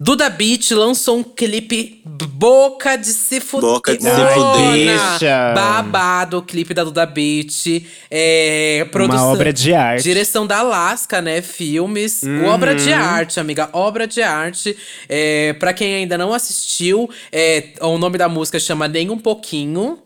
[0.00, 3.68] Duda Beat lançou um clipe Boca de Se Fuder.
[3.68, 5.54] Boca de se fuder.
[5.56, 7.84] Babado, o clipe da Duda Beat.
[8.08, 10.04] É, produção, Uma obra de arte.
[10.04, 11.42] Direção da Alaska, né?
[11.42, 12.22] Filmes.
[12.46, 13.68] Obra de arte, amiga.
[13.72, 14.76] Obra de arte.
[15.08, 19.98] É, pra quem ainda não assistiu, é, o nome da música chama Nem Um Pouquinho.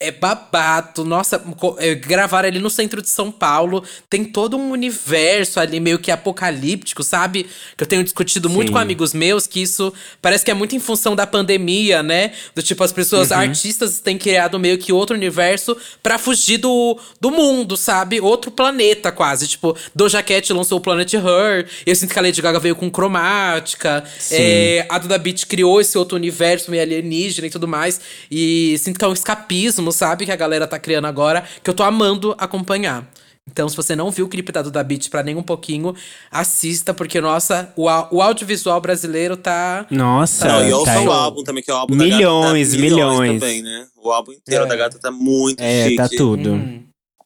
[0.00, 1.04] É babado.
[1.04, 1.42] Nossa,
[1.78, 3.82] é, gravaram ali no centro de São Paulo.
[4.08, 7.46] Tem todo um universo ali meio que apocalíptico, sabe?
[7.76, 8.74] Que eu tenho discutido muito Sim.
[8.74, 9.92] com amigos meus que isso
[10.22, 12.30] parece que é muito em função da pandemia, né?
[12.54, 17.32] Do tipo, as pessoas, artistas têm criado meio que outro universo pra fugir do, do
[17.32, 18.20] mundo, sabe?
[18.20, 19.48] Outro planeta quase.
[19.48, 21.68] Tipo, Doja Cat lançou o Planet Her.
[21.84, 24.04] Eu sinto que a Lady Gaga veio com cromática.
[24.30, 28.00] É, a Duda Beat criou esse outro universo meio alienígena e tudo mais.
[28.30, 30.24] E sinto que é um escapismo, sabe?
[30.26, 33.08] Que a galera tá criando agora, que eu tô amando acompanhar.
[33.50, 35.94] Então, se você não viu o clipe da Duda Beat pra nem um pouquinho,
[36.30, 39.86] assista, porque, nossa, o, o audiovisual brasileiro tá.
[39.90, 42.88] Nossa, Não, e ouça tá o álbum também, que é o álbum Milhões, da gata.
[42.88, 43.40] tá milhões.
[43.40, 43.86] também, né?
[43.96, 44.66] O álbum inteiro É.
[44.66, 45.96] da gata tá muito É, chique.
[45.96, 46.52] tá tudo.
[46.52, 46.82] Hum,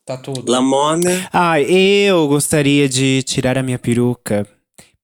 [0.07, 0.51] tá tudo.
[0.51, 1.29] Lamona.
[1.33, 4.47] Ah, eu gostaria de tirar a minha peruca,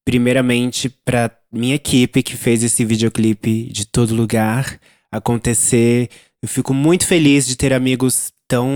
[0.05, 4.78] primeiramente pra minha equipe que fez esse videoclipe de todo lugar
[5.10, 6.09] acontecer.
[6.43, 8.70] Eu fico muito feliz de ter amigos tão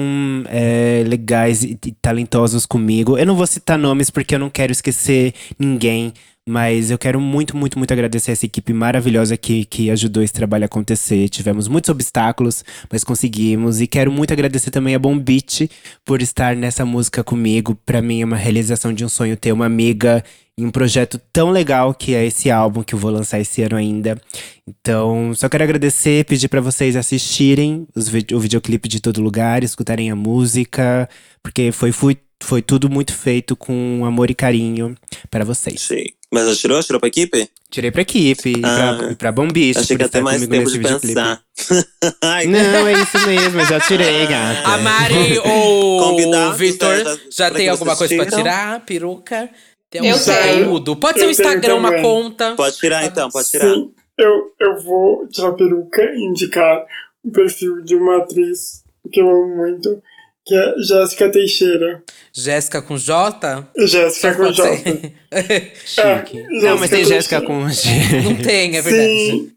[0.48, 3.16] é, legais e e talentosos comigo.
[3.16, 6.12] Eu não vou citar nomes porque eu não quero esquecer ninguém,
[6.48, 10.64] Mas eu quero muito, muito, muito agradecer essa equipe maravilhosa que, que ajudou esse trabalho
[10.64, 11.28] a acontecer.
[11.28, 13.80] Tivemos muitos obstáculos, mas conseguimos.
[13.80, 15.70] E quero muito agradecer também a Bom Beat
[16.04, 17.78] por estar nessa música comigo.
[17.86, 20.24] Pra mim é uma realização de um sonho ter uma amiga
[20.58, 23.76] em um projeto tão legal que é esse álbum que eu vou lançar esse ano
[23.76, 24.20] ainda.
[24.66, 30.10] Então, só quero agradecer, pedir pra vocês assistirem os o videoclipe de todo lugar, escutarem
[30.10, 31.08] a música,
[31.42, 34.94] porque foi, fui, foi tudo muito feito com amor e carinho
[35.30, 35.80] para vocês.
[35.82, 36.04] Sim.
[36.30, 36.82] Mas já tirou?
[36.82, 37.48] Tirou pra equipe?
[37.70, 38.96] Tirei pra equipe e Ah.
[38.98, 39.80] pra, e pra Bombist.
[39.80, 41.14] Achei que por ia ter estar mais comigo tempo nesse de videoclipe.
[41.14, 41.42] pensar.
[42.22, 44.66] Ai, Não, é isso mesmo, eu já tirei, gata.
[44.68, 48.38] A Mari ou o Vitor né, já- já pra tem alguma coisa pra tiram?
[48.38, 48.80] tirar?
[48.86, 49.50] Peruca?
[49.90, 50.64] Tem Eu algum tenho.
[50.64, 50.96] conteúdo?
[50.96, 52.54] Pode ser um Instagram, uma conta.
[52.56, 53.74] Pode tirar então, pode tirar.
[53.74, 56.82] Sim, eu, eu vou tirar a peruca e indicar
[57.22, 58.82] o perfil de uma atriz
[59.12, 60.02] que eu amo muito,
[60.44, 62.02] que é Jéssica Teixeira.
[62.32, 63.68] Jéssica com J?
[63.86, 64.76] Jéssica com J.
[64.78, 65.12] ser.
[65.86, 66.38] Chique.
[66.40, 67.88] É, Não, mas tem Jéssica com G.
[68.24, 69.08] Não tem, é verdade.
[69.08, 69.52] Sim,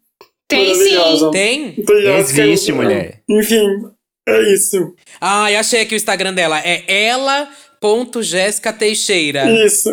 [0.47, 1.31] Tem sim.
[1.31, 1.71] Tem?
[1.73, 3.21] Tem Jéssica Existe, no- mulher.
[3.29, 3.65] Enfim,
[4.27, 4.93] é isso.
[5.19, 6.59] Ah, eu achei aqui o Instagram dela.
[6.59, 9.49] É ela.jéssica Teixeira.
[9.65, 9.89] Isso.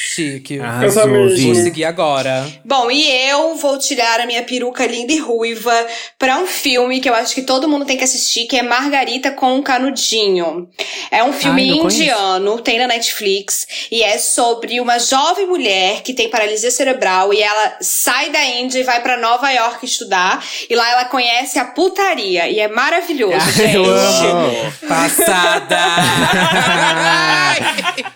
[0.00, 0.60] Chique.
[0.60, 1.08] Arrasou.
[1.08, 2.46] Vou seguir agora.
[2.64, 5.74] Bom, e eu vou tirar a minha peruca linda e ruiva
[6.16, 9.32] pra um filme que eu acho que todo mundo tem que assistir, que é Margarita
[9.32, 10.68] com um Canudinho.
[11.10, 16.14] É um filme Ai, indiano, tem na Netflix, e é sobre uma jovem mulher que
[16.14, 20.76] tem paralisia cerebral e ela sai da Índia e vai pra Nova York estudar, e
[20.76, 23.74] lá ela conhece a putaria, e é maravilhoso, gente.
[23.74, 24.72] Eu amo.
[24.86, 25.78] Passada!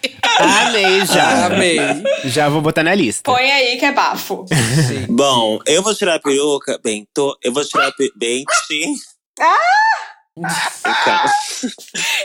[0.39, 1.47] Amei já.
[1.47, 1.78] Amei.
[2.24, 3.31] Já vou botar na lista.
[3.31, 4.44] Põe aí que é bafo.
[5.09, 6.78] Bom, eu vou tirar a peruca.
[6.82, 7.36] Bem, tô.
[7.43, 8.15] Eu vou tirar a peruca.
[8.19, 8.94] Bem, sim.
[10.36, 11.24] Então,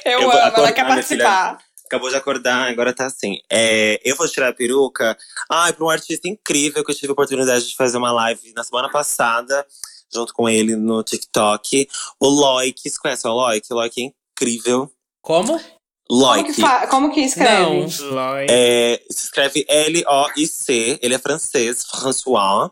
[0.06, 1.58] Eu, Eu amo, ela acordar, quer minha participar.
[1.86, 3.40] acabou de acordar, agora tá assim.
[3.52, 5.18] É, eu vou tirar a peruca.
[5.50, 8.64] Ai, pra um artista incrível que eu tive a oportunidade de fazer uma live na
[8.64, 9.66] semana passada,
[10.14, 11.88] junto com ele no TikTok.
[12.20, 13.66] O Loic, você conhece o Loic?
[13.72, 14.90] O Loic é incrível.
[15.22, 15.60] Como?
[16.08, 16.54] Como Loic.
[16.54, 17.86] que, fa- como que escreve?
[18.12, 18.38] Não.
[18.50, 21.00] É, se escreve L-O-I-C.
[21.02, 22.72] Ele é francês, François.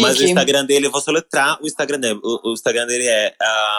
[0.00, 0.30] Mas o Chique.
[0.30, 2.18] Instagram dele, eu vou soletrar o Instagram dele.
[2.22, 3.34] O, o Instagram dele é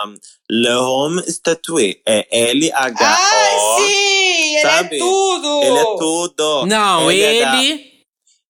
[0.05, 0.13] um,
[0.51, 1.95] Le Homme Statué.
[2.05, 3.03] É L-H-O.
[3.03, 4.55] Ah, sim!
[4.57, 4.95] Ele sabe?
[4.95, 5.61] é tudo!
[5.63, 6.65] Ele é tudo.
[6.67, 7.91] Não, LH ele.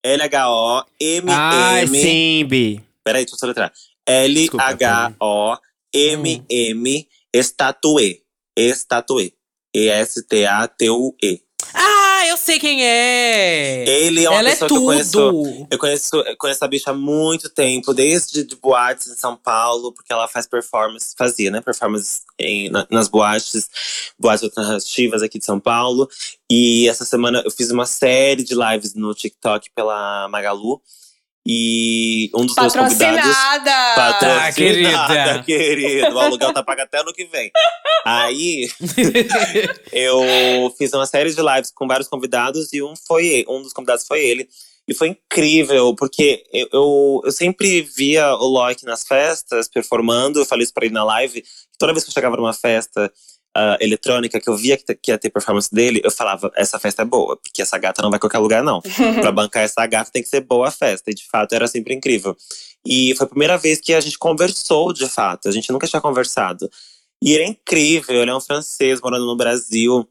[0.04, 1.32] L-H-O-M-M.
[1.32, 2.84] Ai, sim, Bi.
[3.04, 3.72] Peraí, deixa eu soletrar.
[4.34, 4.66] Desculpa,
[5.94, 7.08] L-H-O-M-M.
[7.34, 8.20] Estatué.
[8.56, 9.32] Estatué.
[9.78, 11.42] E-S-T-A-T-U-E.
[11.74, 13.84] Ah, eu sei quem é!
[13.88, 15.68] Ele é uma Ela é pessoa que eu conheço.
[15.70, 19.92] Eu conheço, eu conheço a bicha há muito tempo, desde de boates em São Paulo,
[19.92, 21.60] porque ela faz performance, fazia, né?
[21.62, 23.70] Performance em, na- nas boates,
[24.18, 26.08] boates alternativas aqui de São Paulo.
[26.50, 30.82] E essa semana eu fiz uma série de lives no TikTok pela Magalu.
[31.50, 33.22] E um dos meus convidados.
[33.22, 33.96] Patrocinada!
[33.96, 35.44] Patrocinada, querida.
[35.44, 36.16] querido.
[36.16, 37.50] O aluguel tá pago até ano que vem.
[38.06, 38.70] Aí,
[39.94, 44.06] eu fiz uma série de lives com vários convidados e um foi um dos convidados
[44.06, 44.50] foi ele.
[44.86, 50.40] E foi incrível, porque eu, eu, eu sempre via o Loic nas festas, performando.
[50.40, 51.44] Eu falei isso pra ele na live.
[51.78, 53.10] Toda vez que eu chegava numa festa
[53.60, 57.02] ah, eletrônica, que eu via que, que ia ter performance dele, eu falava, essa festa
[57.02, 58.82] é boa, porque essa gata não vai a qualquer lugar, não.
[59.20, 61.10] pra bancar essa gata tem que ser boa a festa.
[61.10, 62.38] E de fato era sempre incrível.
[62.86, 65.50] E foi a primeira vez que a gente conversou, de fato.
[65.50, 66.70] A gente nunca tinha conversado.
[67.20, 70.08] E ele é incrível, ele é um francês morando no Brasil.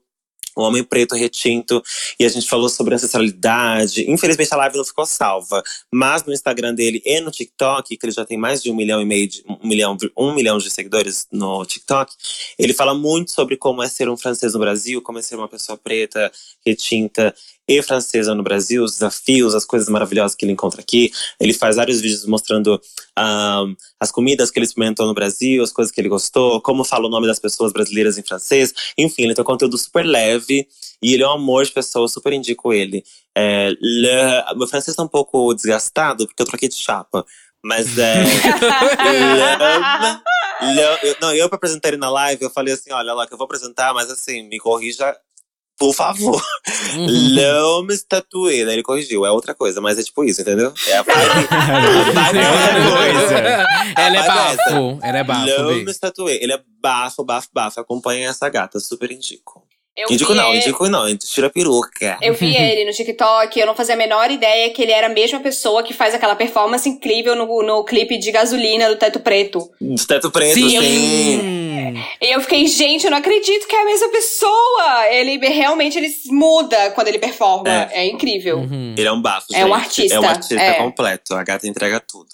[0.57, 1.83] Um homem preto retinto,
[2.19, 4.11] e a gente falou sobre ancestralidade.
[4.11, 5.63] Infelizmente a live não ficou salva,
[5.93, 9.01] mas no Instagram dele e no TikTok, que ele já tem mais de um milhão
[9.01, 12.15] e meio, de, um milhão, um milhão de seguidores no TikTok,
[12.59, 15.49] ele fala muito sobre como é ser um francês no Brasil, como é ser uma
[15.49, 16.31] pessoa preta,
[16.65, 17.35] retinta
[17.69, 21.11] e francesa no Brasil, os desafios, as coisas maravilhosas que ele encontra aqui.
[21.41, 22.81] Ele faz vários vídeos mostrando
[23.99, 27.11] as comidas que ele experimentou no Brasil, as coisas que ele gostou, como fala o
[27.11, 28.73] nome das pessoas brasileiras em francês.
[28.97, 30.67] Enfim, ele tem um conteúdo super leve
[31.03, 33.05] e ele é um amor de pessoa, eu super indico ele.
[33.37, 37.25] É, le, meu francês tá um pouco desgastado porque eu troquei de chapa.
[37.65, 38.23] Mas é.
[40.63, 43.27] le, le, eu, não, eu pra apresentar ele na live, eu falei assim: olha lá,
[43.27, 45.17] que eu vou apresentar, mas assim, me corrija,
[45.79, 46.43] por favor.
[46.95, 47.35] Uhum.
[47.35, 48.65] L'homme statué.
[48.65, 50.73] Daí ele corrigiu, é outra coisa, mas é tipo isso, entendeu?
[50.89, 51.17] É a vibe.
[52.39, 53.67] é outra coisa.
[53.97, 54.99] Ela é bafo.
[55.03, 55.91] Ela é bafo, L'homme Bi.
[55.95, 56.39] statué.
[56.41, 57.81] Ele é bafo, bafo, bafo.
[57.81, 59.63] Acompanha essa gata, super indico.
[59.97, 62.19] Eu Indico vi não, ele- indico não, tira a peruca.
[62.21, 65.11] Eu vi ele no TikTok, eu não fazia a menor ideia que ele era a
[65.11, 69.71] mesma pessoa que faz aquela performance incrível no, no clipe de gasolina do Teto Preto.
[69.81, 71.95] De teto preto, sim.
[72.21, 75.07] E eu fiquei, gente, eu não acredito que é a mesma pessoa.
[75.11, 77.69] Ele realmente ele muda quando ele performa.
[77.93, 78.59] É, incrível.
[78.59, 78.95] Uhum.
[78.97, 79.75] Ele é um bafo, É um gente.
[79.85, 80.73] artista, É um artista é.
[80.75, 81.35] completo.
[81.35, 82.29] A gata entrega tudo.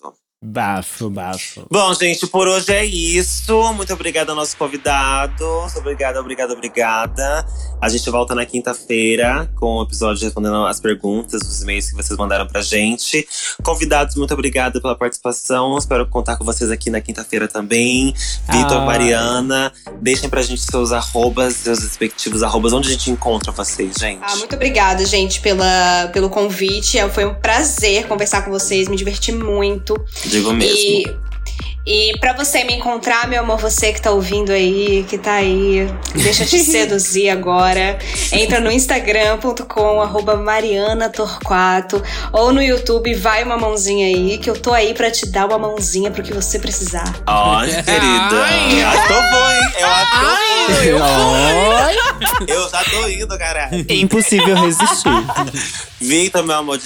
[0.44, 1.64] Bafo, bafo.
[1.70, 3.73] Bom, gente, por hoje é isso.
[3.74, 5.44] Muito obrigada ao nosso convidado.
[5.77, 7.47] Obrigada, obrigada, obrigada.
[7.81, 12.19] A gente volta na quinta-feira com o episódio respondendo as perguntas, os e-mails que vocês
[12.19, 13.24] mandaram pra gente.
[13.62, 15.78] Convidados, muito obrigada pela participação.
[15.78, 18.12] Espero contar com vocês aqui na quinta-feira também.
[18.51, 18.85] Vitor, Ah.
[18.85, 22.73] Mariana, deixem pra gente seus arrobas, seus respectivos arrobas.
[22.73, 24.20] Onde a gente encontra vocês, gente?
[24.24, 26.98] Ah, muito obrigada, gente, pela, pelo convite.
[26.98, 29.94] É, Foi um prazer conversar com vocês, me diverti muito.
[30.33, 30.79] Digo mesmo.
[30.81, 31.05] E,
[31.85, 35.89] e pra você me encontrar, meu amor, você que tá ouvindo aí, que tá aí,
[36.15, 37.99] deixa eu te seduzir agora.
[38.33, 42.03] Entra no instagram.com, arroba Mariana Torquato,
[42.33, 45.59] ou no YouTube, vai uma mãozinha aí, que eu tô aí pra te dar uma
[45.59, 47.13] mãozinha pro que você precisar.
[47.27, 48.45] Ai, querida.
[48.45, 48.83] Ai.
[48.83, 49.73] Acho bom, hein?
[49.79, 50.99] Eu Ai, eu.
[52.47, 53.85] Eu já tô indo, caralho.
[53.89, 55.11] Impossível resistir.
[56.01, 56.79] Vitor, meu amor,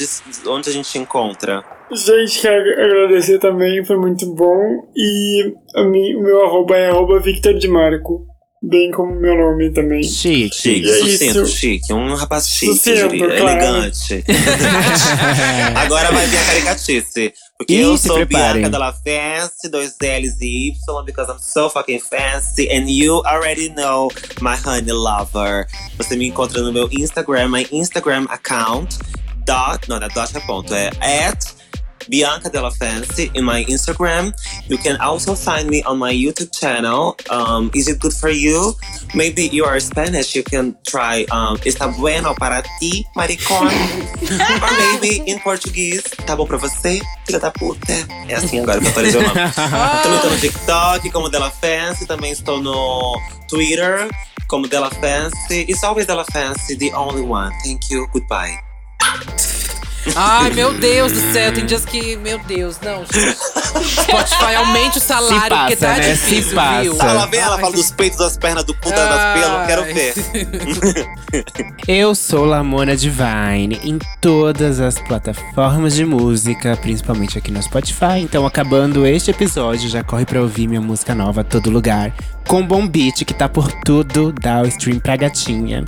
[0.47, 1.65] onde a gente te encontra.
[1.91, 4.86] Gente, quero agradecer também, foi muito bom.
[4.97, 8.27] E a mim, o meu arroba é arroba Victor de Marco.
[8.63, 10.03] Bem como o meu nome também.
[10.03, 10.57] Chique.
[10.57, 11.57] Chique, É sucinto, isso.
[11.57, 11.93] chique.
[11.93, 13.37] Um rapaz chique, Sucinto, eu diria.
[13.39, 13.61] claro.
[13.61, 14.25] Elegante.
[15.77, 17.33] Agora vai vir a caricatice.
[17.59, 18.63] Porque Ih, eu sou preparem.
[18.63, 22.69] Bianca Della Fancy, dois L's e Y, because I'm so fucking fancy.
[22.71, 24.09] And you already know
[24.41, 25.67] my honey lover.
[25.99, 28.99] Você me encontra no meu Instagram, my Instagram account.
[29.47, 30.89] Dot, não, não é dot é ponto, é
[31.29, 31.56] at
[32.09, 34.33] Bianca Della Fancy in my Instagram.
[34.69, 37.17] You can also find me on my YouTube channel.
[37.31, 38.75] Um, is it good for you?
[39.15, 40.35] Maybe you are Spanish.
[40.35, 43.67] You can try um, Está bueno para ti, maricón.
[44.63, 46.03] Or maybe in Portuguese.
[46.27, 47.93] Tá bom pra você, filha da puta?
[48.29, 49.35] É assim agora que apareceu o nome.
[50.03, 52.07] Também tô no TikTok como Della Fancy.
[52.07, 54.09] Também estou no Twitter
[54.49, 55.67] como Della Fancy.
[55.69, 57.53] It's always Della Fancy, the only one.
[57.65, 58.07] Thank you.
[58.13, 58.57] Goodbye.
[60.15, 62.17] Ai, meu Deus do céu, tem dias que.
[62.17, 63.37] Meu Deus, não, gente.
[64.03, 66.15] Spotify aumente o salário, Se passa, porque tá né?
[66.15, 66.83] Se difícil, passa.
[66.83, 66.97] viu?
[67.01, 69.67] Ela vem, ela fala dos peitos, das pernas, do cu, das pelos.
[69.67, 70.15] Quero ver.
[71.89, 78.21] Eu sou Lamona Divine em todas as plataformas de música, principalmente aqui no Spotify.
[78.21, 82.13] Então, acabando este episódio, já corre pra ouvir minha música nova a todo lugar.
[82.49, 85.85] Com Bom Beat, que tá por tudo, dá o stream pra gatinha.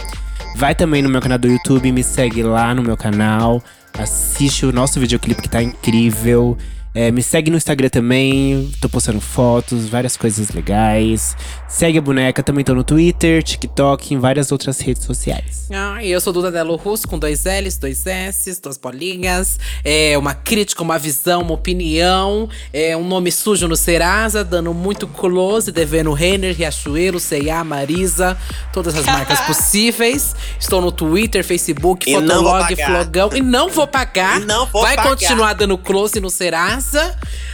[0.57, 3.63] Vai também no meu canal do YouTube, me segue lá no meu canal.
[3.95, 6.57] Assiste o nosso videoclipe que tá incrível.
[6.99, 11.37] É, me segue no Instagram também, tô postando fotos, várias coisas legais.
[11.69, 15.69] Segue a boneca, também tô no Twitter, TikTok, em várias outras redes sociais.
[15.73, 19.61] Ah, e eu sou Duda Delo Russo, com dois L's, dois S's, duas bolinhas.
[19.85, 22.49] É uma crítica, uma visão, uma opinião.
[22.73, 28.37] É um nome sujo no Serasa, dando muito close, devendo Renner, Riachuelo, C&A, Marisa,
[28.73, 30.35] todas as marcas possíveis.
[30.59, 32.75] Estou no Twitter, Facebook, E Fotolog.
[32.75, 33.31] Flogão.
[33.37, 34.41] E não vou pagar.
[34.41, 35.11] E não vou Vai pagar.
[35.11, 36.88] continuar dando close no Serasa.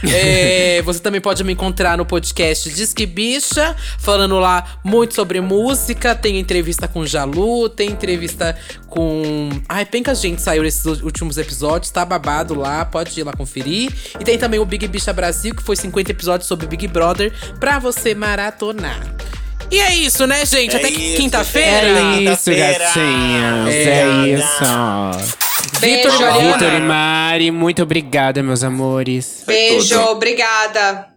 [0.03, 6.13] É, você também pode me encontrar no podcast Disque Bicha, falando lá muito sobre música.
[6.15, 8.55] Tem entrevista com Jalu, tem entrevista
[8.87, 9.49] com.
[9.67, 13.91] Ai, penca gente saiu nesses últimos episódios, tá babado lá, pode ir lá conferir.
[14.19, 17.79] E tem também o Big Bicha Brasil, que foi 50 episódios sobre Big Brother, pra
[17.79, 19.01] você maratonar.
[19.71, 20.75] E é isso, né, gente?
[20.75, 21.87] É Até quinta-feira.
[21.87, 22.27] gente.
[22.27, 22.79] É isso, Quinta-feira.
[22.85, 23.73] gatinhas.
[23.73, 23.83] É.
[23.83, 25.44] É, isso.
[25.79, 26.53] Vitor e.
[26.53, 29.43] Vitor e Mari, muito obrigada, meus amores.
[29.45, 31.14] Beijo, obrigada.